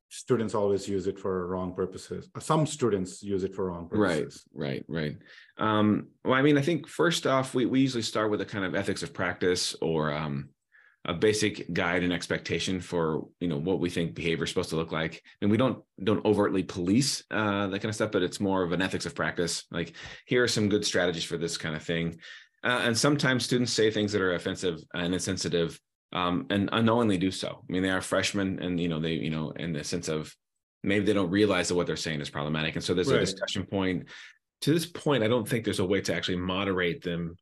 students 0.10 0.56
always 0.56 0.88
use 0.88 1.08
it 1.08 1.20
for 1.20 1.48
wrong 1.48 1.74
purposes. 1.74 2.30
Some 2.40 2.66
students 2.66 3.22
use 3.22 3.44
it 3.44 3.54
for 3.54 3.68
wrong 3.68 3.90
purposes. 3.90 4.46
right 4.54 4.86
right. 4.88 5.18
Right 5.58 5.70
um, 5.70 6.08
well 6.24 6.36
i 6.36 6.42
mean 6.42 6.58
i 6.58 6.62
think 6.62 6.88
first 6.88 7.26
off 7.26 7.54
we, 7.54 7.66
we 7.66 7.82
usually 7.82 8.04
start 8.04 8.32
with 8.32 8.42
a 8.42 8.46
kind 8.46 8.64
of 8.64 8.76
ethics 8.76 9.04
of 9.04 9.14
practice 9.14 9.76
or 9.82 10.14
um, 10.14 10.50
a 11.08 11.14
basic 11.14 11.74
guide 11.74 12.04
and 12.04 12.12
expectation 12.12 12.82
for 12.82 13.28
you 13.40 13.48
know 13.48 13.58
what 13.58 13.80
we 13.80 13.90
think 13.90 14.14
behavior 14.14 14.44
is 14.44 14.50
supposed 14.50 14.70
to 14.70 14.76
look 14.76 14.92
like. 14.92 15.24
And 15.42 15.50
we 15.50 15.58
don't 15.58 15.82
don't 16.04 16.24
overtly 16.26 16.64
police 16.64 17.24
uh, 17.32 17.68
that 17.68 17.80
kind 17.80 17.86
of 17.86 17.96
stuff 17.96 18.12
but 18.12 18.24
it's 18.24 18.42
more 18.42 18.64
of 18.64 18.74
an 18.74 18.82
ethics 18.82 19.06
of 19.06 19.16
practice. 19.16 19.64
Like 19.72 19.94
here 20.26 20.44
are 20.44 20.50
some 20.50 20.70
good 20.70 20.86
strategies 20.86 21.24
for 21.24 21.38
this 21.38 21.58
kind 21.58 21.76
of 21.76 21.84
thing. 21.84 22.20
Uh, 22.64 22.82
and 22.84 22.98
sometimes 22.98 23.46
students 23.46 23.72
say 23.72 23.90
things 23.90 24.12
that 24.12 24.22
are 24.22 24.34
offensive 24.34 24.80
and 24.94 25.14
insensitive 25.14 25.80
um, 26.14 26.46
and 26.50 26.70
unknowingly 26.72 27.18
do 27.18 27.32
so. 27.32 27.64
I 27.68 27.72
mean 27.72 27.84
they 27.84 27.90
are 27.90 28.02
freshmen 28.02 28.60
and 28.60 28.80
you 28.80 28.90
know 28.90 29.00
they 29.00 29.14
you 29.14 29.30
know 29.30 29.52
in 29.52 29.74
the 29.74 29.84
sense 29.84 30.08
of 30.08 30.34
maybe 30.84 31.06
they 31.06 31.14
don't 31.14 31.32
realize 31.32 31.68
that 31.68 31.76
what 31.76 31.88
they're 31.88 31.96
saying 31.96 32.22
is 32.22 32.30
problematic. 32.30 32.76
And 32.76 32.84
so 32.84 32.94
there's 32.94 33.10
right. 33.12 33.18
a 33.18 33.26
discussion 33.26 33.66
point. 33.66 34.08
To 34.62 34.74
this 34.74 34.88
point 34.88 35.24
i 35.24 35.28
don't 35.28 35.48
think 35.48 35.64
there's 35.64 35.78
a 35.78 35.86
way 35.86 36.02
to 36.02 36.16
actually 36.16 36.38
moderate 36.38 37.04
them 37.04 37.36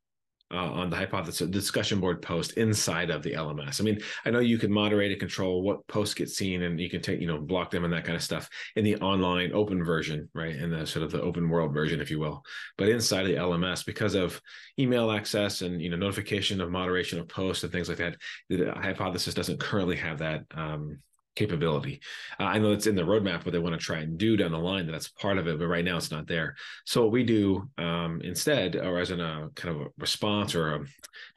uh, 0.52 0.72
on 0.72 0.90
the 0.90 0.96
hypothesis 0.96 1.48
discussion 1.48 2.00
board 2.00 2.22
post 2.22 2.52
inside 2.52 3.10
of 3.10 3.22
the 3.22 3.32
LMS. 3.32 3.80
I 3.80 3.84
mean, 3.84 4.00
I 4.24 4.30
know 4.30 4.38
you 4.38 4.58
can 4.58 4.72
moderate 4.72 5.10
and 5.10 5.20
control 5.20 5.62
what 5.62 5.86
posts 5.88 6.14
get 6.14 6.30
seen, 6.30 6.62
and 6.62 6.78
you 6.78 6.88
can 6.88 7.02
take 7.02 7.20
you 7.20 7.26
know 7.26 7.38
block 7.38 7.70
them 7.70 7.84
and 7.84 7.92
that 7.92 8.04
kind 8.04 8.16
of 8.16 8.22
stuff 8.22 8.48
in 8.76 8.84
the 8.84 8.96
online 8.96 9.52
open 9.52 9.82
version, 9.82 10.28
right? 10.34 10.54
In 10.54 10.70
the 10.70 10.86
sort 10.86 11.04
of 11.04 11.10
the 11.10 11.22
open 11.22 11.48
world 11.48 11.72
version, 11.72 12.00
if 12.00 12.10
you 12.10 12.20
will. 12.20 12.44
But 12.78 12.88
inside 12.88 13.22
of 13.22 13.28
the 13.28 13.34
LMS, 13.34 13.84
because 13.84 14.14
of 14.14 14.40
email 14.78 15.10
access 15.10 15.62
and 15.62 15.80
you 15.80 15.90
know 15.90 15.96
notification 15.96 16.60
of 16.60 16.70
moderation 16.70 17.18
of 17.18 17.28
posts 17.28 17.64
and 17.64 17.72
things 17.72 17.88
like 17.88 17.98
that, 17.98 18.16
the 18.48 18.72
hypothesis 18.72 19.34
doesn't 19.34 19.60
currently 19.60 19.96
have 19.96 20.18
that 20.18 20.44
um, 20.52 20.98
capability. 21.36 22.00
Uh, 22.40 22.44
I 22.44 22.58
know 22.58 22.72
it's 22.72 22.86
in 22.86 22.96
the 22.96 23.02
roadmap 23.02 23.44
what 23.44 23.52
they 23.52 23.58
want 23.58 23.78
to 23.78 23.84
try 23.84 23.98
and 23.98 24.18
do 24.18 24.36
down 24.36 24.52
the 24.52 24.58
line. 24.58 24.90
That's 24.90 25.08
part 25.08 25.38
of 25.38 25.46
it, 25.46 25.58
but 25.58 25.68
right 25.68 25.84
now 25.84 25.98
it's 25.98 26.10
not 26.10 26.26
there. 26.26 26.56
So 26.84 27.02
what 27.02 27.12
we 27.12 27.22
do 27.22 27.68
um, 27.78 28.20
instead, 28.24 28.74
or 28.74 28.98
as 28.98 29.10
in 29.10 29.20
a 29.20 29.48
kind 29.54 29.76
of 29.76 29.82
a 29.82 29.90
response 29.98 30.54
or 30.54 30.74
a, 30.74 30.84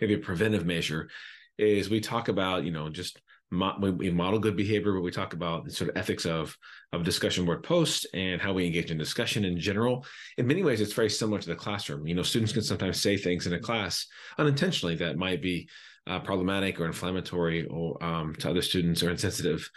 maybe 0.02 0.16
a 0.16 0.20
preventive 0.20 0.66
measure, 0.66 1.10
is 1.58 1.90
we 1.90 2.00
talk 2.00 2.30
about 2.30 2.64
you 2.64 2.72
know 2.72 2.90
just 2.90 3.22
mo- 3.52 3.78
we 3.80 4.10
model 4.10 4.40
good 4.40 4.56
behavior, 4.56 4.94
but 4.94 5.02
we 5.02 5.12
talk 5.12 5.34
about 5.34 5.66
the 5.66 5.72
sort 5.72 5.90
of 5.90 5.98
ethics 5.98 6.26
of 6.26 6.58
of 6.94 7.04
discussion 7.04 7.46
board 7.46 7.64
posts 7.64 8.06
and 8.14 8.42
how 8.42 8.54
we 8.54 8.66
engage 8.66 8.92
in 8.92 8.98
discussion 8.98 9.46
in 9.46 9.60
general. 9.60 10.06
In 10.38 10.48
many 10.48 10.64
ways, 10.64 10.82
it's 10.82 10.94
very 10.94 11.10
similar 11.10 11.40
to 11.40 11.50
the 11.50 11.56
classroom. 11.56 12.08
You 12.08 12.16
know, 12.16 12.24
students 12.24 12.54
can 12.54 12.64
sometimes 12.64 13.02
say 13.02 13.18
things 13.18 13.46
in 13.46 13.54
a 13.54 13.60
class 13.60 14.08
unintentionally 14.38 14.96
that 14.96 15.18
might 15.18 15.42
be 15.42 15.70
uh, 16.10 16.20
problematic 16.20 16.80
or 16.80 16.86
inflammatory 16.86 17.66
or 17.68 18.04
um, 18.04 18.36
to 18.36 18.50
other 18.50 18.62
students 18.62 19.04
or 19.04 19.12
insensitive. 19.12 19.70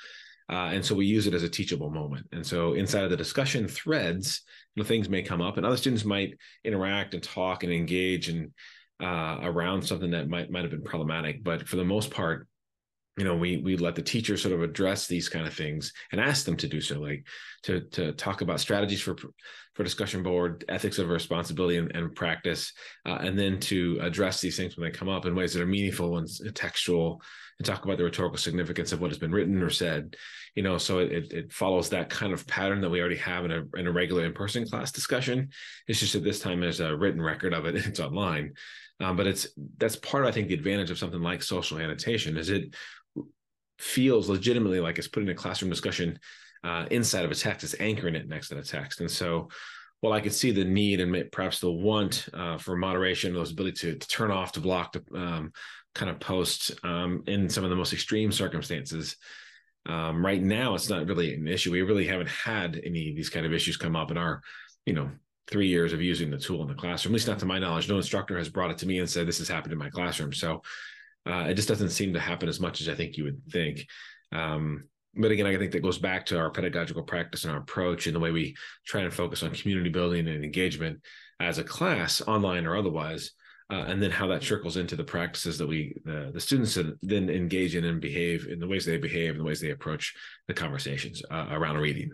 Uh, 0.51 0.71
and 0.73 0.85
so 0.85 0.95
we 0.95 1.07
use 1.07 1.27
it 1.27 1.35
as 1.35 1.43
a 1.45 1.49
teachable 1.49 1.91
moment. 1.91 2.27
And 2.33 2.45
so 2.45 2.73
inside 2.73 3.05
of 3.05 3.11
the 3.11 3.17
discussion 3.17 3.69
threads, 3.69 4.43
you 4.75 4.83
know, 4.83 4.87
things 4.87 5.09
may 5.09 5.23
come 5.23 5.41
up, 5.41 5.57
and 5.57 5.65
other 5.65 5.77
students 5.77 6.05
might 6.05 6.37
interact 6.65 7.15
and 7.15 7.23
talk 7.23 7.63
and 7.63 7.73
engage 7.73 8.29
and 8.29 8.51
uh, 9.01 9.39
around 9.43 9.83
something 9.83 10.11
that 10.11 10.29
might 10.29 10.51
might 10.51 10.63
have 10.63 10.71
been 10.71 10.83
problematic. 10.83 11.45
But 11.45 11.69
for 11.69 11.77
the 11.77 11.85
most 11.85 12.11
part, 12.11 12.49
you 13.19 13.25
know, 13.25 13.37
we 13.37 13.59
we 13.59 13.77
let 13.77 13.95
the 13.95 14.03
teacher 14.03 14.37
sort 14.37 14.55
of 14.55 14.63
address 14.63 15.07
these 15.07 15.29
kind 15.29 15.47
of 15.47 15.53
things 15.53 15.93
and 16.13 16.21
ask 16.21 16.47
them 16.47 16.57
to 16.57 16.69
do 16.69 16.81
so, 16.81 16.99
like 16.99 17.27
to 17.65 17.83
to 17.91 18.13
talk 18.13 18.41
about 18.41 18.61
strategies 18.61 19.03
for 19.03 19.17
for 19.75 19.85
discussion 19.85 20.23
board, 20.23 20.65
ethics 20.69 20.99
of 20.99 21.09
responsibility 21.09 21.79
and, 21.79 21.95
and 21.95 22.15
practice, 22.15 22.73
uh, 23.07 23.19
and 23.21 23.39
then 23.39 23.59
to 23.59 23.99
address 24.03 24.41
these 24.41 24.57
things 24.57 24.77
when 24.77 24.85
they 24.85 24.97
come 24.97 25.09
up 25.09 25.27
in 25.27 25.35
ways 25.35 25.53
that 25.53 25.63
are 25.63 25.67
meaningful 25.67 26.19
and 26.19 26.29
textual, 26.55 27.21
and 27.59 27.67
talk 27.67 27.85
about 27.85 27.99
the 27.99 28.05
rhetorical 28.05 28.39
significance 28.39 28.93
of 28.93 29.01
what 29.01 29.11
has 29.11 29.19
been 29.19 29.33
written 29.33 29.63
or 29.63 29.71
said. 29.71 30.17
You 30.55 30.63
know, 30.63 30.79
so 30.79 30.99
it 31.01 31.33
it 31.33 31.53
follows 31.53 31.91
that 31.91 32.09
kind 32.09 32.33
of 32.33 32.47
pattern 32.47 32.81
that 32.81 32.91
we 32.91 33.01
already 33.01 33.17
have 33.17 33.45
in 33.45 33.53
a 33.53 33.65
in 33.77 33.87
a 33.87 33.93
regular 33.93 34.25
in 34.25 34.33
person 34.33 34.67
class 34.67 34.91
discussion. 34.91 35.51
It's 35.87 36.01
just 36.01 36.15
that 36.15 36.25
this 36.25 36.41
time 36.41 36.61
there's 36.61 36.81
a 36.81 36.97
written 36.97 37.21
record 37.21 37.53
of 37.53 37.67
it. 37.67 37.75
It's 37.87 38.01
online. 38.01 38.55
Um, 39.01 39.17
but 39.17 39.27
it's 39.27 39.49
that's 39.79 39.97
part 39.97 40.23
of 40.25 40.29
I 40.29 40.33
think 40.33 40.49
the 40.49 40.55
advantage 40.55 40.91
of 40.91 40.99
something 40.99 41.21
like 41.21 41.43
social 41.43 41.79
annotation 41.79 42.37
is 42.37 42.51
it 42.51 42.75
feels 43.79 44.29
legitimately 44.29 44.81
like 44.81 44.99
it's 44.99 45.09
putting 45.09 45.29
a 45.29 45.35
classroom 45.35 45.71
discussion 45.71 46.19
uh, 46.65 46.87
inside 46.91 47.25
of 47.25 47.31
a 47.31 47.35
text, 47.35 47.65
it's 47.65 47.81
anchoring 47.81 48.15
it 48.15 48.29
next 48.29 48.49
to 48.49 48.55
the 48.55 48.63
text. 48.63 49.01
And 49.01 49.11
so 49.11 49.49
while 50.01 50.13
I 50.13 50.21
could 50.21 50.33
see 50.33 50.51
the 50.51 50.65
need 50.65 51.01
and 51.01 51.31
perhaps 51.31 51.61
the 51.61 51.71
want 51.71 52.29
uh, 52.35 52.59
for 52.59 52.77
moderation, 52.77 53.35
those 53.35 53.53
ability 53.53 53.93
to, 53.93 53.99
to, 53.99 54.09
turn 54.09 54.31
off, 54.31 54.53
to 54.53 54.61
block, 54.61 54.93
to 54.93 55.03
um, 55.15 55.53
kind 55.95 56.11
of 56.11 56.21
post 56.21 56.73
um, 56.85 57.23
in 57.27 57.49
some 57.49 57.65
of 57.65 57.71
the 57.71 57.77
most 57.77 57.93
extreme 57.93 58.33
circumstances, 58.33 59.17
um, 59.87 60.25
right 60.25 60.43
now 60.43 60.75
it's 60.75 60.89
not 60.89 61.07
really 61.07 61.35
an 61.35 61.49
issue. 61.49 61.73
We 61.73 61.83
really 61.83 62.07
haven't 62.07 62.29
had 62.29 62.81
any 62.85 63.11
of 63.11 63.17
these 63.17 63.31
kind 63.31 63.47
of 63.47 63.53
issues 63.53 63.77
come 63.77 63.97
up 63.97 64.11
in 64.11 64.17
our, 64.17 64.41
you 64.87 64.93
know, 64.93 65.11
three 65.49 65.69
years 65.69 65.93
of 65.93 66.01
using 66.01 66.31
the 66.31 66.39
tool 66.39 66.63
in 66.63 66.69
the 66.69 66.75
classroom. 66.75 67.13
At 67.13 67.17
least 67.17 67.29
not 67.29 67.41
to 67.41 67.47
my 67.47 67.59
knowledge. 67.59 67.89
No 67.89 67.97
instructor 67.97 68.39
has 68.39 68.49
brought 68.49 68.71
it 68.71 68.79
to 68.79 68.87
me 68.87 69.01
and 69.01 69.11
said 69.11 69.27
this 69.27 69.39
has 69.39 69.49
happened 69.49 69.73
in 69.73 69.79
my 69.79 69.91
classroom. 69.91 70.33
So 70.33 70.63
uh, 71.27 71.47
it 71.49 71.55
just 71.55 71.69
doesn't 71.69 71.91
seem 71.91 72.15
to 72.15 72.21
happen 72.21 72.49
as 72.49 72.61
much 72.61 72.81
as 72.81 72.89
I 72.89 72.95
think 72.95 73.17
you 73.17 73.25
would 73.25 73.43
think. 73.51 73.87
Um, 74.33 74.85
but 75.15 75.31
again, 75.31 75.47
I 75.47 75.57
think 75.57 75.73
that 75.73 75.83
goes 75.83 75.99
back 75.99 76.27
to 76.27 76.39
our 76.39 76.51
pedagogical 76.51 77.03
practice 77.03 77.45
and 77.45 77.53
our 77.53 77.61
approach 77.61 78.07
and 78.07 78.17
the 78.17 78.21
way 78.21 78.31
we 78.31 78.57
try 78.87 79.03
and 79.03 79.13
focus 79.13 79.43
on 79.43 79.51
community 79.51 79.91
building 79.91 80.27
and 80.27 80.43
engagement 80.43 81.01
as 81.39 81.59
a 81.59 81.65
class, 81.65 82.23
online 82.23 82.67
or 82.67 82.77
otherwise, 82.77 83.33
uh, 83.71 83.85
and 83.89 84.03
then 84.03 84.11
how 84.11 84.27
that 84.29 84.43
trickles 84.43 84.77
into 84.77 84.97
the 84.97 85.05
practices 85.05 85.59
that 85.59 85.67
we 85.67 85.95
the, 86.05 86.33
students 86.39 86.79
then 87.03 87.29
engage 87.29 87.75
in 87.75 87.85
and 87.85 88.01
behave 88.01 88.47
in 88.49 88.59
the 88.59 88.67
ways 88.67 88.85
they 88.85 88.99
behave 88.99 89.31
and 89.31 89.41
the 89.41 89.45
ways 89.45 89.61
they 89.61 89.71
approach 89.71 90.15
the 90.49 90.55
conversations 90.55 91.23
uh, 91.31 91.47
around 91.51 91.77
reading. 91.77 92.11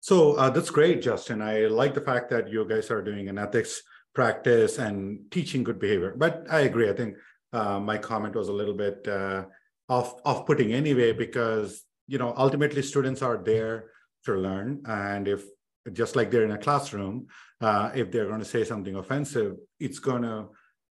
So 0.00 0.34
uh, 0.34 0.50
that's 0.50 0.70
great, 0.70 1.02
Justin. 1.02 1.40
I 1.40 1.66
like 1.66 1.94
the 1.94 2.00
fact 2.00 2.30
that 2.30 2.50
you 2.50 2.66
guys 2.68 2.90
are 2.90 3.02
doing 3.02 3.28
an 3.28 3.38
ethics 3.38 3.82
practice 4.14 4.78
and 4.78 5.30
teaching 5.30 5.62
good 5.62 5.78
behavior. 5.78 6.14
But 6.16 6.46
I 6.50 6.60
agree. 6.60 6.90
I 6.90 6.92
think 6.92 7.16
uh, 7.52 7.78
my 7.80 7.98
comment 7.98 8.34
was 8.34 8.48
a 8.48 8.52
little 8.52 8.74
bit 8.74 9.06
uh, 9.08 9.44
off 9.88 10.14
off 10.24 10.46
putting 10.46 10.72
anyway 10.72 11.12
because 11.12 11.84
you 12.06 12.18
know 12.18 12.32
ultimately 12.36 12.82
students 12.82 13.22
are 13.22 13.36
there 13.36 13.90
to 14.24 14.34
learn, 14.34 14.82
and 14.86 15.28
if 15.28 15.44
just 15.92 16.14
like 16.16 16.30
they're 16.30 16.44
in 16.44 16.52
a 16.52 16.58
classroom, 16.58 17.26
uh, 17.60 17.90
if 17.94 18.10
they're 18.10 18.28
going 18.28 18.38
to 18.38 18.44
say 18.44 18.64
something 18.64 18.94
offensive, 18.96 19.56
it's 19.80 19.98
going 19.98 20.22
to 20.22 20.48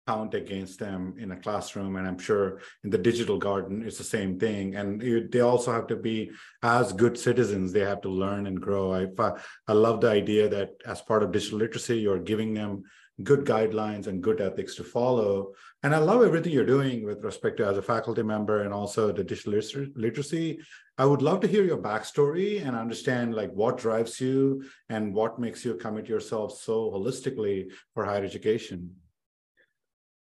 count 0.07 0.33
against 0.33 0.79
them 0.79 1.15
in 1.17 1.31
a 1.31 1.37
classroom. 1.37 1.95
And 1.95 2.07
i'm 2.07 2.17
sure 2.17 2.59
in 2.83 2.89
the 2.89 2.97
digital 2.97 3.37
garden 3.37 3.83
it's 3.85 3.97
the 3.97 4.03
same 4.03 4.39
thing. 4.39 4.75
And 4.75 5.01
they 5.31 5.41
also 5.41 5.71
have 5.71 5.87
to 5.87 5.95
be 5.95 6.31
as 6.63 6.91
good 6.93 7.17
citizens. 7.17 7.71
They 7.71 7.81
have 7.81 8.01
to 8.01 8.09
learn 8.09 8.47
and 8.47 8.59
grow. 8.59 8.93
I 8.93 9.07
i 9.67 9.73
love 9.73 10.01
the 10.01 10.09
idea 10.09 10.49
that 10.49 10.69
as 10.85 11.01
part 11.01 11.23
of 11.23 11.31
digital 11.31 11.59
literacy 11.59 11.99
you're 11.99 12.19
giving 12.19 12.53
them 12.53 12.83
good 13.23 13.45
guidelines 13.45 14.07
and 14.07 14.23
good 14.23 14.41
ethics 14.41 14.75
to 14.75 14.83
follow. 14.83 15.53
And 15.83 15.93
I 15.93 15.99
love 15.99 16.23
everything 16.23 16.53
you're 16.53 16.65
doing 16.65 17.05
with 17.05 17.23
respect 17.23 17.57
to 17.57 17.67
as 17.67 17.77
a 17.77 17.81
faculty 17.81 18.23
member 18.23 18.63
and 18.63 18.73
also 18.73 19.11
the 19.11 19.23
digital 19.23 19.53
literacy. 19.95 20.59
I 20.97 21.05
would 21.05 21.21
love 21.21 21.39
to 21.41 21.47
hear 21.47 21.63
your 21.63 21.77
backstory 21.77 22.65
and 22.65 22.75
understand 22.75 23.33
like 23.33 23.51
what 23.53 23.77
drives 23.77 24.19
you 24.19 24.63
and 24.89 25.13
what 25.13 25.39
makes 25.39 25.63
you 25.65 25.75
commit 25.75 26.07
yourself 26.07 26.59
so 26.59 26.91
holistically 26.91 27.71
for 27.93 28.05
higher 28.05 28.23
education. 28.23 28.95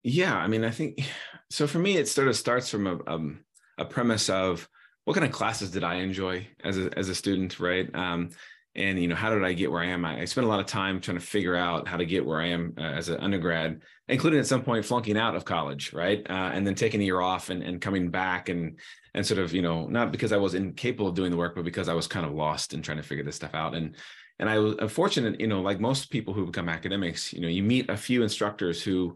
Yeah, 0.03 0.35
I 0.35 0.47
mean, 0.47 0.63
I 0.63 0.69
think 0.69 1.03
so. 1.49 1.65
For 1.65 1.79
me, 1.79 1.97
it 1.97 2.07
sort 2.07 2.27
of 2.27 2.35
starts 2.35 2.69
from 2.69 2.85
a 2.85 2.99
um, 3.07 3.39
a 3.79 3.85
premise 3.85 4.29
of 4.29 4.69
what 5.03 5.15
kind 5.15 5.25
of 5.25 5.31
classes 5.31 5.71
did 5.71 5.83
I 5.83 5.95
enjoy 5.95 6.47
as 6.63 6.77
a 6.77 6.95
as 6.95 7.09
a 7.09 7.15
student, 7.15 7.59
right? 7.59 7.89
Um, 7.95 8.29
and 8.75 8.99
you 8.99 9.07
know 9.07 9.15
how 9.15 9.29
did 9.29 9.43
i 9.43 9.53
get 9.53 9.71
where 9.71 9.81
i 9.81 9.87
am? 9.87 10.05
I, 10.05 10.21
I 10.21 10.25
spent 10.25 10.45
a 10.45 10.49
lot 10.49 10.59
of 10.59 10.65
time 10.65 10.99
trying 10.99 11.17
to 11.17 11.25
figure 11.25 11.55
out 11.55 11.87
how 11.87 11.97
to 11.97 12.05
get 12.05 12.25
where 12.25 12.41
i 12.41 12.47
am 12.47 12.73
uh, 12.77 12.81
as 12.81 13.09
an 13.09 13.19
undergrad 13.19 13.81
including 14.07 14.39
at 14.39 14.47
some 14.47 14.63
point 14.63 14.85
flunking 14.85 15.17
out 15.17 15.35
of 15.35 15.45
college 15.45 15.93
right? 15.93 16.25
Uh, 16.29 16.51
and 16.53 16.65
then 16.65 16.75
taking 16.75 17.01
a 17.01 17.05
year 17.05 17.21
off 17.21 17.49
and, 17.49 17.63
and 17.63 17.81
coming 17.81 18.09
back 18.09 18.49
and 18.49 18.79
and 19.13 19.25
sort 19.25 19.39
of 19.39 19.53
you 19.53 19.61
know 19.61 19.87
not 19.87 20.11
because 20.11 20.31
i 20.31 20.37
was 20.37 20.53
incapable 20.53 21.07
of 21.07 21.15
doing 21.15 21.31
the 21.31 21.37
work 21.37 21.55
but 21.55 21.65
because 21.65 21.89
i 21.89 21.93
was 21.93 22.07
kind 22.07 22.25
of 22.25 22.33
lost 22.33 22.73
and 22.73 22.83
trying 22.83 22.97
to 22.97 23.03
figure 23.03 23.23
this 23.23 23.37
stuff 23.37 23.53
out. 23.53 23.73
And 23.75 23.95
and 24.39 24.49
i 24.49 24.59
was 24.59 24.91
fortunate 24.91 25.39
you 25.39 25.47
know 25.47 25.61
like 25.61 25.79
most 25.79 26.09
people 26.09 26.33
who 26.33 26.45
become 26.45 26.69
academics 26.69 27.33
you 27.33 27.41
know 27.41 27.47
you 27.47 27.63
meet 27.63 27.89
a 27.89 27.97
few 27.97 28.23
instructors 28.23 28.83
who 28.83 29.15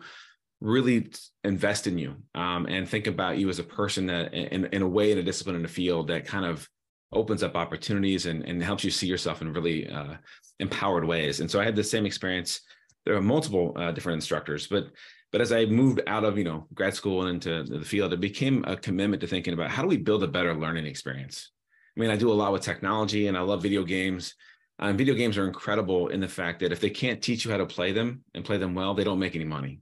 really 0.61 1.09
invest 1.43 1.87
in 1.87 1.97
you 1.97 2.15
um, 2.35 2.65
and 2.65 2.87
think 2.87 3.07
about 3.07 3.37
you 3.37 3.49
as 3.49 3.59
a 3.59 3.63
person 3.63 4.07
that 4.07 4.33
in, 4.33 4.65
in 4.65 4.81
a 4.81 4.87
way 4.87 5.11
in 5.11 5.17
a 5.17 5.23
discipline 5.23 5.55
in 5.55 5.63
a 5.63 5.69
field 5.69 6.07
that 6.07 6.25
kind 6.25 6.45
of 6.45 6.67
opens 7.11 7.43
up 7.43 7.55
opportunities 7.55 8.25
and, 8.25 8.43
and 8.43 8.61
helps 8.61 8.83
you 8.83 8.91
see 8.91 9.07
yourself 9.07 9.41
in 9.41 9.53
really 9.53 9.89
uh, 9.89 10.15
empowered 10.59 11.05
ways. 11.05 11.39
And 11.39 11.49
so 11.49 11.59
I 11.59 11.65
had 11.65 11.75
the 11.75 11.83
same 11.83 12.05
experience. 12.05 12.61
There 13.05 13.15
are 13.15 13.21
multiple 13.21 13.73
uh, 13.75 13.91
different 13.91 14.17
instructors, 14.17 14.67
but 14.67 14.87
but 15.31 15.41
as 15.41 15.51
I 15.51 15.65
moved 15.65 16.01
out 16.07 16.23
of 16.23 16.37
you 16.37 16.43
know 16.43 16.67
grad 16.73 16.95
school 16.95 17.21
and 17.21 17.45
into 17.45 17.63
the 17.63 17.85
field, 17.85 18.13
it 18.13 18.19
became 18.19 18.63
a 18.65 18.75
commitment 18.75 19.21
to 19.21 19.27
thinking 19.27 19.53
about 19.53 19.69
how 19.69 19.81
do 19.81 19.87
we 19.87 19.97
build 19.97 20.23
a 20.23 20.27
better 20.27 20.53
learning 20.55 20.85
experience. 20.85 21.51
I 21.95 21.99
mean, 21.99 22.09
I 22.09 22.15
do 22.15 22.31
a 22.31 22.33
lot 22.33 22.51
with 22.51 22.61
technology, 22.61 23.27
and 23.27 23.37
I 23.37 23.41
love 23.41 23.61
video 23.61 23.83
games. 23.83 24.35
Um, 24.79 24.95
video 24.95 25.13
games 25.13 25.37
are 25.37 25.45
incredible 25.45 26.07
in 26.07 26.21
the 26.21 26.27
fact 26.27 26.61
that 26.61 26.71
if 26.71 26.79
they 26.79 26.89
can't 26.89 27.21
teach 27.21 27.43
you 27.43 27.51
how 27.51 27.57
to 27.57 27.65
play 27.65 27.91
them 27.91 28.23
and 28.33 28.45
play 28.45 28.57
them 28.57 28.73
well, 28.73 28.93
they 28.93 29.03
don't 29.03 29.19
make 29.19 29.35
any 29.35 29.45
money. 29.45 29.81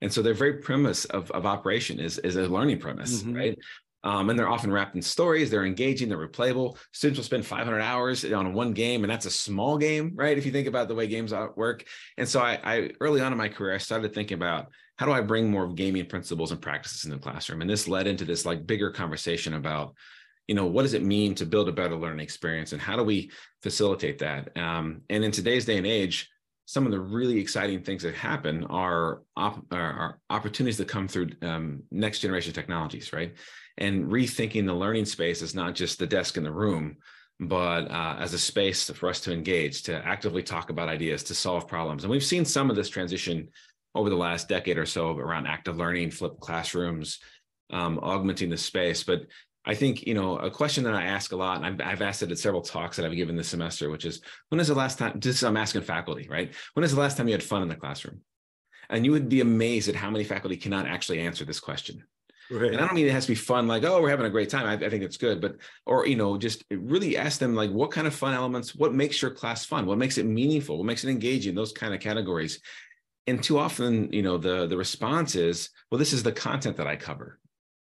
And 0.00 0.12
so 0.12 0.20
their 0.20 0.34
very 0.34 0.54
premise 0.54 1.04
of, 1.06 1.30
of 1.30 1.46
operation 1.46 2.00
is, 2.00 2.18
is 2.18 2.34
a 2.34 2.48
learning 2.48 2.80
premise, 2.80 3.22
mm-hmm. 3.22 3.36
right? 3.36 3.58
Um, 4.04 4.30
and 4.30 4.38
they're 4.38 4.48
often 4.48 4.72
wrapped 4.72 4.96
in 4.96 5.02
stories. 5.02 5.50
They're 5.50 5.64
engaging. 5.64 6.08
They're 6.08 6.28
replayable. 6.28 6.76
Students 6.92 7.18
will 7.18 7.24
spend 7.24 7.46
500 7.46 7.80
hours 7.80 8.24
on 8.24 8.52
one 8.52 8.72
game, 8.72 9.04
and 9.04 9.10
that's 9.10 9.26
a 9.26 9.30
small 9.30 9.78
game, 9.78 10.12
right? 10.14 10.36
If 10.36 10.44
you 10.44 10.52
think 10.52 10.66
about 10.66 10.88
the 10.88 10.94
way 10.94 11.06
games 11.06 11.32
work. 11.54 11.84
And 12.18 12.28
so, 12.28 12.40
I, 12.40 12.58
I 12.64 12.90
early 13.00 13.20
on 13.20 13.32
in 13.32 13.38
my 13.38 13.48
career, 13.48 13.74
I 13.74 13.78
started 13.78 14.12
thinking 14.12 14.36
about 14.36 14.66
how 14.96 15.06
do 15.06 15.12
I 15.12 15.20
bring 15.20 15.50
more 15.50 15.72
gaming 15.72 16.06
principles 16.06 16.52
and 16.52 16.60
practices 16.60 17.04
in 17.04 17.10
the 17.10 17.18
classroom. 17.18 17.60
And 17.60 17.70
this 17.70 17.88
led 17.88 18.06
into 18.06 18.24
this 18.24 18.44
like 18.44 18.66
bigger 18.66 18.90
conversation 18.90 19.54
about, 19.54 19.94
you 20.48 20.54
know, 20.54 20.66
what 20.66 20.82
does 20.82 20.94
it 20.94 21.02
mean 21.02 21.34
to 21.36 21.46
build 21.46 21.68
a 21.68 21.72
better 21.72 21.96
learning 21.96 22.20
experience, 22.20 22.72
and 22.72 22.82
how 22.82 22.96
do 22.96 23.04
we 23.04 23.30
facilitate 23.62 24.18
that? 24.18 24.56
Um, 24.56 25.02
and 25.10 25.24
in 25.24 25.30
today's 25.30 25.64
day 25.64 25.78
and 25.78 25.86
age, 25.86 26.28
some 26.66 26.86
of 26.86 26.92
the 26.92 27.00
really 27.00 27.38
exciting 27.38 27.82
things 27.82 28.02
that 28.02 28.14
happen 28.14 28.64
are, 28.64 29.22
op- 29.36 29.66
are, 29.72 30.18
opportunities 30.30 30.78
that 30.78 30.88
come 30.88 31.08
through 31.08 31.30
um, 31.42 31.82
next 31.90 32.20
generation 32.20 32.52
technologies, 32.52 33.12
right? 33.12 33.34
And 33.78 34.10
rethinking 34.10 34.66
the 34.66 34.74
learning 34.74 35.06
space 35.06 35.42
as 35.42 35.54
not 35.54 35.74
just 35.74 35.98
the 35.98 36.06
desk 36.06 36.36
in 36.36 36.44
the 36.44 36.52
room, 36.52 36.96
but 37.40 37.90
uh, 37.90 38.16
as 38.18 38.34
a 38.34 38.38
space 38.38 38.90
for 38.90 39.08
us 39.08 39.20
to 39.20 39.32
engage, 39.32 39.82
to 39.84 39.94
actively 40.06 40.42
talk 40.42 40.70
about 40.70 40.88
ideas, 40.88 41.22
to 41.24 41.34
solve 41.34 41.66
problems. 41.66 42.04
And 42.04 42.10
we've 42.10 42.22
seen 42.22 42.44
some 42.44 42.70
of 42.70 42.76
this 42.76 42.88
transition 42.88 43.48
over 43.94 44.10
the 44.10 44.16
last 44.16 44.48
decade 44.48 44.78
or 44.78 44.86
so 44.86 45.16
around 45.16 45.46
active 45.46 45.76
learning, 45.76 46.10
flipped 46.10 46.40
classrooms, 46.40 47.18
um, 47.70 47.98
augmenting 48.02 48.50
the 48.50 48.56
space. 48.56 49.02
But 49.02 49.22
I 49.64 49.74
think 49.74 50.06
you 50.06 50.14
know 50.14 50.38
a 50.38 50.50
question 50.50 50.84
that 50.84 50.94
I 50.94 51.04
ask 51.04 51.32
a 51.32 51.36
lot, 51.36 51.62
and 51.62 51.66
I've, 51.66 51.86
I've, 51.86 52.02
asked 52.02 52.22
it 52.22 52.32
at 52.32 52.38
several 52.38 52.62
talks 52.62 52.96
that 52.96 53.06
I've 53.06 53.14
given 53.16 53.36
this 53.36 53.48
semester, 53.48 53.90
which 53.90 54.04
is 54.04 54.20
when 54.48 54.60
is 54.60 54.68
the 54.68 54.74
last 54.74 54.98
time? 54.98 55.18
This 55.20 55.42
I'm 55.42 55.56
asking 55.56 55.82
faculty, 55.82 56.26
right? 56.28 56.52
When 56.74 56.84
is 56.84 56.94
the 56.94 57.00
last 57.00 57.16
time 57.16 57.28
you 57.28 57.34
had 57.34 57.42
fun 57.42 57.62
in 57.62 57.68
the 57.68 57.76
classroom? 57.76 58.20
And 58.90 59.04
you 59.04 59.12
would 59.12 59.28
be 59.28 59.40
amazed 59.40 59.88
at 59.88 59.94
how 59.94 60.10
many 60.10 60.24
faculty 60.24 60.56
cannot 60.56 60.86
actually 60.86 61.20
answer 61.20 61.44
this 61.44 61.60
question. 61.60 62.04
Right. 62.50 62.72
And 62.72 62.80
I 62.80 62.86
don't 62.86 62.94
mean 62.94 63.06
it 63.06 63.12
has 63.12 63.24
to 63.26 63.32
be 63.32 63.36
fun, 63.36 63.66
like, 63.66 63.84
oh, 63.84 64.00
we're 64.00 64.10
having 64.10 64.26
a 64.26 64.30
great 64.30 64.50
time. 64.50 64.66
I, 64.66 64.74
I 64.84 64.90
think 64.90 65.02
it's 65.02 65.16
good. 65.16 65.40
But, 65.40 65.56
or, 65.86 66.06
you 66.06 66.16
know, 66.16 66.36
just 66.36 66.64
really 66.70 67.16
ask 67.16 67.38
them, 67.38 67.54
like, 67.54 67.70
what 67.70 67.90
kind 67.90 68.06
of 68.06 68.14
fun 68.14 68.34
elements, 68.34 68.74
what 68.74 68.94
makes 68.94 69.22
your 69.22 69.30
class 69.30 69.64
fun? 69.64 69.86
What 69.86 69.98
makes 69.98 70.18
it 70.18 70.26
meaningful? 70.26 70.76
What 70.76 70.86
makes 70.86 71.04
it 71.04 71.10
engaging? 71.10 71.54
Those 71.54 71.72
kind 71.72 71.94
of 71.94 72.00
categories. 72.00 72.60
And 73.26 73.42
too 73.42 73.58
often, 73.58 74.12
you 74.12 74.22
know, 74.22 74.36
the, 74.36 74.66
the 74.66 74.76
response 74.76 75.36
is, 75.36 75.70
well, 75.90 75.98
this 75.98 76.12
is 76.12 76.22
the 76.22 76.32
content 76.32 76.76
that 76.76 76.86
I 76.86 76.96
cover. 76.96 77.38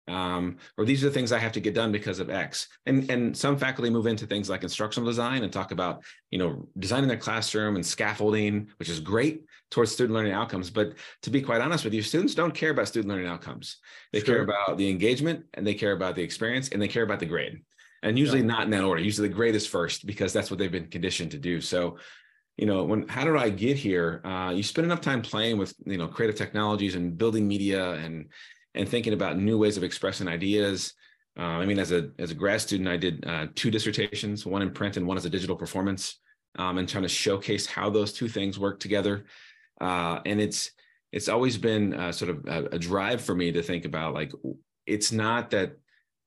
Um, 0.08 0.58
or 0.76 0.84
these 0.84 1.04
are 1.04 1.08
the 1.08 1.14
things 1.14 1.30
I 1.30 1.38
have 1.38 1.52
to 1.52 1.60
get 1.60 1.74
done 1.74 1.92
because 1.92 2.18
of 2.18 2.30
X. 2.30 2.68
And 2.84 3.08
and 3.10 3.36
some 3.36 3.56
faculty 3.56 3.90
move 3.90 4.06
into 4.06 4.26
things 4.26 4.50
like 4.50 4.64
instructional 4.64 5.08
design 5.08 5.44
and 5.44 5.52
talk 5.52 5.70
about 5.70 6.02
you 6.30 6.38
know 6.38 6.66
designing 6.78 7.06
their 7.06 7.16
classroom 7.16 7.76
and 7.76 7.86
scaffolding, 7.86 8.68
which 8.78 8.88
is 8.88 8.98
great 8.98 9.44
towards 9.70 9.92
student 9.92 10.14
learning 10.14 10.32
outcomes. 10.32 10.70
But 10.70 10.94
to 11.22 11.30
be 11.30 11.40
quite 11.42 11.60
honest 11.60 11.84
with 11.84 11.94
you, 11.94 12.02
students 12.02 12.34
don't 12.34 12.54
care 12.54 12.70
about 12.70 12.88
student 12.88 13.10
learning 13.10 13.28
outcomes. 13.28 13.78
They 14.12 14.20
sure. 14.20 14.26
care 14.34 14.42
about 14.42 14.76
the 14.76 14.88
engagement 14.90 15.44
and 15.54 15.66
they 15.66 15.74
care 15.74 15.92
about 15.92 16.14
the 16.14 16.22
experience 16.22 16.70
and 16.70 16.82
they 16.82 16.88
care 16.88 17.04
about 17.04 17.20
the 17.20 17.26
grade. 17.26 17.62
and 18.02 18.18
usually 18.18 18.40
yeah. 18.40 18.46
not 18.46 18.64
in 18.64 18.70
that 18.70 18.84
order. 18.84 19.02
Usually 19.02 19.28
the 19.28 19.34
grade 19.34 19.54
is 19.54 19.66
first 19.66 20.06
because 20.06 20.32
that's 20.32 20.50
what 20.50 20.58
they've 20.58 20.72
been 20.72 20.88
conditioned 20.88 21.30
to 21.32 21.38
do. 21.38 21.60
So, 21.60 21.98
you 22.56 22.66
know, 22.66 22.84
when 22.84 23.08
how 23.08 23.24
did 23.24 23.36
I 23.36 23.50
get 23.50 23.76
here? 23.76 24.20
Uh, 24.24 24.52
you 24.54 24.62
spend 24.62 24.84
enough 24.84 25.00
time 25.00 25.22
playing 25.22 25.58
with 25.58 25.74
you 25.86 25.98
know 25.98 26.08
creative 26.08 26.36
technologies 26.36 26.94
and 26.94 27.16
building 27.16 27.46
media 27.46 27.92
and 27.92 28.26
and 28.74 28.88
thinking 28.88 29.12
about 29.12 29.38
new 29.38 29.58
ways 29.58 29.76
of 29.76 29.84
expressing 29.84 30.28
ideas. 30.28 30.94
Uh, 31.38 31.42
I 31.42 31.66
mean, 31.66 31.78
as 31.78 31.92
a 31.92 32.10
as 32.18 32.30
a 32.30 32.34
grad 32.34 32.60
student, 32.60 32.88
I 32.88 32.96
did 32.96 33.24
uh, 33.26 33.46
two 33.54 33.70
dissertations, 33.70 34.44
one 34.44 34.62
in 34.62 34.72
print 34.72 34.96
and 34.96 35.06
one 35.06 35.16
as 35.16 35.24
a 35.24 35.30
digital 35.30 35.56
performance, 35.56 36.18
um, 36.58 36.78
and 36.78 36.88
trying 36.88 37.02
to 37.02 37.08
showcase 37.08 37.66
how 37.66 37.88
those 37.88 38.12
two 38.12 38.28
things 38.28 38.58
work 38.58 38.80
together. 38.80 39.24
Uh, 39.80 40.20
and 40.26 40.40
it's 40.40 40.70
it's 41.12 41.28
always 41.28 41.58
been 41.58 41.94
uh, 41.94 42.12
sort 42.12 42.30
of 42.30 42.46
a, 42.46 42.76
a 42.76 42.78
drive 42.78 43.20
for 43.20 43.34
me 43.34 43.52
to 43.52 43.62
think 43.62 43.84
about 43.84 44.14
like 44.14 44.32
it's 44.86 45.12
not 45.12 45.50
that 45.50 45.76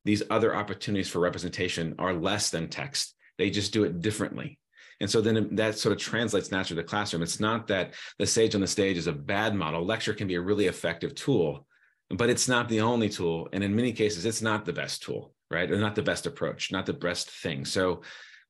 these 0.06 0.24
other 0.30 0.56
opportunities 0.56 1.10
for 1.10 1.20
representation 1.20 1.96
are 2.00 2.14
less 2.14 2.50
than 2.50 2.68
text; 2.68 3.16
they 3.38 3.50
just 3.50 3.74
do 3.74 3.84
it 3.84 4.02
differently. 4.02 4.60
And 5.00 5.10
so 5.10 5.22
then 5.22 5.56
that 5.56 5.78
sort 5.78 5.94
of 5.94 6.00
translates 6.00 6.52
naturally 6.52 6.82
to 6.82 6.86
the 6.86 6.90
classroom. 6.90 7.24
It's 7.24 7.40
not 7.40 7.68
that 7.68 7.94
the 8.20 8.28
sage 8.28 8.56
on 8.56 8.62
the 8.62 8.68
stage 8.68 8.98
is 8.98 9.08
a 9.08 9.14
bad 9.14 9.56
model. 9.56 9.86
Lecture 9.86 10.14
can 10.14 10.28
be 10.28 10.36
a 10.36 10.42
really 10.42 10.68
effective 10.68 11.16
tool 11.16 11.66
but 12.10 12.30
it's 12.30 12.48
not 12.48 12.70
the 12.70 12.82
only 12.82 13.10
tool. 13.10 13.50
And 13.54 13.64
in 13.64 13.76
many 13.76 13.92
cases, 13.92 14.26
it's 14.26 14.42
not 14.42 14.66
the 14.66 14.74
best 14.74 15.04
tool, 15.04 15.34
right? 15.50 15.70
Or 15.70 15.78
not 15.78 15.96
the 15.96 16.02
best 16.02 16.26
approach, 16.26 16.72
not 16.72 16.86
the 16.86 16.94
best 16.94 17.30
thing. 17.30 17.66
So 17.66 18.02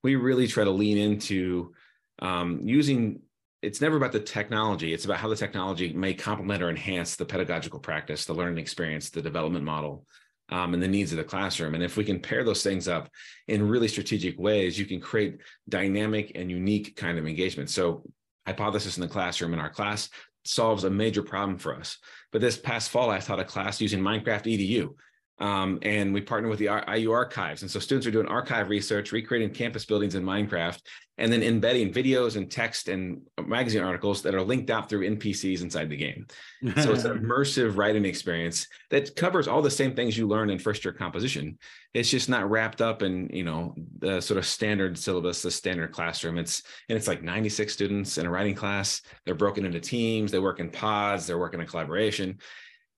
we 0.04 0.16
really 0.16 0.48
try 0.48 0.64
to 0.64 0.72
lean 0.72 0.98
into 0.98 1.74
um, 2.20 2.62
using 2.64 3.22
it's 3.64 3.82
never 3.82 3.98
about 3.98 4.12
the 4.12 4.20
technology 4.20 4.94
it's 4.94 5.06
about 5.06 5.18
how 5.18 5.28
the 5.28 5.36
technology 5.36 5.94
may 5.94 6.14
complement 6.14 6.62
or 6.62 6.70
enhance 6.70 7.16
the 7.16 7.26
pedagogical 7.26 7.80
practice 7.80 8.26
the 8.26 8.34
learning 8.34 8.58
experience 8.58 9.10
the 9.10 9.22
development 9.22 9.66
model 9.66 10.06
um, 10.50 10.74
and 10.74 10.84
the 10.84 10.88
needs 10.88 11.12
of 11.12 11.18
the 11.18 11.24
classroom 11.24 11.74
and 11.74 11.84
if 11.84 11.98
we 11.98 12.04
can 12.04 12.20
pair 12.20 12.44
those 12.44 12.64
things 12.64 12.88
up 12.88 13.10
in 13.48 13.68
really 13.68 13.88
strategic 13.88 14.38
ways 14.38 14.78
you 14.78 14.86
can 14.86 15.00
create 15.00 15.38
dynamic 15.70 16.32
and 16.36 16.52
unique 16.52 16.96
kind 16.96 17.18
of 17.18 17.26
engagement 17.26 17.70
so 17.70 18.04
hypothesis 18.46 18.98
in 18.98 19.02
the 19.02 19.08
classroom 19.08 19.54
in 19.54 19.60
our 19.60 19.70
class 19.70 20.10
solves 20.46 20.84
a 20.84 20.90
major 20.90 21.24
problem 21.24 21.58
for 21.58 21.76
us. 21.76 21.98
But 22.32 22.42
this 22.42 22.58
past 22.58 22.90
fall, 22.90 23.10
I 23.10 23.20
taught 23.20 23.40
a 23.40 23.46
class 23.46 23.82
using 23.82 24.02
Minecraft 24.02 24.46
EDU. 24.46 24.90
Um, 25.40 25.80
and 25.82 26.14
we 26.14 26.22
partner 26.22 26.48
with 26.48 26.60
the 26.60 26.70
IU 26.96 27.12
archives. 27.12 27.64
And 27.64 27.72
so 27.72 27.80
students 27.80 28.06
are 28.06 28.12
doing 28.12 28.28
archive 28.28 28.70
research, 28.70 29.12
recreating 29.12 29.50
campus 29.50 29.84
buildings 29.84 30.16
in 30.16 30.24
Minecraft, 30.24 30.80
and 31.18 31.32
then 31.32 31.44
embedding 31.44 31.94
videos 31.94 32.38
and 32.38 32.50
text 32.50 32.88
and 32.88 33.22
magazine 33.46 33.84
articles 33.84 34.22
that 34.24 34.34
are 34.34 34.42
linked 34.42 34.70
out 34.70 34.90
through 34.90 35.08
NPCs 35.08 35.62
inside 35.62 35.90
the 35.90 35.98
game. 35.98 36.26
so 36.82 36.92
it's 36.92 37.04
an 37.04 37.20
immersive 37.24 37.78
writing 37.78 38.06
experience 38.06 38.68
that 38.90 39.16
covers 39.16 39.48
all 39.48 39.62
the 39.62 39.70
same 39.70 39.96
things 39.96 40.18
you 40.18 40.28
learn 40.28 40.50
in 40.50 40.58
first 40.58 40.84
year 40.84 40.94
composition. 40.94 41.58
It's 41.94 42.10
just 42.10 42.30
not 42.30 42.50
wrapped 42.50 42.82
up 42.82 43.04
in, 43.04 43.30
you 43.32 43.44
know, 43.44 43.76
the 44.00 44.22
sort 44.22 44.40
of 44.40 44.46
standard 44.46 44.98
syllabus, 44.98 45.42
the 45.42 45.52
standard 45.52 45.92
classroom. 45.92 46.40
It's 46.40 46.64
and 46.90 46.98
it's 46.98 47.08
like 47.08 47.22
96 47.22 47.72
students 47.72 48.18
in 48.18 48.26
a 48.26 48.30
writing 48.30 48.56
class. 48.56 49.02
They're 49.26 49.36
broken 49.36 49.66
into 49.66 49.80
teams, 49.80 50.32
they 50.32 50.40
work 50.40 50.60
in 50.60 50.70
pods, 50.70 51.28
they're 51.28 51.38
working 51.38 51.60
in 51.60 51.68
collaboration. 51.68 52.40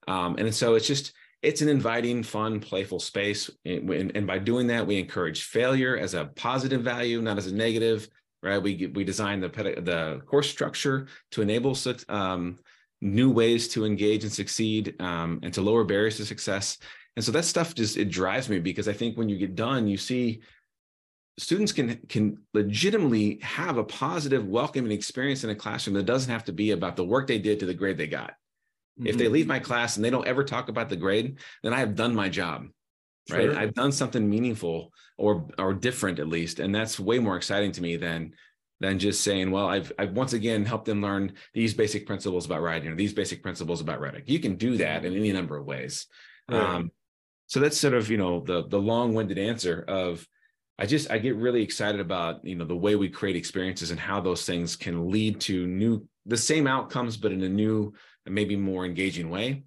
Um, 0.08 0.36
and 0.36 0.54
so 0.54 0.74
it's 0.74 0.86
just 0.86 1.12
it's 1.42 1.60
an 1.60 1.68
inviting, 1.68 2.22
fun, 2.22 2.60
playful 2.60 2.98
space. 2.98 3.50
And, 3.64 4.12
and, 4.14 4.26
by 4.26 4.38
doing 4.38 4.66
that, 4.68 4.86
we 4.86 4.98
encourage 4.98 5.44
failure 5.44 5.96
as 5.96 6.14
a 6.14 6.26
positive 6.36 6.82
value, 6.82 7.20
not 7.20 7.38
as 7.38 7.46
a 7.46 7.54
negative. 7.54 8.08
Right? 8.42 8.62
We 8.62 8.90
we 8.94 9.04
design 9.04 9.40
the 9.40 9.48
the 9.48 10.22
course 10.26 10.48
structure 10.48 11.08
to 11.32 11.42
enable 11.42 11.76
um, 12.08 12.58
new 13.00 13.30
ways 13.30 13.68
to 13.68 13.84
engage 13.84 14.22
and 14.24 14.32
succeed, 14.32 14.94
um, 15.00 15.40
and 15.42 15.52
to 15.54 15.62
lower 15.62 15.84
barriers 15.84 16.16
to 16.18 16.26
success. 16.26 16.78
And 17.16 17.24
so 17.24 17.32
that 17.32 17.44
stuff 17.44 17.74
just 17.74 17.96
it 17.96 18.10
drives 18.10 18.48
me 18.48 18.58
because 18.58 18.88
I 18.88 18.92
think 18.92 19.16
when 19.16 19.28
you 19.28 19.38
get 19.38 19.54
done, 19.54 19.88
you 19.88 19.96
see 19.96 20.42
students 21.38 21.72
can 21.72 21.96
can 22.08 22.38
legitimately 22.54 23.40
have 23.42 23.78
a 23.78 23.84
positive, 23.84 24.46
welcoming 24.46 24.92
experience 24.92 25.44
in 25.44 25.50
a 25.50 25.54
classroom 25.54 25.94
that 25.94 26.06
doesn't 26.06 26.30
have 26.30 26.44
to 26.44 26.52
be 26.52 26.70
about 26.70 26.96
the 26.96 27.04
work 27.04 27.26
they 27.26 27.38
did 27.38 27.60
to 27.60 27.66
the 27.66 27.74
grade 27.74 27.98
they 27.98 28.06
got. 28.06 28.34
Mm-hmm. 28.98 29.06
If 29.06 29.18
they 29.18 29.24
mm-hmm. 29.24 29.32
leave 29.34 29.46
my 29.46 29.58
class 29.58 29.96
and 29.96 30.04
they 30.04 30.10
don't 30.10 30.26
ever 30.26 30.44
talk 30.44 30.68
about 30.68 30.88
the 30.88 30.96
grade, 30.96 31.38
then 31.62 31.72
I 31.74 31.80
have 31.80 31.94
done 31.94 32.14
my 32.14 32.28
job. 32.28 32.66
Right. 33.30 33.50
I've 33.50 33.74
done 33.74 33.90
something 33.90 34.28
meaningful 34.28 34.92
or 35.18 35.48
or 35.58 35.74
different 35.74 36.20
at 36.20 36.28
least. 36.28 36.60
And 36.60 36.74
that's 36.74 37.00
way 37.00 37.18
more 37.18 37.36
exciting 37.36 37.72
to 37.72 37.82
me 37.82 37.96
than 37.96 38.32
than 38.80 38.98
just 38.98 39.24
saying, 39.24 39.50
well, 39.50 39.66
I've 39.66 39.92
I've 39.98 40.12
once 40.12 40.32
again 40.32 40.64
helped 40.64 40.84
them 40.84 41.02
learn 41.02 41.32
these 41.52 41.74
basic 41.74 42.06
principles 42.06 42.46
about 42.46 42.62
writing 42.62 42.90
or 42.90 42.94
these 42.94 43.12
basic 43.12 43.42
principles 43.42 43.80
about 43.80 44.00
rhetoric. 44.00 44.24
You 44.28 44.38
can 44.38 44.56
do 44.56 44.76
that 44.76 45.04
in 45.04 45.14
any 45.14 45.32
number 45.32 45.56
of 45.56 45.66
ways. 45.66 46.06
Right. 46.48 46.60
Um, 46.60 46.92
so 47.48 47.60
that's 47.60 47.78
sort 47.78 47.94
of 47.94 48.10
you 48.10 48.16
know 48.16 48.40
the 48.40 48.66
the 48.68 48.78
long-winded 48.78 49.38
answer 49.38 49.84
of 49.88 50.26
I 50.78 50.86
just 50.86 51.10
I 51.10 51.18
get 51.18 51.36
really 51.36 51.62
excited 51.62 52.00
about 52.00 52.44
you 52.44 52.54
know 52.54 52.64
the 52.64 52.76
way 52.76 52.96
we 52.96 53.08
create 53.08 53.36
experiences 53.36 53.90
and 53.90 54.00
how 54.00 54.20
those 54.20 54.44
things 54.44 54.76
can 54.76 55.10
lead 55.10 55.40
to 55.42 55.66
new 55.66 56.06
the 56.26 56.36
same 56.36 56.66
outcomes 56.66 57.16
but 57.16 57.32
in 57.32 57.42
a 57.42 57.48
new 57.48 57.94
maybe 58.28 58.56
more 58.56 58.84
engaging 58.84 59.30
way. 59.30 59.64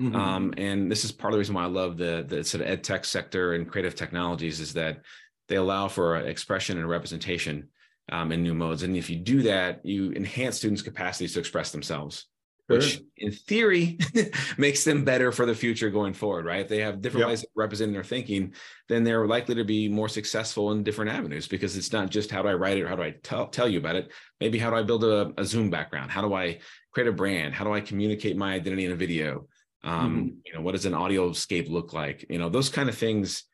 Mm-hmm. 0.00 0.16
Um, 0.16 0.54
and 0.56 0.90
this 0.90 1.04
is 1.04 1.12
part 1.12 1.32
of 1.32 1.34
the 1.34 1.38
reason 1.38 1.54
why 1.54 1.64
I 1.64 1.66
love 1.66 1.96
the 1.96 2.24
the 2.26 2.42
sort 2.44 2.62
of 2.62 2.68
ed 2.68 2.82
tech 2.82 3.04
sector 3.04 3.52
and 3.52 3.68
creative 3.68 3.94
technologies 3.94 4.58
is 4.60 4.72
that 4.74 5.02
they 5.48 5.56
allow 5.56 5.88
for 5.88 6.16
expression 6.16 6.78
and 6.78 6.88
representation 6.88 7.68
um, 8.10 8.32
in 8.32 8.42
new 8.42 8.54
modes. 8.54 8.82
And 8.82 8.96
if 8.96 9.10
you 9.10 9.16
do 9.16 9.42
that, 9.42 9.84
you 9.84 10.12
enhance 10.12 10.56
students' 10.56 10.82
capacities 10.82 11.34
to 11.34 11.40
express 11.40 11.72
themselves, 11.72 12.26
sure. 12.72 12.78
which 12.78 13.02
in 13.16 13.32
theory 13.32 13.98
makes 14.58 14.84
them 14.84 15.04
better 15.04 15.32
for 15.32 15.46
the 15.46 15.54
future 15.54 15.90
going 15.90 16.14
forward, 16.14 16.44
right? 16.44 16.60
If 16.60 16.68
they 16.68 16.80
have 16.80 17.00
different 17.00 17.22
yep. 17.22 17.28
ways 17.28 17.42
of 17.42 17.50
representing 17.54 17.92
their 17.92 18.04
thinking, 18.04 18.54
then 18.88 19.04
they're 19.04 19.26
likely 19.26 19.54
to 19.56 19.64
be 19.64 19.88
more 19.88 20.08
successful 20.08 20.72
in 20.72 20.82
different 20.82 21.10
avenues 21.10 21.48
because 21.48 21.76
it's 21.76 21.92
not 21.92 22.10
just 22.10 22.30
how 22.30 22.42
do 22.42 22.48
I 22.48 22.54
write 22.54 22.78
it 22.78 22.82
or 22.82 22.88
how 22.88 22.96
do 22.96 23.02
I 23.02 23.14
tell, 23.22 23.48
tell 23.48 23.68
you 23.68 23.78
about 23.78 23.96
it? 23.96 24.12
Maybe 24.40 24.58
how 24.58 24.70
do 24.70 24.76
I 24.76 24.82
build 24.82 25.04
a, 25.04 25.32
a 25.36 25.44
Zoom 25.44 25.70
background? 25.70 26.10
How 26.10 26.22
do 26.22 26.34
I 26.34 26.60
create 26.92 27.08
a 27.08 27.12
brand? 27.12 27.54
How 27.54 27.64
do 27.64 27.72
I 27.72 27.80
communicate 27.80 28.36
my 28.36 28.54
identity 28.54 28.84
in 28.84 28.92
a 28.92 28.96
video? 28.96 29.48
Um, 29.84 30.16
mm-hmm. 30.16 30.28
You 30.46 30.52
know, 30.54 30.60
what 30.60 30.72
does 30.72 30.86
an 30.86 30.94
audio 30.94 31.32
scape 31.32 31.68
look 31.68 31.92
like? 31.92 32.26
You 32.28 32.38
know, 32.38 32.48
those 32.48 32.68
kind 32.68 32.88
of 32.88 32.96
things 32.96 33.44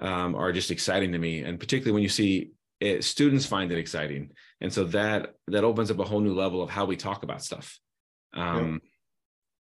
um, 0.00 0.34
are 0.34 0.52
just 0.52 0.70
exciting 0.70 1.12
to 1.12 1.18
me, 1.18 1.42
and 1.42 1.60
particularly 1.60 1.92
when 1.92 2.02
you 2.02 2.08
see 2.08 2.50
it, 2.80 3.04
students 3.04 3.46
find 3.46 3.70
it 3.70 3.78
exciting, 3.78 4.30
and 4.60 4.72
so 4.72 4.84
that 4.84 5.34
that 5.48 5.64
opens 5.64 5.90
up 5.90 5.98
a 5.98 6.04
whole 6.04 6.20
new 6.20 6.34
level 6.34 6.62
of 6.62 6.70
how 6.70 6.86
we 6.86 6.96
talk 6.96 7.22
about 7.22 7.44
stuff. 7.44 7.78
Um, 8.34 8.80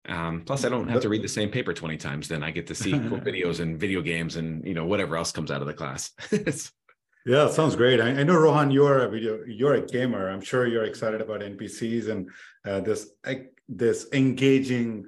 yeah. 0.08 0.28
um, 0.28 0.42
plus, 0.44 0.64
I 0.64 0.68
don't 0.68 0.88
have 0.88 1.02
to 1.02 1.08
read 1.08 1.22
the 1.22 1.28
same 1.28 1.50
paper 1.50 1.72
twenty 1.72 1.96
times. 1.96 2.28
Then 2.28 2.42
I 2.42 2.50
get 2.50 2.66
to 2.68 2.74
see 2.74 2.92
cool 3.08 3.20
videos 3.20 3.60
and 3.60 3.78
video 3.78 4.02
games, 4.02 4.36
and 4.36 4.66
you 4.66 4.74
know 4.74 4.86
whatever 4.86 5.16
else 5.16 5.32
comes 5.32 5.50
out 5.50 5.60
of 5.60 5.66
the 5.66 5.74
class. 5.74 6.10
Yeah, 7.24 7.48
sounds 7.48 7.76
great. 7.76 8.00
I, 8.00 8.08
I, 8.08 8.22
know 8.24 8.36
Rohan, 8.36 8.72
you're 8.72 9.04
a 9.04 9.08
video, 9.08 9.44
you're 9.46 9.74
a 9.74 9.86
gamer. 9.86 10.28
I'm 10.28 10.40
sure 10.40 10.66
you're 10.66 10.84
excited 10.84 11.20
about 11.20 11.40
NPCs 11.40 12.08
and 12.08 12.28
uh, 12.66 12.80
this 12.80 13.10
this 13.68 14.08
engaging 14.12 15.06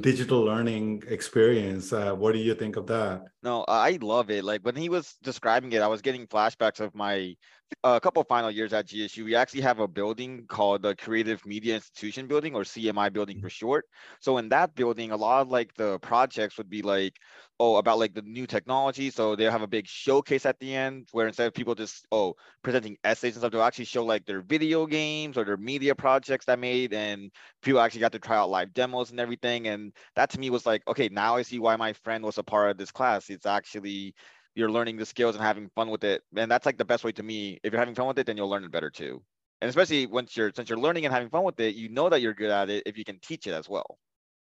digital 0.00 0.40
learning 0.40 1.04
experience. 1.08 1.92
Uh, 1.92 2.12
what 2.14 2.32
do 2.32 2.38
you 2.38 2.54
think 2.54 2.76
of 2.76 2.86
that? 2.86 3.22
No, 3.42 3.64
I 3.68 3.98
love 4.00 4.30
it. 4.30 4.42
Like 4.42 4.62
when 4.62 4.74
he 4.74 4.88
was 4.88 5.14
describing 5.22 5.72
it, 5.72 5.82
I 5.82 5.86
was 5.86 6.02
getting 6.02 6.26
flashbacks 6.26 6.80
of 6.80 6.94
my 6.94 7.36
a 7.82 8.00
couple 8.00 8.22
final 8.24 8.50
years 8.50 8.72
at 8.72 8.86
GSU, 8.86 9.24
we 9.24 9.34
actually 9.34 9.62
have 9.62 9.78
a 9.78 9.88
building 9.88 10.46
called 10.46 10.82
the 10.82 10.94
Creative 10.94 11.44
Media 11.46 11.74
Institution 11.74 12.26
Building 12.26 12.54
or 12.54 12.62
CMI 12.62 13.12
building 13.12 13.40
for 13.40 13.48
short. 13.48 13.86
So 14.20 14.38
in 14.38 14.48
that 14.50 14.74
building, 14.74 15.10
a 15.10 15.16
lot 15.16 15.42
of 15.42 15.48
like 15.48 15.74
the 15.74 15.98
projects 16.00 16.58
would 16.58 16.70
be 16.70 16.82
like, 16.82 17.16
oh, 17.60 17.76
about 17.76 17.98
like 17.98 18.14
the 18.14 18.22
new 18.22 18.46
technology. 18.46 19.10
So 19.10 19.36
they 19.36 19.44
have 19.44 19.62
a 19.62 19.66
big 19.66 19.86
showcase 19.86 20.44
at 20.44 20.58
the 20.58 20.74
end 20.74 21.08
where 21.12 21.26
instead 21.26 21.46
of 21.46 21.54
people 21.54 21.74
just, 21.74 22.06
oh, 22.10 22.34
presenting 22.62 22.96
essays 23.04 23.34
and 23.34 23.40
stuff, 23.40 23.52
they'll 23.52 23.62
actually 23.62 23.84
show 23.84 24.04
like 24.04 24.26
their 24.26 24.42
video 24.42 24.86
games 24.86 25.38
or 25.38 25.44
their 25.44 25.56
media 25.56 25.94
projects 25.94 26.46
that 26.46 26.58
made 26.58 26.92
and 26.92 27.30
people 27.62 27.80
actually 27.80 28.00
got 28.00 28.12
to 28.12 28.18
try 28.18 28.36
out 28.36 28.50
live 28.50 28.74
demos 28.74 29.10
and 29.10 29.20
everything. 29.20 29.68
And 29.68 29.92
that 30.16 30.30
to 30.30 30.40
me 30.40 30.50
was 30.50 30.66
like, 30.66 30.82
okay, 30.88 31.08
now 31.10 31.36
I 31.36 31.42
see 31.42 31.58
why 31.58 31.76
my 31.76 31.92
friend 31.92 32.24
was 32.24 32.38
a 32.38 32.42
part 32.42 32.70
of 32.70 32.76
this 32.76 32.90
class. 32.90 33.30
It's 33.30 33.46
actually 33.46 34.14
you're 34.54 34.70
learning 34.70 34.96
the 34.96 35.06
skills 35.06 35.34
and 35.34 35.44
having 35.44 35.68
fun 35.74 35.90
with 35.90 36.04
it. 36.04 36.22
And 36.36 36.50
that's 36.50 36.66
like 36.66 36.78
the 36.78 36.84
best 36.84 37.04
way 37.04 37.12
to 37.12 37.22
me. 37.22 37.58
If 37.62 37.72
you're 37.72 37.80
having 37.80 37.94
fun 37.94 38.06
with 38.06 38.18
it, 38.18 38.26
then 38.26 38.36
you'll 38.36 38.48
learn 38.48 38.64
it 38.64 38.70
better 38.70 38.90
too. 38.90 39.22
And 39.60 39.68
especially 39.68 40.06
once 40.06 40.36
you're 40.36 40.52
since 40.54 40.68
you're 40.68 40.78
learning 40.78 41.04
and 41.04 41.14
having 41.14 41.30
fun 41.30 41.44
with 41.44 41.58
it, 41.60 41.74
you 41.74 41.88
know 41.88 42.08
that 42.08 42.20
you're 42.20 42.34
good 42.34 42.50
at 42.50 42.70
it 42.70 42.82
if 42.86 42.98
you 42.98 43.04
can 43.04 43.18
teach 43.20 43.46
it 43.46 43.52
as 43.52 43.68
well. 43.68 43.98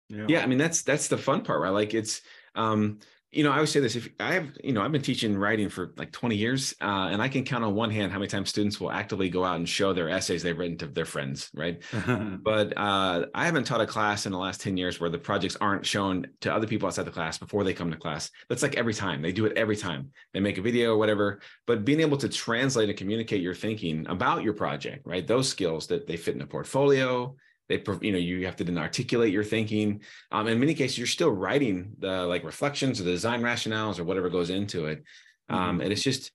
Yeah, 0.09 0.25
yeah 0.27 0.41
I 0.41 0.45
mean 0.47 0.57
that's 0.57 0.83
that's 0.83 1.07
the 1.07 1.17
fun 1.17 1.43
part, 1.43 1.61
right? 1.61 1.69
Like 1.69 1.93
it's 1.93 2.21
um 2.55 2.99
you 3.37 3.43
know, 3.43 3.51
I 3.51 3.57
always 3.57 3.71
say 3.71 3.79
this: 3.79 3.95
if 3.95 4.09
I 4.19 4.33
have, 4.33 4.49
you 4.63 4.73
know, 4.73 4.81
I've 4.81 4.91
been 4.91 5.03
teaching 5.03 5.37
writing 5.37 5.69
for 5.69 5.93
like 5.95 6.11
20 6.11 6.35
years, 6.35 6.73
uh, 6.81 7.09
and 7.11 7.21
I 7.21 7.29
can 7.29 7.43
count 7.43 7.63
on 7.63 7.75
one 7.75 7.91
hand 7.91 8.11
how 8.11 8.17
many 8.17 8.27
times 8.27 8.49
students 8.49 8.81
will 8.81 8.91
actively 8.91 9.29
go 9.29 9.45
out 9.45 9.57
and 9.57 9.69
show 9.69 9.93
their 9.93 10.09
essays 10.09 10.41
they've 10.41 10.57
written 10.57 10.75
to 10.79 10.87
their 10.87 11.05
friends, 11.05 11.51
right? 11.53 11.79
but 12.43 12.75
uh, 12.75 13.27
I 13.35 13.45
haven't 13.45 13.65
taught 13.65 13.79
a 13.79 13.85
class 13.85 14.25
in 14.25 14.31
the 14.31 14.39
last 14.39 14.61
10 14.61 14.75
years 14.75 14.99
where 14.99 15.11
the 15.11 15.19
projects 15.19 15.55
aren't 15.61 15.85
shown 15.85 16.25
to 16.41 16.51
other 16.51 16.65
people 16.65 16.87
outside 16.87 17.05
the 17.05 17.11
class 17.11 17.37
before 17.37 17.63
they 17.63 17.75
come 17.75 17.91
to 17.91 17.97
class. 17.97 18.31
That's 18.49 18.63
like 18.63 18.75
every 18.75 18.95
time 18.95 19.21
they 19.21 19.31
do 19.31 19.45
it 19.45 19.55
every 19.55 19.77
time 19.77 20.09
they 20.33 20.39
make 20.39 20.57
a 20.57 20.63
video 20.63 20.93
or 20.93 20.97
whatever. 20.97 21.39
But 21.67 21.85
being 21.85 21.99
able 21.99 22.17
to 22.17 22.29
translate 22.29 22.89
and 22.89 22.97
communicate 22.97 23.43
your 23.43 23.53
thinking 23.53 24.07
about 24.09 24.41
your 24.41 24.53
project, 24.53 25.05
right? 25.05 25.27
Those 25.27 25.47
skills 25.47 25.85
that 25.87 26.07
they 26.07 26.17
fit 26.17 26.33
in 26.33 26.41
a 26.41 26.47
portfolio, 26.47 27.35
they 27.69 27.83
you 28.01 28.11
know 28.11 28.17
you 28.17 28.45
have 28.45 28.55
to 28.55 28.63
then 28.63 28.77
articulate 28.77 29.33
your 29.33 29.43
thinking 29.43 30.01
um, 30.31 30.47
in 30.47 30.59
many 30.59 30.73
cases 30.73 30.97
you're 30.97 31.07
still 31.07 31.31
writing 31.31 31.91
the 31.99 32.25
like 32.25 32.43
reflections 32.43 32.99
or 32.99 33.03
the 33.03 33.11
design 33.11 33.41
rationales 33.41 33.99
or 33.99 34.03
whatever 34.03 34.29
goes 34.29 34.49
into 34.49 34.85
it 34.87 35.03
Um, 35.49 35.79
Mhm. 35.79 35.83
and 35.83 35.91
it's 35.93 36.03
just, 36.03 36.31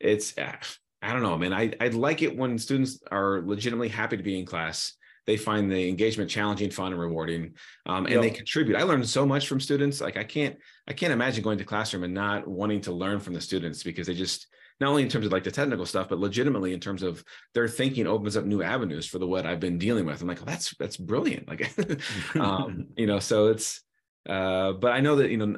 it's, 0.00 0.36
uh, 0.38 0.56
I 1.02 1.12
don't 1.12 1.22
know, 1.22 1.38
man. 1.38 1.52
I, 1.52 1.72
I'd 1.80 1.94
like 1.94 2.22
it 2.22 2.36
when 2.36 2.58
students 2.58 2.98
are 3.12 3.40
legitimately 3.44 3.88
happy 3.90 4.16
to 4.16 4.22
be 4.24 4.38
in 4.38 4.44
class. 4.44 4.94
They 5.24 5.36
find 5.36 5.70
the 5.70 5.88
engagement 5.88 6.30
challenging, 6.30 6.70
fun, 6.70 6.92
and 6.92 7.00
rewarding, 7.00 7.54
um, 7.86 8.06
and 8.06 8.22
they 8.22 8.30
contribute. 8.30 8.76
I 8.76 8.82
learned 8.82 9.08
so 9.08 9.24
much 9.24 9.46
from 9.46 9.60
students. 9.60 10.00
Like 10.00 10.16
I 10.16 10.24
can't, 10.24 10.56
I 10.88 10.92
can't 10.94 11.12
imagine 11.12 11.44
going 11.44 11.58
to 11.58 11.64
classroom 11.64 12.02
and 12.04 12.14
not 12.14 12.46
wanting 12.48 12.80
to 12.82 12.92
learn 12.92 13.20
from 13.20 13.34
the 13.34 13.40
students 13.40 13.82
because 13.84 14.06
they 14.08 14.14
just, 14.14 14.46
not 14.80 14.90
only 14.90 15.02
in 15.02 15.08
terms 15.08 15.26
of 15.26 15.32
like 15.32 15.44
the 15.44 15.50
technical 15.50 15.86
stuff, 15.86 16.08
but 16.08 16.18
legitimately 16.18 16.72
in 16.72 16.80
terms 16.80 17.02
of 17.02 17.24
their 17.54 17.68
thinking 17.68 18.06
opens 18.06 18.36
up 18.36 18.44
new 18.44 18.62
avenues 18.62 19.06
for 19.06 19.18
the 19.18 19.26
what 19.26 19.46
I've 19.46 19.60
been 19.60 19.78
dealing 19.78 20.04
with. 20.04 20.20
I'm 20.20 20.28
like, 20.28 20.42
oh, 20.42 20.46
that's 20.46 20.74
that's 20.78 20.96
brilliant. 20.96 21.48
Like, 21.48 21.72
um, 22.36 22.88
you 22.96 23.06
know, 23.06 23.18
so 23.18 23.48
it's, 23.48 23.82
uh, 24.28 24.72
but 24.72 24.92
I 24.92 25.00
know 25.00 25.16
that 25.16 25.30
you 25.30 25.38
know, 25.38 25.56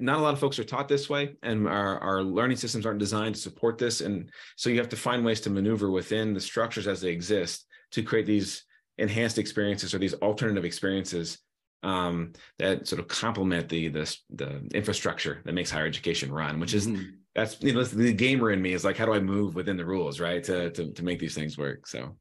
not 0.00 0.18
a 0.18 0.22
lot 0.22 0.32
of 0.34 0.40
folks 0.40 0.58
are 0.58 0.64
taught 0.64 0.88
this 0.88 1.08
way, 1.10 1.36
and 1.42 1.68
our 1.68 1.98
our 1.98 2.22
learning 2.22 2.56
systems 2.56 2.86
aren't 2.86 2.98
designed 2.98 3.34
to 3.34 3.40
support 3.40 3.78
this, 3.78 4.00
and 4.00 4.30
so 4.56 4.70
you 4.70 4.78
have 4.78 4.88
to 4.90 4.96
find 4.96 5.24
ways 5.24 5.40
to 5.42 5.50
maneuver 5.50 5.90
within 5.90 6.32
the 6.32 6.40
structures 6.40 6.86
as 6.86 7.00
they 7.00 7.10
exist 7.10 7.66
to 7.92 8.02
create 8.02 8.26
these 8.26 8.64
enhanced 8.98 9.38
experiences 9.38 9.94
or 9.94 9.98
these 9.98 10.14
alternative 10.14 10.64
experiences 10.64 11.38
um, 11.82 12.32
that 12.58 12.88
sort 12.88 13.00
of 13.00 13.08
complement 13.08 13.68
the, 13.68 13.88
the 13.88 14.16
the 14.30 14.66
infrastructure 14.74 15.42
that 15.44 15.52
makes 15.52 15.70
higher 15.70 15.86
education 15.86 16.32
run, 16.32 16.58
which 16.58 16.74
is 16.74 16.88
Mhm. 16.88 17.18
That's 17.36 17.62
you 17.62 17.74
know 17.74 17.84
the 17.84 18.12
gamer 18.12 18.50
in 18.50 18.60
me 18.60 18.72
is 18.72 18.84
like 18.84 18.96
how 18.96 19.06
do 19.06 19.12
I 19.12 19.20
move 19.20 19.54
within 19.54 19.76
the 19.76 19.84
rules 19.84 20.18
right 20.18 20.42
to 20.44 20.70
to 20.70 20.92
to 20.92 21.04
make 21.04 21.20
these 21.20 21.34
things 21.34 21.56
work. 21.56 21.86
So 21.86 22.16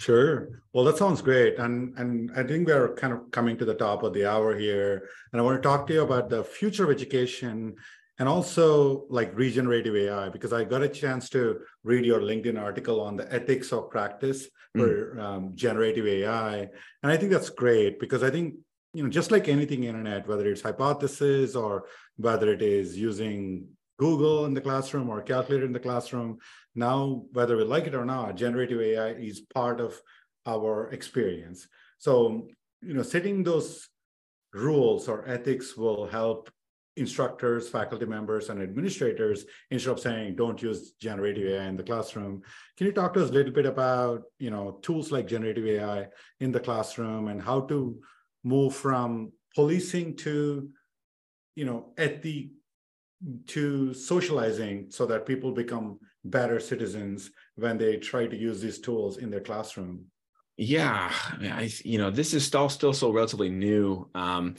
Sure. 0.00 0.62
Well, 0.72 0.86
that 0.86 0.96
sounds 0.96 1.20
great. 1.20 1.58
And 1.58 1.98
and 1.98 2.30
I 2.34 2.42
think 2.42 2.66
we're 2.66 2.94
kind 2.94 3.12
of 3.12 3.30
coming 3.32 3.58
to 3.58 3.66
the 3.66 3.74
top 3.74 4.02
of 4.02 4.14
the 4.14 4.24
hour 4.24 4.58
here. 4.58 5.08
And 5.30 5.40
I 5.40 5.44
want 5.44 5.62
to 5.62 5.68
talk 5.68 5.86
to 5.86 5.92
you 5.92 6.02
about 6.02 6.30
the 6.30 6.42
future 6.42 6.84
of 6.84 6.90
education 6.90 7.74
and 8.18 8.26
also 8.26 9.04
like 9.10 9.36
regenerative 9.36 9.94
AI, 9.94 10.30
because 10.30 10.54
I 10.54 10.64
got 10.64 10.82
a 10.82 10.88
chance 10.88 11.28
to 11.30 11.60
read 11.84 12.06
your 12.06 12.20
LinkedIn 12.20 12.58
article 12.58 12.98
on 13.02 13.16
the 13.16 13.30
ethics 13.30 13.72
of 13.72 13.90
practice 13.90 14.48
for 14.74 15.20
um, 15.20 15.52
generative 15.54 16.06
AI. 16.06 16.68
And 17.02 17.12
I 17.12 17.18
think 17.18 17.30
that's 17.30 17.50
great 17.50 18.00
because 18.00 18.22
I 18.22 18.30
think, 18.30 18.54
you 18.94 19.02
know, 19.02 19.10
just 19.10 19.30
like 19.30 19.48
anything 19.48 19.84
internet, 19.84 20.26
whether 20.26 20.46
it's 20.50 20.62
hypothesis 20.62 21.54
or 21.54 21.84
whether 22.16 22.50
it 22.50 22.62
is 22.62 22.96
using 22.96 23.68
Google 24.00 24.46
in 24.46 24.54
the 24.54 24.62
classroom 24.62 25.10
or 25.10 25.20
calculator 25.20 25.66
in 25.66 25.74
the 25.74 25.86
classroom, 25.88 26.38
now 26.74 27.24
whether 27.32 27.54
we 27.58 27.64
like 27.64 27.86
it 27.86 27.94
or 27.94 28.06
not 28.06 28.34
generative 28.34 28.80
ai 28.80 29.10
is 29.10 29.40
part 29.40 29.78
of 29.78 30.00
our 30.46 30.88
experience. 30.88 31.68
So 31.98 32.48
you 32.80 32.94
know 32.94 33.02
setting 33.02 33.44
those 33.44 33.88
rules 34.54 35.06
or 35.06 35.28
ethics 35.28 35.76
will 35.76 36.06
help 36.06 36.50
instructors 36.96 37.68
faculty 37.68 38.06
members 38.06 38.48
and 38.48 38.62
administrators 38.62 39.44
instead 39.70 39.92
of 39.92 40.00
saying 40.00 40.34
don't 40.34 40.62
use 40.62 40.92
generative 40.92 41.46
ai 41.52 41.66
in 41.66 41.76
the 41.76 41.88
classroom. 41.90 42.40
Can 42.78 42.86
you 42.86 42.94
talk 42.94 43.12
to 43.12 43.22
us 43.22 43.28
a 43.28 43.36
little 43.38 43.52
bit 43.52 43.66
about 43.66 44.22
you 44.38 44.50
know 44.50 44.78
tools 44.80 45.12
like 45.12 45.34
generative 45.34 45.66
ai 45.66 46.08
in 46.40 46.52
the 46.52 46.64
classroom 46.68 47.28
and 47.28 47.42
how 47.42 47.60
to 47.72 48.00
move 48.44 48.74
from 48.74 49.30
policing 49.54 50.16
to 50.24 50.70
you 51.54 51.66
know 51.66 51.92
at 51.98 52.22
the 52.22 52.50
to 53.46 53.92
socializing 53.92 54.90
so 54.90 55.06
that 55.06 55.26
people 55.26 55.52
become 55.52 55.98
better 56.24 56.58
citizens 56.60 57.30
when 57.56 57.76
they 57.78 57.96
try 57.96 58.26
to 58.26 58.36
use 58.36 58.60
these 58.60 58.78
tools 58.78 59.18
in 59.18 59.30
their 59.30 59.40
classroom 59.40 60.04
yeah, 60.60 61.10
I 61.40 61.70
you 61.84 61.96
know 61.96 62.10
this 62.10 62.34
is 62.34 62.44
still 62.44 62.68
still 62.68 62.92
so 62.92 63.10
relatively 63.10 63.48
new. 63.48 64.10
Um, 64.14 64.56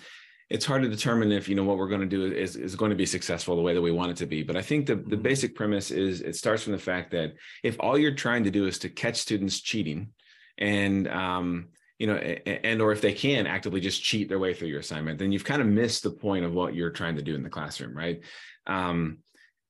it's 0.50 0.66
hard 0.66 0.82
to 0.82 0.90
determine 0.90 1.32
if 1.32 1.48
you 1.48 1.54
know 1.56 1.64
what 1.64 1.78
we're 1.78 1.88
going 1.88 2.02
to 2.02 2.08
do 2.08 2.26
is 2.26 2.56
is 2.56 2.76
going 2.76 2.90
to 2.90 2.96
be 2.96 3.06
successful 3.06 3.56
the 3.56 3.62
way 3.62 3.76
that 3.76 3.82
we 3.82 3.92
want 3.92 4.10
it 4.10 4.18
to 4.18 4.26
be. 4.26 4.42
But 4.42 4.58
I 4.58 4.64
think 4.64 4.88
the 4.88 4.96
the 4.96 5.16
Mhm. 5.16 5.22
basic 5.22 5.54
premise 5.54 5.92
is 5.92 6.22
it 6.22 6.36
starts 6.36 6.64
from 6.64 6.74
the 6.74 6.80
fact 6.80 7.12
that 7.12 7.36
if 7.62 7.78
all 7.80 8.00
you're 8.00 8.16
trying 8.16 8.44
to 8.46 8.52
do 8.52 8.66
is 8.66 8.80
to 8.80 8.90
catch 8.90 9.18
students 9.18 9.62
cheating, 9.62 10.10
and 10.58 11.08
um, 11.08 11.70
you 12.00 12.08
know, 12.08 12.16
and 12.16 12.82
or 12.82 12.92
if 12.92 13.02
they 13.02 13.14
can 13.14 13.46
actively 13.46 13.80
just 13.80 14.02
cheat 14.02 14.28
their 14.28 14.40
way 14.40 14.56
through 14.56 14.70
your 14.70 14.80
assignment, 14.80 15.20
then 15.20 15.32
you've 15.32 15.46
kind 15.46 15.62
of 15.62 15.68
missed 15.68 16.02
the 16.02 16.10
point 16.10 16.46
of 16.46 16.52
what 16.54 16.74
you're 16.74 16.90
trying 16.90 17.16
to 17.18 17.22
do 17.22 17.36
in 17.36 17.44
the 17.44 17.50
classroom, 17.50 17.96
right? 17.96 18.22
Um, 18.68 19.20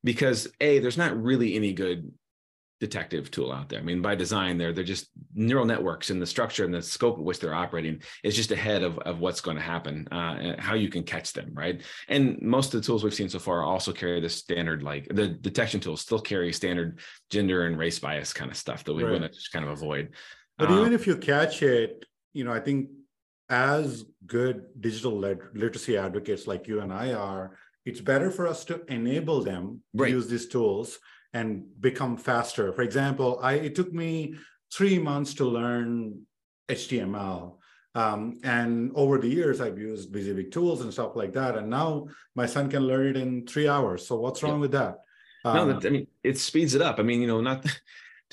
because 0.03 0.47
a 0.59 0.79
there's 0.79 0.97
not 0.97 1.21
really 1.21 1.55
any 1.55 1.73
good 1.73 2.11
detective 2.79 3.29
tool 3.29 3.51
out 3.51 3.69
there. 3.69 3.79
I 3.79 3.83
mean, 3.83 4.01
by 4.01 4.15
design, 4.15 4.57
they're 4.57 4.73
they're 4.73 4.83
just 4.83 5.11
neural 5.35 5.65
networks, 5.65 6.09
and 6.09 6.19
the 6.19 6.25
structure 6.25 6.65
and 6.65 6.73
the 6.73 6.81
scope 6.81 7.19
at 7.19 7.23
which 7.23 7.39
they're 7.39 7.53
operating 7.53 8.01
is 8.23 8.35
just 8.35 8.49
ahead 8.51 8.81
of 8.81 8.97
of 8.99 9.19
what's 9.19 9.41
going 9.41 9.57
to 9.57 9.61
happen, 9.63 10.07
uh, 10.11 10.15
and 10.41 10.59
how 10.59 10.73
you 10.73 10.89
can 10.89 11.03
catch 11.03 11.33
them, 11.33 11.51
right? 11.53 11.83
And 12.07 12.41
most 12.41 12.73
of 12.73 12.81
the 12.81 12.85
tools 12.85 13.03
we've 13.03 13.13
seen 13.13 13.29
so 13.29 13.37
far 13.37 13.63
also 13.63 13.93
carry 13.93 14.19
the 14.19 14.29
standard, 14.29 14.81
like 14.81 15.07
the 15.13 15.27
detection 15.27 15.79
tools 15.79 16.01
still 16.01 16.19
carry 16.19 16.51
standard 16.51 16.99
gender 17.29 17.67
and 17.67 17.77
race 17.77 17.99
bias 17.99 18.33
kind 18.33 18.49
of 18.49 18.57
stuff 18.57 18.83
that 18.85 18.93
we 18.95 19.03
Right. 19.03 19.11
want 19.11 19.23
to 19.25 19.29
just 19.29 19.51
kind 19.51 19.63
of 19.65 19.71
avoid. 19.71 20.15
but 20.57 20.69
Um, 20.69 20.79
even 20.79 20.93
if 20.93 21.05
you 21.05 21.15
catch 21.17 21.61
it 21.61 22.05
you 22.33 22.43
know 22.45 22.53
i 22.53 22.59
think 22.59 22.89
as 23.49 24.05
good 24.25 24.63
digital 24.79 25.17
lit- 25.17 25.53
literacy 25.55 25.97
advocates 25.97 26.47
like 26.47 26.67
you 26.67 26.79
and 26.81 26.91
i 26.93 27.11
are 27.13 27.57
it's 27.85 28.01
better 28.01 28.29
for 28.31 28.47
us 28.47 28.63
to 28.65 28.81
enable 28.91 29.41
them 29.41 29.81
to 29.97 30.09
use 30.09 30.27
these 30.27 30.47
tools 30.47 30.99
and 31.33 31.63
become 31.79 32.17
faster. 32.17 32.71
For 32.73 32.81
example 32.81 33.39
i 33.41 33.53
it 33.53 33.75
took 33.75 33.91
me 33.93 34.35
three 34.73 34.99
months 34.99 35.33
to 35.35 35.45
learn 35.45 36.21
html 36.69 37.57
um, 37.95 38.39
and 38.43 38.91
over 38.95 39.17
the 39.17 39.27
years 39.27 39.59
i've 39.59 39.79
used 39.79 40.11
basic 40.11 40.51
tools 40.51 40.81
and 40.81 40.91
stuff 40.93 41.15
like 41.15 41.33
that. 41.33 41.57
And 41.57 41.69
now 41.69 42.07
my 42.35 42.45
son 42.45 42.69
can 42.69 42.83
learn 42.87 43.07
it 43.07 43.17
in 43.17 43.45
three 43.45 43.67
hours. 43.67 44.07
So 44.07 44.15
what's 44.19 44.41
wrong 44.43 44.55
Yeah. 44.59 44.65
with 44.65 44.71
that? 44.71 44.95
No, 45.43 45.61
Um, 45.61 45.67
that, 45.69 45.85
I 45.87 45.89
mean, 45.89 46.07
it 46.23 46.37
speeds 46.37 46.75
it 46.75 46.81
up. 46.81 46.99
I 46.99 47.03
mean, 47.03 47.19
you 47.21 47.27
know, 47.27 47.41
not 47.41 47.65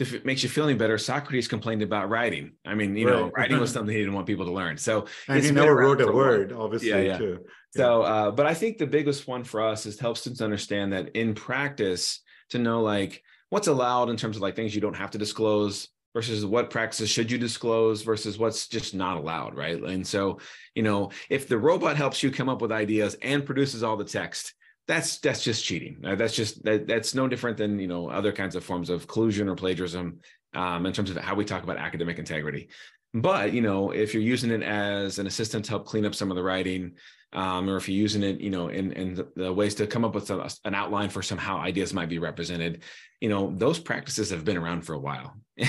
if 0.01 0.15
it 0.15 0.25
makes 0.25 0.43
you 0.43 0.49
feel 0.49 0.65
any 0.65 0.75
better, 0.75 0.99
Socrates 0.99 1.49
complained 1.49 1.83
about 1.83 2.09
writing. 2.09 2.53
I 2.67 2.75
mean, 2.75 2.97
you 2.97 3.07
know, 3.07 3.31
writing 3.37 3.59
was 3.59 3.73
something 3.73 3.95
he 3.95 4.01
didn't 4.01 4.15
want 4.15 4.27
people 4.27 4.47
to 4.47 4.53
learn. 4.53 4.77
So 4.77 5.07
and 5.29 5.43
he 5.43 5.51
never 5.51 5.75
wrote 5.75 6.01
a 6.01 6.11
word 6.11 6.53
obviously 6.53 6.91
Yeah, 6.91 6.99
yeah. 6.99 7.19
too 7.19 7.39
So, 7.75 8.03
uh, 8.03 8.31
but 8.31 8.47
I 8.47 8.55
think 8.55 8.79
the 8.79 8.87
biggest 8.87 9.27
one 9.27 9.45
for 9.45 9.61
us 9.61 9.87
is 9.87 9.97
to 9.97 10.03
help 10.03 10.17
students 10.17 10.41
understand 10.41 10.93
that 10.93 11.11
in 11.17 11.35
practice, 11.35 12.21
to 12.51 12.59
know 12.59 12.83
like 12.83 13.23
what's 13.51 13.69
allowed 13.69 14.11
in 14.11 14.17
terms 14.17 14.37
of 14.37 14.43
like 14.43 14.57
things 14.57 14.75
you 14.75 14.81
don't 14.81 14.97
have 14.97 15.11
to 15.13 15.19
disclose 15.19 15.89
versus 16.15 16.45
what 16.45 16.71
practices 16.71 17.11
should 17.11 17.31
you 17.31 17.39
disclose 17.39 18.03
versus 18.03 18.39
what's 18.39 18.67
just 18.69 18.95
not 18.95 19.17
allowed, 19.17 19.55
right? 19.55 19.81
And 19.81 20.07
so, 20.07 20.39
you 20.75 20.83
know, 20.83 21.11
if 21.29 21.49
the 21.49 21.59
robot 21.59 21.97
helps 21.97 22.23
you 22.23 22.31
come 22.31 22.49
up 22.49 22.63
with 22.63 22.73
ideas 22.73 23.17
and 23.23 23.45
produces 23.45 23.83
all 23.83 23.97
the 23.97 24.05
text, 24.05 24.55
that's 24.89 25.19
that's 25.19 25.45
just 25.45 25.65
cheating. 25.65 26.03
Uh, 26.05 26.15
That's 26.15 26.35
just 26.35 26.65
that, 26.65 26.89
that's 26.89 27.15
no 27.15 27.29
different 27.29 27.59
than 27.59 27.79
you 27.79 27.87
know 27.87 28.09
other 28.09 28.33
kinds 28.33 28.57
of 28.57 28.65
forms 28.65 28.89
of 28.89 29.07
collusion 29.07 29.49
or 29.49 29.55
plagiarism 29.55 30.21
um, 30.55 30.87
in 30.87 30.93
terms 30.95 31.11
of 31.11 31.19
how 31.19 31.35
we 31.35 31.45
talk 31.45 31.63
about 31.63 31.77
academic 31.77 32.19
integrity. 32.19 32.71
But 33.15 33.53
you 33.53 33.61
know, 33.61 33.91
if 33.91 34.15
you're 34.15 34.23
using 34.23 34.51
it 34.51 34.63
as 34.63 35.19
an 35.19 35.27
assistant 35.27 35.67
to 35.67 35.71
help 35.71 35.87
clean 35.87 36.07
up 36.07 36.15
some 36.15 36.31
of 36.31 36.37
the 36.37 36.43
writing, 36.43 36.93
um, 37.35 37.69
or 37.69 37.77
if 37.77 37.89
you're 37.89 38.01
using 38.01 38.23
it, 38.23 38.41
you 38.41 38.49
know, 38.49 38.69
in 38.69 38.93
in 38.93 39.27
the, 39.37 39.53
ways 39.53 39.75
to 39.77 39.87
come 39.87 40.05
up 40.05 40.15
with 40.15 40.27
some, 40.27 40.47
an 40.65 40.75
outline 40.75 41.11
for 41.11 41.23
some 41.23 41.39
how 41.39 41.59
ideas 41.59 41.93
might 41.93 42.09
be 42.09 42.19
represented, 42.19 42.83
you 43.21 43.29
know, 43.29 43.53
those 43.57 43.79
practices 43.79 44.31
have 44.31 44.45
been 44.45 44.57
around 44.57 44.83
for 44.83 44.95
a 44.95 44.99
while. 44.99 45.35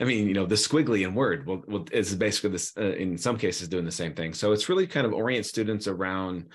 I 0.00 0.04
mean, 0.04 0.26
you 0.26 0.34
know, 0.34 0.46
the 0.46 0.56
squiggly 0.56 1.06
in 1.06 1.14
Word 1.14 1.46
will, 1.46 1.62
will 1.68 1.86
is 1.92 2.14
basically 2.16 2.50
this 2.50 2.72
uh, 2.76 2.94
in 2.94 3.16
some 3.18 3.38
cases 3.38 3.68
doing 3.68 3.84
the 3.84 3.92
same 3.92 4.14
thing. 4.14 4.34
So 4.34 4.52
it's 4.52 4.68
really 4.68 4.86
kind 4.86 5.06
of 5.06 5.12
orient 5.12 5.46
students 5.46 5.86
around, 5.86 6.46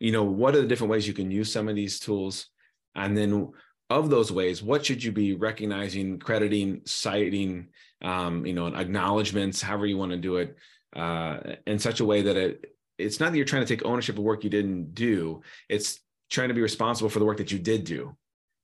you 0.00 0.12
know, 0.12 0.24
what 0.24 0.54
are 0.54 0.60
the 0.60 0.66
different 0.66 0.90
ways 0.90 1.06
you 1.06 1.14
can 1.14 1.30
use 1.30 1.52
some 1.52 1.68
of 1.68 1.76
these 1.76 2.00
tools, 2.00 2.46
and 2.94 3.16
then 3.16 3.52
of 3.90 4.10
those 4.10 4.32
ways, 4.32 4.62
what 4.62 4.84
should 4.84 5.02
you 5.02 5.12
be 5.12 5.34
recognizing, 5.34 6.18
crediting, 6.18 6.80
citing, 6.84 7.68
um, 8.02 8.46
you 8.46 8.52
know, 8.52 8.66
acknowledgments, 8.66 9.60
however 9.60 9.86
you 9.86 9.98
want 9.98 10.12
to 10.12 10.18
do 10.18 10.36
it, 10.36 10.56
uh, 10.96 11.38
in 11.66 11.78
such 11.78 12.00
a 12.00 12.04
way 12.04 12.22
that 12.22 12.36
it 12.36 12.70
it's 12.96 13.18
not 13.18 13.32
that 13.32 13.36
you're 13.36 13.46
trying 13.46 13.64
to 13.64 13.68
take 13.68 13.84
ownership 13.84 14.16
of 14.16 14.22
work 14.22 14.44
you 14.44 14.50
didn't 14.50 14.94
do. 14.94 15.42
It's 15.68 15.98
trying 16.30 16.48
to 16.48 16.54
be 16.54 16.62
responsible 16.62 17.10
for 17.10 17.18
the 17.18 17.24
work 17.24 17.38
that 17.38 17.50
you 17.50 17.58
did 17.58 17.84
do 17.84 18.16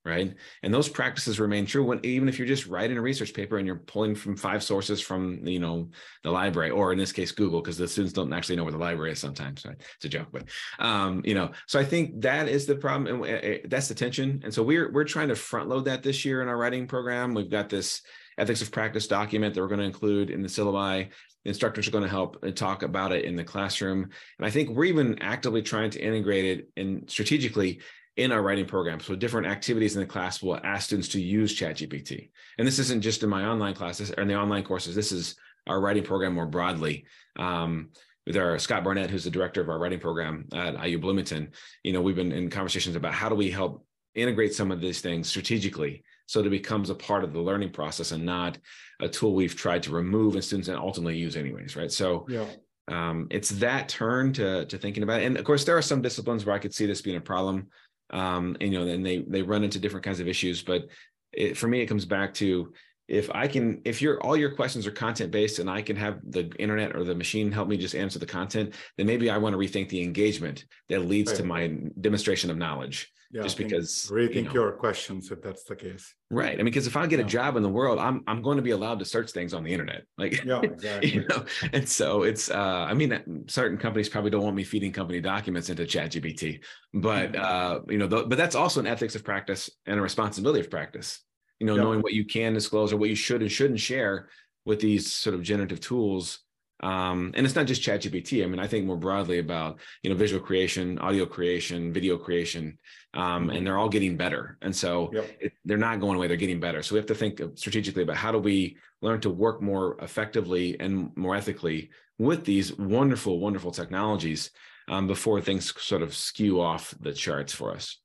right? 0.03 0.33
And 0.63 0.73
those 0.73 0.89
practices 0.89 1.39
remain 1.39 1.65
true 1.65 1.83
when 1.83 1.99
even 2.03 2.27
if 2.27 2.39
you're 2.39 2.47
just 2.47 2.67
writing 2.67 2.97
a 2.97 3.01
research 3.01 3.33
paper 3.33 3.57
and 3.57 3.67
you're 3.67 3.77
pulling 3.77 4.15
from 4.15 4.35
five 4.35 4.63
sources 4.63 4.99
from 4.99 5.45
you 5.45 5.59
know 5.59 5.89
the 6.23 6.31
library 6.31 6.71
or 6.71 6.91
in 6.91 6.97
this 6.97 7.11
case 7.11 7.31
google 7.31 7.61
because 7.61 7.77
the 7.77 7.87
students 7.87 8.13
don't 8.13 8.33
actually 8.33 8.55
know 8.55 8.63
where 8.63 8.71
the 8.71 8.77
library 8.77 9.11
is 9.11 9.19
sometimes 9.19 9.65
right? 9.65 9.77
It's 9.95 10.05
a 10.05 10.09
joke 10.09 10.29
but 10.31 10.45
um 10.79 11.21
you 11.23 11.35
know 11.35 11.51
so 11.67 11.79
i 11.79 11.85
think 11.85 12.21
that 12.21 12.47
is 12.47 12.65
the 12.65 12.75
problem 12.75 13.23
and 13.23 13.43
uh, 13.43 13.57
that's 13.65 13.87
the 13.87 13.95
tension. 13.95 14.41
And 14.43 14.53
so 14.53 14.63
we're 14.63 14.91
we're 14.91 15.03
trying 15.03 15.29
to 15.29 15.35
front 15.35 15.69
load 15.69 15.85
that 15.85 16.03
this 16.03 16.25
year 16.25 16.41
in 16.41 16.47
our 16.47 16.57
writing 16.57 16.87
program. 16.87 17.33
We've 17.33 17.49
got 17.49 17.69
this 17.69 18.01
ethics 18.37 18.61
of 18.61 18.71
practice 18.71 19.07
document 19.07 19.53
that 19.53 19.61
we're 19.61 19.67
going 19.67 19.79
to 19.79 19.85
include 19.85 20.29
in 20.29 20.41
the 20.41 20.47
syllabi. 20.47 21.09
The 21.43 21.49
instructors 21.49 21.87
are 21.87 21.91
going 21.91 22.03
to 22.03 22.09
help 22.09 22.43
and 22.43 22.55
talk 22.55 22.83
about 22.83 23.11
it 23.11 23.25
in 23.25 23.35
the 23.35 23.43
classroom. 23.43 24.09
And 24.37 24.45
i 24.45 24.49
think 24.49 24.69
we're 24.69 24.85
even 24.85 25.19
actively 25.21 25.61
trying 25.61 25.91
to 25.91 25.99
integrate 25.99 26.45
it 26.45 26.69
in 26.75 27.07
strategically 27.07 27.81
in 28.17 28.31
our 28.31 28.41
writing 28.41 28.65
program 28.65 28.99
so 28.99 29.15
different 29.15 29.47
activities 29.47 29.95
in 29.95 30.01
the 30.01 30.05
class 30.05 30.41
will 30.41 30.59
ask 30.63 30.87
students 30.87 31.07
to 31.07 31.21
use 31.21 31.57
chatgpt 31.57 32.29
and 32.57 32.67
this 32.67 32.79
isn't 32.79 33.01
just 33.01 33.23
in 33.23 33.29
my 33.29 33.45
online 33.45 33.73
classes 33.73 34.11
or 34.17 34.21
in 34.21 34.27
the 34.27 34.35
online 34.35 34.63
courses 34.63 34.95
this 34.95 35.11
is 35.11 35.35
our 35.67 35.79
writing 35.79 36.03
program 36.03 36.33
more 36.33 36.45
broadly 36.45 37.05
um, 37.39 37.89
with 38.27 38.37
our 38.37 38.59
Scott 38.59 38.83
Barnett, 38.83 39.09
who's 39.09 39.23
the 39.23 39.31
director 39.31 39.61
of 39.61 39.69
our 39.69 39.79
writing 39.79 39.99
program 39.99 40.47
at 40.53 40.87
IU 40.87 40.99
Bloomington, 40.99 41.51
you 41.83 41.91
know, 41.91 42.01
we've 42.01 42.15
been 42.15 42.31
in 42.31 42.49
conversations 42.49 42.95
about 42.95 43.13
how 43.13 43.29
do 43.29 43.35
we 43.35 43.49
help 43.49 43.85
integrate 44.13 44.53
some 44.53 44.71
of 44.71 44.81
these 44.81 45.01
things 45.01 45.27
strategically 45.27 46.03
so 46.27 46.41
that 46.41 46.47
it 46.47 46.51
becomes 46.51 46.89
a 46.89 46.95
part 46.95 47.23
of 47.23 47.33
the 47.33 47.39
learning 47.39 47.71
process 47.71 48.11
and 48.11 48.25
not 48.25 48.57
a 49.01 49.07
tool 49.07 49.33
we've 49.33 49.55
tried 49.55 49.83
to 49.83 49.91
remove 49.91 50.35
and 50.35 50.43
students 50.43 50.67
and 50.67 50.77
ultimately 50.77 51.17
use 51.17 51.35
anyways, 51.35 51.75
right? 51.75 51.91
So 51.91 52.25
yeah. 52.29 52.45
um, 52.89 53.27
it's 53.31 53.49
that 53.49 53.89
turn 53.89 54.33
to 54.33 54.65
to 54.65 54.77
thinking 54.77 55.03
about 55.03 55.21
it. 55.21 55.25
And 55.25 55.37
of 55.37 55.43
course, 55.43 55.65
there 55.65 55.77
are 55.77 55.81
some 55.81 56.01
disciplines 56.01 56.45
where 56.45 56.55
I 56.55 56.59
could 56.59 56.73
see 56.73 56.85
this 56.85 57.01
being 57.01 57.17
a 57.17 57.21
problem. 57.21 57.67
Um, 58.11 58.57
you 58.59 58.69
know, 58.69 58.85
then 58.85 59.03
they 59.03 59.19
they 59.19 59.41
run 59.41 59.63
into 59.63 59.79
different 59.79 60.05
kinds 60.05 60.19
of 60.19 60.27
issues. 60.27 60.61
But 60.61 60.87
it, 61.31 61.57
for 61.57 61.67
me, 61.67 61.81
it 61.81 61.87
comes 61.87 62.05
back 62.05 62.33
to 62.35 62.73
if 63.11 63.29
I 63.35 63.45
can, 63.45 63.81
if 63.83 64.01
your 64.01 64.21
all 64.21 64.37
your 64.37 64.51
questions 64.51 64.87
are 64.87 64.91
content 64.91 65.31
based 65.31 65.59
and 65.59 65.69
I 65.69 65.81
can 65.81 65.97
have 65.97 66.19
the 66.23 66.49
internet 66.57 66.95
or 66.95 67.03
the 67.03 67.13
machine 67.13 67.51
help 67.51 67.67
me 67.67 67.75
just 67.75 67.93
answer 67.93 68.19
the 68.19 68.25
content, 68.25 68.73
then 68.97 69.05
maybe 69.05 69.29
I 69.29 69.37
want 69.37 69.53
to 69.53 69.59
rethink 69.59 69.89
the 69.89 70.01
engagement 70.01 70.63
that 70.87 71.01
leads 71.01 71.31
right. 71.31 71.37
to 71.39 71.43
my 71.43 71.73
demonstration 71.99 72.49
of 72.49 72.57
knowledge. 72.57 73.11
Yeah, 73.33 73.43
just 73.43 73.57
because 73.57 74.09
rethink 74.11 74.35
you 74.35 74.43
know, 74.43 74.53
your 74.53 74.71
questions 74.73 75.31
if 75.31 75.41
that's 75.41 75.63
the 75.63 75.75
case. 75.75 76.13
Right. 76.29 76.53
I 76.53 76.57
mean, 76.57 76.65
because 76.65 76.87
if 76.87 76.97
I 76.97 77.05
get 77.07 77.19
yeah. 77.19 77.25
a 77.25 77.29
job 77.29 77.55
in 77.57 77.63
the 77.63 77.69
world, 77.69 77.99
I'm 77.99 78.23
I'm 78.27 78.41
going 78.41 78.57
to 78.57 78.61
be 78.61 78.71
allowed 78.71 78.99
to 78.99 79.05
search 79.05 79.31
things 79.31 79.53
on 79.53 79.63
the 79.63 79.71
internet. 79.73 80.03
Like 80.17 80.43
yeah, 80.45 80.59
exactly. 80.63 81.11
you 81.11 81.25
know, 81.27 81.45
and 81.73 81.87
so 81.87 82.23
it's 82.23 82.49
uh 82.49 82.85
I 82.89 82.93
mean 82.93 83.45
certain 83.47 83.77
companies 83.77 84.07
probably 84.07 84.31
don't 84.31 84.43
want 84.43 84.55
me 84.55 84.63
feeding 84.63 84.93
company 84.93 85.19
documents 85.19 85.69
into 85.69 85.83
ChatGPT, 85.83 86.61
but 86.93 87.33
mm-hmm. 87.33 87.43
uh, 87.43 87.79
you 87.89 87.97
know, 87.97 88.07
th- 88.07 88.29
but 88.29 88.37
that's 88.37 88.55
also 88.55 88.79
an 88.79 88.87
ethics 88.87 89.15
of 89.15 89.23
practice 89.25 89.69
and 89.85 89.99
a 89.99 90.01
responsibility 90.01 90.61
of 90.61 90.69
practice 90.69 91.21
you 91.61 91.67
know, 91.67 91.75
knowing 91.75 92.01
what 92.01 92.13
you 92.13 92.25
can 92.25 92.53
disclose 92.55 92.91
or 92.91 92.97
what 92.97 93.09
you 93.09 93.15
should 93.15 93.43
and 93.43 93.51
shouldn't 93.51 93.79
share 93.79 94.29
with 94.65 94.79
these 94.79 95.11
sort 95.11 95.35
of 95.35 95.43
generative 95.43 95.79
tools. 95.79 96.39
Um, 96.81 97.33
and 97.35 97.45
it's 97.45 97.55
not 97.55 97.67
just 97.67 97.83
ChatGPT. 97.83 98.43
I 98.43 98.47
mean, 98.47 98.59
I 98.59 98.65
think 98.65 98.87
more 98.87 98.97
broadly 98.97 99.37
about 99.37 99.79
you 100.01 100.09
know 100.09 100.15
visual 100.15 100.43
creation, 100.43 100.97
audio 100.97 101.27
creation, 101.27 101.93
video 101.93 102.17
creation, 102.17 102.79
um, 103.13 103.21
and 103.21 103.51
mm-hmm. 103.51 103.65
they're 103.65 103.77
all 103.77 103.89
getting 103.89 104.17
better. 104.17 104.57
And 104.63 104.75
so 104.75 105.11
yep. 105.13 105.37
it, 105.39 105.53
they're 105.63 105.77
not 105.77 105.99
going 105.99 106.17
away; 106.17 106.25
they're 106.25 106.35
getting 106.35 106.59
better. 106.59 106.81
So 106.81 106.95
we 106.95 106.99
have 106.99 107.05
to 107.05 107.13
think 107.13 107.39
strategically 107.53 108.01
about 108.01 108.15
how 108.17 108.31
do 108.31 108.39
we 108.39 108.77
learn 109.03 109.21
to 109.21 109.29
work 109.29 109.61
more 109.61 109.97
effectively 110.01 110.79
and 110.79 111.15
more 111.15 111.35
ethically 111.35 111.91
with 112.17 112.43
these 112.43 112.75
wonderful, 112.79 113.37
wonderful 113.37 113.71
technologies 113.71 114.49
um, 114.87 115.05
before 115.05 115.39
things 115.41 115.79
sort 115.79 116.01
of 116.01 116.15
skew 116.15 116.59
off 116.59 116.95
the 116.99 117.13
charts 117.13 117.53
for 117.53 117.71
us. 117.71 117.99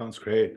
Sounds 0.00 0.18
great. 0.18 0.56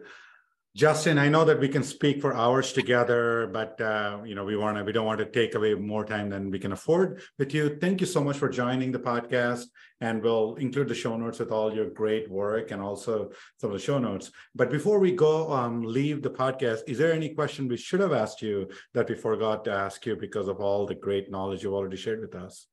Justin, 0.75 1.19
I 1.19 1.29
know 1.29 1.45
that 1.45 1.59
we 1.59 1.69
can 1.69 1.83
speak 1.83 2.19
for 2.19 2.33
hours 2.33 2.73
together, 2.73 3.47
but 3.53 3.79
uh, 3.79 4.21
you 4.25 4.33
know 4.33 4.43
we 4.43 4.57
want 4.57 4.75
to 4.75 4.83
we 4.83 4.91
don't 4.91 5.05
want 5.05 5.19
to 5.19 5.25
take 5.25 5.53
away 5.53 5.75
more 5.75 6.03
time 6.03 6.29
than 6.29 6.49
we 6.49 6.57
can 6.57 6.71
afford 6.71 7.21
with 7.37 7.53
you. 7.53 7.77
Thank 7.79 8.01
you 8.01 8.07
so 8.07 8.23
much 8.23 8.37
for 8.37 8.49
joining 8.49 8.91
the 8.91 8.97
podcast, 8.97 9.65
and 10.01 10.23
we'll 10.23 10.55
include 10.55 10.87
the 10.87 10.95
show 10.95 11.15
notes 11.15 11.37
with 11.37 11.51
all 11.51 11.71
your 11.71 11.91
great 11.91 12.27
work 12.27 12.71
and 12.71 12.81
also 12.81 13.29
some 13.61 13.69
of 13.69 13.77
the 13.77 13.83
show 13.83 13.99
notes. 13.99 14.31
But 14.55 14.71
before 14.71 14.97
we 14.97 15.11
go 15.11 15.53
um, 15.53 15.83
leave 15.83 16.23
the 16.23 16.31
podcast, 16.31 16.79
is 16.87 16.97
there 16.97 17.13
any 17.13 17.35
question 17.35 17.67
we 17.67 17.77
should 17.77 17.99
have 17.99 18.11
asked 18.11 18.41
you 18.41 18.67
that 18.95 19.07
we 19.07 19.13
forgot 19.13 19.63
to 19.65 19.71
ask 19.71 20.03
you 20.07 20.15
because 20.15 20.47
of 20.47 20.59
all 20.59 20.87
the 20.87 20.95
great 20.95 21.29
knowledge 21.29 21.61
you've 21.61 21.73
already 21.73 21.97
shared 21.97 22.21
with 22.21 22.33
us? 22.33 22.65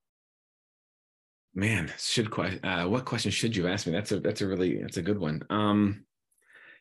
Man, 1.54 1.92
should 1.98 2.32
uh, 2.64 2.86
what 2.86 3.04
question 3.04 3.30
should 3.30 3.54
you 3.54 3.68
ask 3.68 3.86
me? 3.86 3.92
That's 3.92 4.12
a 4.12 4.20
that's 4.20 4.40
a 4.40 4.46
really 4.46 4.80
that's 4.80 4.96
a 4.96 5.02
good 5.02 5.18
one. 5.18 5.42
Um, 5.50 6.06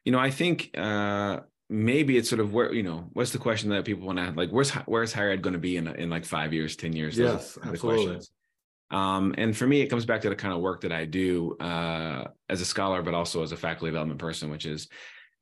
you 0.05 0.11
know, 0.11 0.19
I 0.19 0.31
think 0.31 0.71
uh, 0.77 1.41
maybe 1.69 2.17
it's 2.17 2.29
sort 2.29 2.39
of 2.39 2.53
where 2.53 2.73
you 2.73 2.83
know 2.83 3.09
what's 3.13 3.31
the 3.31 3.37
question 3.37 3.69
that 3.69 3.85
people 3.85 4.05
want 4.05 4.17
to 4.17 4.25
have 4.25 4.35
like 4.35 4.49
where's 4.49 4.71
where's 4.71 5.13
higher 5.13 5.31
ed 5.31 5.41
going 5.41 5.53
to 5.53 5.59
be 5.59 5.77
in 5.77 5.87
in 5.87 6.09
like 6.09 6.25
five 6.25 6.53
years, 6.53 6.75
ten 6.75 6.93
years? 6.93 7.17
Yes, 7.17 7.57
absolutely. 7.63 8.25
Um, 8.91 9.35
and 9.37 9.55
for 9.55 9.67
me, 9.67 9.81
it 9.81 9.87
comes 9.87 10.05
back 10.05 10.21
to 10.21 10.29
the 10.29 10.35
kind 10.35 10.53
of 10.53 10.61
work 10.61 10.81
that 10.81 10.91
I 10.91 11.05
do 11.05 11.55
uh, 11.57 12.25
as 12.49 12.61
a 12.61 12.65
scholar, 12.65 13.03
but 13.03 13.13
also 13.13 13.43
as 13.43 13.51
a 13.51 13.57
faculty 13.57 13.91
development 13.91 14.19
person, 14.19 14.49
which 14.49 14.65
is, 14.65 14.87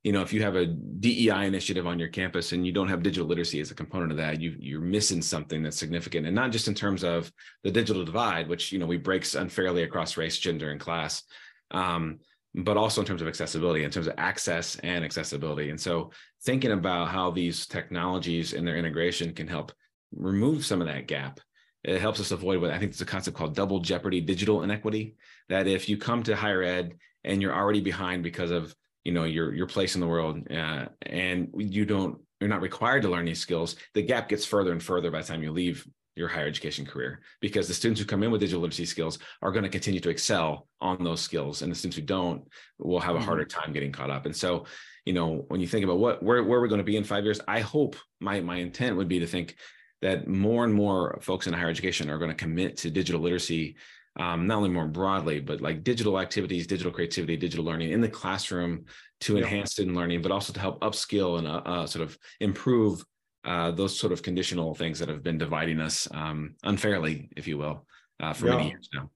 you 0.03 0.11
know, 0.11 0.21
if 0.21 0.33
you 0.33 0.41
have 0.41 0.55
a 0.55 0.65
DEI 0.65 1.45
initiative 1.45 1.87
on 1.87 1.97
your 1.97 2.09
campus 2.09 2.51
and 2.51 2.65
you 2.65 2.73
don't 2.73 2.89
have 2.89 3.01
digital 3.01 3.25
literacy 3.27 3.61
as 3.61 3.71
a 3.71 3.75
component 3.75 4.11
of 4.11 4.17
that, 4.17 4.41
you 4.41 4.55
you're 4.59 4.81
missing 4.81 5.21
something 5.21 5.63
that's 5.63 5.77
significant, 5.77 6.25
and 6.25 6.35
not 6.35 6.51
just 6.51 6.67
in 6.67 6.75
terms 6.75 7.03
of 7.03 7.31
the 7.63 7.71
digital 7.71 8.03
divide, 8.03 8.49
which 8.49 8.71
you 8.71 8.79
know 8.79 8.85
we 8.85 8.97
breaks 8.97 9.35
unfairly 9.35 9.83
across 9.83 10.17
race, 10.17 10.37
gender, 10.37 10.71
and 10.71 10.79
class. 10.79 11.23
Um, 11.71 12.19
but 12.57 12.75
also 12.75 13.01
in 13.01 13.07
terms 13.07 13.21
of 13.21 13.27
accessibility, 13.27 13.83
in 13.83 13.91
terms 13.91 14.07
of 14.07 14.15
access 14.17 14.77
and 14.77 15.05
accessibility. 15.05 15.69
And 15.69 15.79
so 15.79 16.11
thinking 16.43 16.71
about 16.71 17.09
how 17.09 17.29
these 17.29 17.67
technologies 17.67 18.53
and 18.53 18.67
their 18.67 18.77
integration 18.77 19.33
can 19.33 19.47
help 19.47 19.71
remove 20.11 20.65
some 20.65 20.81
of 20.81 20.87
that 20.87 21.07
gap. 21.07 21.39
It 21.83 22.01
helps 22.01 22.19
us 22.19 22.31
avoid 22.31 22.59
what 22.59 22.71
I 22.71 22.79
think 22.79 22.91
there's 22.91 23.01
a 23.01 23.05
concept 23.05 23.37
called 23.37 23.55
double 23.55 23.79
jeopardy 23.79 24.21
digital 24.21 24.63
inequity. 24.63 25.15
That 25.49 25.67
if 25.67 25.87
you 25.87 25.97
come 25.97 26.23
to 26.23 26.35
higher 26.35 26.63
ed 26.63 26.95
and 27.23 27.41
you're 27.41 27.53
already 27.53 27.81
behind 27.81 28.23
because 28.23 28.51
of 28.51 28.75
you 29.03 29.13
know 29.13 29.23
your 29.23 29.53
your 29.53 29.67
place 29.67 29.95
in 29.95 30.01
the 30.01 30.07
world 30.07 30.51
uh, 30.51 30.87
and 31.03 31.49
you 31.55 31.85
don't 31.85 32.19
you're 32.41 32.49
not 32.49 32.61
required 32.61 33.03
to 33.03 33.09
learn 33.09 33.25
these 33.25 33.39
skills, 33.39 33.75
the 33.93 34.01
gap 34.01 34.29
gets 34.29 34.45
further 34.45 34.71
and 34.71 34.81
further 34.81 35.11
by 35.11 35.21
the 35.21 35.27
time 35.27 35.43
you 35.43 35.51
leave 35.51 35.87
your 36.17 36.27
higher 36.27 36.47
education 36.47 36.85
career 36.85 37.21
because 37.41 37.67
the 37.67 37.73
students 37.73 38.01
who 38.01 38.07
come 38.07 38.23
in 38.23 38.31
with 38.31 38.41
digital 38.41 38.61
literacy 38.61 38.85
skills 38.85 39.19
are 39.41 39.51
going 39.51 39.63
to 39.63 39.69
continue 39.69 39.99
to 39.99 40.09
excel 40.09 40.67
on 40.81 41.03
those 41.03 41.21
skills 41.21 41.61
and 41.61 41.71
the 41.71 41.75
students 41.75 41.95
who 41.95 42.01
don't 42.01 42.47
will 42.79 42.99
have 42.99 43.15
a 43.15 43.21
harder 43.21 43.45
mm-hmm. 43.45 43.59
time 43.59 43.73
getting 43.73 43.91
caught 43.91 44.09
up 44.09 44.25
and 44.25 44.35
so 44.35 44.65
you 45.05 45.13
know 45.13 45.45
when 45.47 45.61
you 45.61 45.67
think 45.67 45.83
about 45.83 45.99
what 45.99 46.23
where, 46.23 46.43
where 46.43 46.59
we're 46.59 46.67
going 46.67 46.79
to 46.79 46.83
be 46.83 46.97
in 46.97 47.03
five 47.03 47.23
years 47.23 47.39
i 47.47 47.59
hope 47.59 47.95
my 48.19 48.39
my 48.39 48.55
intent 48.55 48.97
would 48.97 49.07
be 49.07 49.19
to 49.19 49.27
think 49.27 49.55
that 50.01 50.27
more 50.27 50.63
and 50.63 50.73
more 50.73 51.17
folks 51.21 51.47
in 51.47 51.53
higher 51.53 51.69
education 51.69 52.09
are 52.09 52.19
going 52.19 52.31
to 52.31 52.35
commit 52.35 52.77
to 52.77 52.89
digital 52.89 53.21
literacy 53.21 53.75
um, 54.19 54.47
not 54.47 54.57
only 54.57 54.69
more 54.69 54.87
broadly 54.87 55.39
but 55.39 55.61
like 55.61 55.83
digital 55.83 56.19
activities 56.19 56.67
digital 56.67 56.91
creativity 56.91 57.37
digital 57.37 57.65
learning 57.65 57.91
in 57.91 58.01
the 58.01 58.09
classroom 58.09 58.85
to 59.21 59.37
enhance 59.37 59.71
student 59.71 59.95
learning 59.95 60.21
but 60.21 60.31
also 60.31 60.51
to 60.51 60.59
help 60.59 60.79
upskill 60.81 61.37
and 61.37 61.47
uh, 61.47 61.61
uh, 61.65 61.85
sort 61.85 62.03
of 62.03 62.17
improve 62.39 63.03
uh, 63.45 63.71
those 63.71 63.97
sort 63.97 64.13
of 64.13 64.21
conditional 64.21 64.73
things 64.73 64.99
that 64.99 65.09
have 65.09 65.23
been 65.23 65.37
dividing 65.37 65.79
us 65.79 66.07
um, 66.11 66.55
unfairly, 66.63 67.29
if 67.35 67.47
you 67.47 67.57
will, 67.57 67.85
uh, 68.19 68.33
for 68.33 68.47
yeah. 68.47 68.55
many 68.55 68.69
years 68.69 68.89
now. 68.93 69.09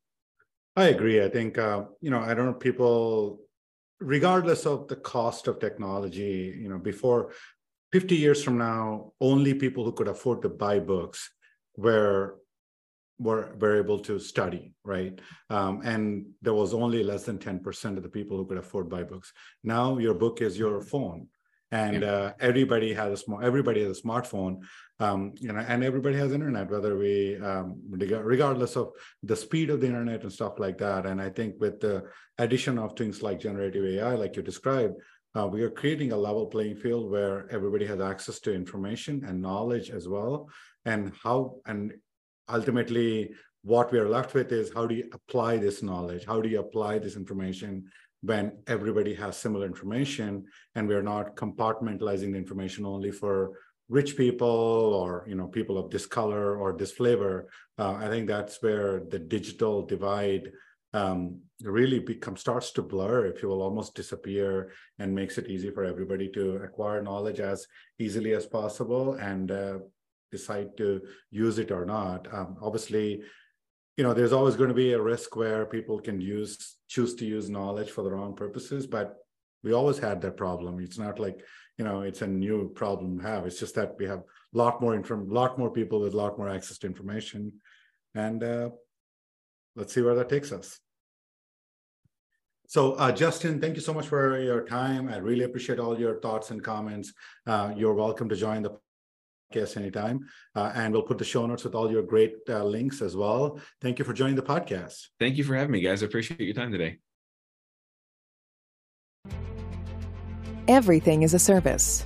I 0.76 0.86
agree. 0.86 1.24
I 1.24 1.30
think 1.30 1.58
uh, 1.58 1.84
you 2.00 2.12
know 2.12 2.20
I 2.20 2.34
don't 2.34 2.46
know 2.46 2.54
people, 2.54 3.42
regardless 4.00 4.66
of 4.66 4.88
the 4.88 4.96
cost 4.96 5.48
of 5.48 5.60
technology. 5.60 6.58
You 6.58 6.70
know, 6.70 6.78
before 6.78 7.34
50 7.92 8.16
years 8.16 8.42
from 8.42 8.58
now, 8.58 9.12
only 9.20 9.54
people 9.54 9.84
who 9.84 9.92
could 9.92 10.08
afford 10.08 10.42
to 10.44 10.50
buy 10.50 10.80
books 10.80 11.30
were 11.76 12.38
were, 13.22 13.56
were 13.60 13.78
able 13.78 14.00
to 14.00 14.18
study, 14.18 14.74
right? 14.84 15.20
Um, 15.50 15.82
and 15.84 16.26
there 16.42 16.56
was 16.56 16.74
only 16.74 17.04
less 17.04 17.24
than 17.24 17.38
10% 17.38 17.98
of 17.98 18.02
the 18.02 18.10
people 18.10 18.36
who 18.36 18.48
could 18.48 18.58
afford 18.58 18.90
buy 18.90 19.04
books. 19.04 19.32
Now 19.64 20.00
your 20.00 20.16
book 20.16 20.42
is 20.42 20.58
your 20.58 20.82
phone 20.82 21.28
and 21.72 22.04
uh, 22.04 22.34
everybody 22.40 22.94
has 22.94 23.14
a 23.14 23.18
smart 23.18 23.44
everybody 23.44 23.84
has 23.84 23.98
a 23.98 24.02
smartphone 24.02 24.60
um, 25.00 25.34
you 25.40 25.52
know 25.52 25.60
and 25.60 25.84
everybody 25.84 26.18
has 26.18 26.32
internet 26.34 26.70
whether 26.70 26.98
we 26.98 27.38
um, 27.38 27.80
regardless 27.90 28.76
of 28.76 28.92
the 29.24 29.36
speed 29.36 29.70
of 29.70 29.80
the 29.80 29.88
internet 29.88 30.24
and 30.24 30.32
stuff 30.32 30.60
like 30.60 30.78
that. 30.78 31.06
And 31.06 31.22
i 31.22 31.30
think 31.30 31.56
with 31.60 31.80
the 31.80 32.04
addition 32.38 32.78
of 32.78 32.98
things 32.98 33.22
like 33.22 33.40
generative 33.40 33.86
ai 33.86 34.16
like 34.16 34.36
you 34.36 34.42
described 34.42 34.96
uh, 35.34 35.48
we 35.48 35.64
are 35.64 35.70
creating 35.70 36.12
a 36.12 36.18
level 36.18 36.46
playing 36.46 36.76
field 36.76 37.10
where 37.10 37.50
everybody 37.52 37.86
has 37.86 38.02
access 38.02 38.40
to 38.42 38.54
information 38.54 39.24
and 39.26 39.42
knowledge 39.42 39.90
as 39.90 40.08
well. 40.08 40.50
And 40.86 41.14
how 41.24 41.56
and 41.66 41.94
ultimately 42.50 43.32
what 43.64 43.92
we 43.92 44.00
are 44.00 44.10
left 44.10 44.34
with 44.34 44.52
is 44.52 44.74
how 44.74 44.88
do 44.88 44.96
you 44.96 45.10
apply 45.14 45.58
this 45.58 45.82
knowledge? 45.82 46.26
How 46.26 46.42
do 46.42 46.50
you 46.50 46.60
apply 46.60 47.00
this 47.00 47.16
information 47.16 47.86
when 48.22 48.52
everybody 48.68 49.14
has 49.16 49.38
similar 49.38 49.66
information 49.66 50.46
and 50.76 50.88
we're 50.88 51.02
not 51.02 51.36
compartmentalizing 51.36 52.32
the 52.32 52.38
information 52.38 52.86
only 52.86 53.12
for 53.12 53.52
rich 53.90 54.16
people 54.16 54.48
or 54.48 55.26
you 55.28 55.36
know 55.36 55.48
people 55.48 55.78
of 55.78 55.90
this 55.90 56.06
color 56.06 56.58
or 56.58 56.74
this 56.74 56.92
flavor. 56.92 57.50
Uh, 57.78 57.94
i 57.94 58.08
think 58.08 58.28
that's 58.28 58.62
where 58.62 59.02
the 59.10 59.20
digital 59.20 59.86
divide 59.86 60.52
um, 60.94 61.40
really 61.64 62.00
becomes 62.00 62.42
starts 62.42 62.72
to 62.72 62.82
blur 62.82 63.26
if 63.26 63.42
you 63.42 63.50
will 63.50 63.62
almost 63.62 63.96
disappear 63.96 64.72
and 65.00 65.16
makes 65.16 65.38
it 65.38 65.48
easy 65.48 65.72
for 65.72 65.84
everybody 65.84 66.30
to 66.30 66.58
acquire 66.58 67.02
knowledge 67.02 67.40
as 67.40 67.66
easily 68.00 68.34
as 68.34 68.46
possible 68.46 69.14
and 69.14 69.52
uh, 69.52 69.80
decide 70.32 70.76
to 70.78 71.02
use 71.30 71.60
it 71.60 71.72
or 71.72 71.86
not. 71.86 72.28
Um, 72.34 72.58
obviously 72.62 73.22
you 74.02 74.08
know 74.08 74.16
there's 74.16 74.34
always 74.34 74.56
going 74.56 74.68
to 74.68 74.74
be 74.74 74.94
a 74.94 75.02
risk 75.14 75.36
where 75.36 75.64
people 75.68 76.00
can 76.00 76.20
use 76.20 76.78
choose 76.88 77.14
to 77.14 77.24
use 77.24 77.52
knowledge 77.52 77.92
for 77.92 78.04
the 78.04 78.10
wrong 78.10 78.34
purposes 78.36 78.88
but 78.88 79.22
we 79.64 79.74
always 79.74 80.00
had 80.00 80.22
that 80.22 80.38
problem. 80.38 80.80
It's 80.80 80.98
not 80.98 81.20
like 81.20 81.40
you 81.78 81.86
know 81.86 82.02
it's 82.02 82.22
a 82.22 82.28
new 82.28 82.70
problem 82.70 83.20
to 83.20 83.28
have. 83.28 83.46
It's 83.46 83.60
just 83.60 83.76
that 83.76 83.96
we 84.00 84.06
have 84.06 84.20
a 84.20 84.58
lot 84.58 84.82
more 84.82 84.96
inform 84.96 85.30
lot 85.30 85.58
more 85.58 85.70
people 85.70 86.00
with 86.02 86.14
a 86.14 86.18
lot 86.18 86.38
more 86.38 86.50
access 86.50 86.78
to 86.80 86.88
information. 86.88 87.54
And 88.16 88.44
uh, 88.44 88.70
let's 89.76 89.94
see 89.94 90.02
where 90.02 90.16
that 90.16 90.30
takes 90.30 90.52
us. 90.52 90.80
So 92.68 92.94
uh, 92.94 93.12
justin 93.12 93.60
thank 93.60 93.76
you 93.76 93.82
so 93.82 93.94
much 93.94 94.08
for 94.08 94.42
your 94.42 94.66
time. 94.66 95.10
I 95.10 95.18
really 95.18 95.44
appreciate 95.44 95.80
all 95.80 96.00
your 96.00 96.20
thoughts 96.22 96.52
and 96.52 96.64
comments. 96.64 97.14
Uh, 97.46 97.74
you're 97.76 97.94
welcome 97.94 98.30
to 98.30 98.36
join 98.36 98.64
the 98.64 98.78
podcast 99.52 99.78
anytime. 99.78 100.28
Uh, 100.56 100.72
and 100.76 100.94
we'll 100.94 101.04
put 101.04 101.18
the 101.18 101.26
show 101.26 101.46
notes 101.46 101.64
with 101.64 101.76
all 101.76 101.92
your 101.92 102.04
great 102.04 102.36
uh, 102.50 102.64
links 102.64 103.02
as 103.02 103.16
well. 103.16 103.60
Thank 103.82 104.00
you 104.00 104.06
for 104.06 104.14
joining 104.14 104.36
the 104.36 104.42
podcast. 104.42 105.08
Thank 105.20 105.38
you 105.38 105.44
for 105.44 105.56
having 105.56 105.72
me, 105.72 105.82
guys. 105.82 106.04
I 106.04 106.06
appreciate 106.06 106.40
your 106.40 106.54
time 106.54 106.72
today. 106.72 107.00
Everything 110.68 111.24
is 111.24 111.34
a 111.34 111.40
service. 111.40 112.06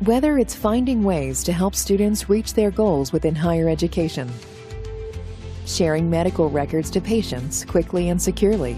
Whether 0.00 0.38
it's 0.38 0.54
finding 0.54 1.02
ways 1.02 1.42
to 1.44 1.52
help 1.52 1.74
students 1.74 2.28
reach 2.28 2.54
their 2.54 2.70
goals 2.70 3.12
within 3.12 3.34
higher 3.34 3.68
education, 3.68 4.30
sharing 5.66 6.08
medical 6.08 6.50
records 6.50 6.88
to 6.90 7.00
patients 7.00 7.64
quickly 7.64 8.10
and 8.10 8.20
securely, 8.20 8.76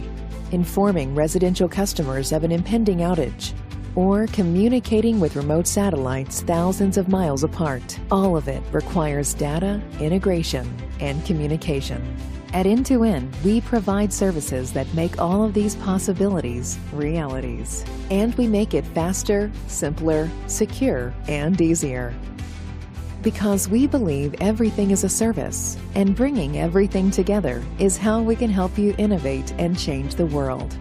informing 0.52 1.14
residential 1.14 1.68
customers 1.68 2.32
of 2.32 2.42
an 2.42 2.52
impending 2.52 2.98
outage, 2.98 3.52
or 3.94 4.26
communicating 4.28 5.20
with 5.20 5.36
remote 5.36 5.66
satellites 5.66 6.42
thousands 6.42 6.96
of 6.96 7.08
miles 7.08 7.44
apart. 7.44 7.98
All 8.10 8.36
of 8.36 8.48
it 8.48 8.62
requires 8.72 9.34
data, 9.34 9.80
integration, 10.00 10.72
and 11.00 11.24
communication. 11.24 12.16
At 12.52 12.66
N2N, 12.66 13.44
we 13.44 13.60
provide 13.60 14.12
services 14.12 14.72
that 14.72 14.92
make 14.92 15.20
all 15.20 15.44
of 15.44 15.54
these 15.54 15.76
possibilities 15.76 16.78
realities. 16.92 17.84
And 18.10 18.34
we 18.34 18.48
make 18.48 18.74
it 18.74 18.84
faster, 18.86 19.52
simpler, 19.68 20.28
secure, 20.48 21.14
and 21.28 21.60
easier. 21.60 22.12
Because 23.22 23.68
we 23.68 23.86
believe 23.86 24.34
everything 24.40 24.90
is 24.90 25.04
a 25.04 25.08
service, 25.08 25.76
and 25.94 26.16
bringing 26.16 26.58
everything 26.58 27.10
together 27.10 27.62
is 27.78 27.96
how 27.96 28.20
we 28.20 28.34
can 28.34 28.50
help 28.50 28.76
you 28.78 28.94
innovate 28.98 29.52
and 29.58 29.78
change 29.78 30.14
the 30.16 30.26
world. 30.26 30.76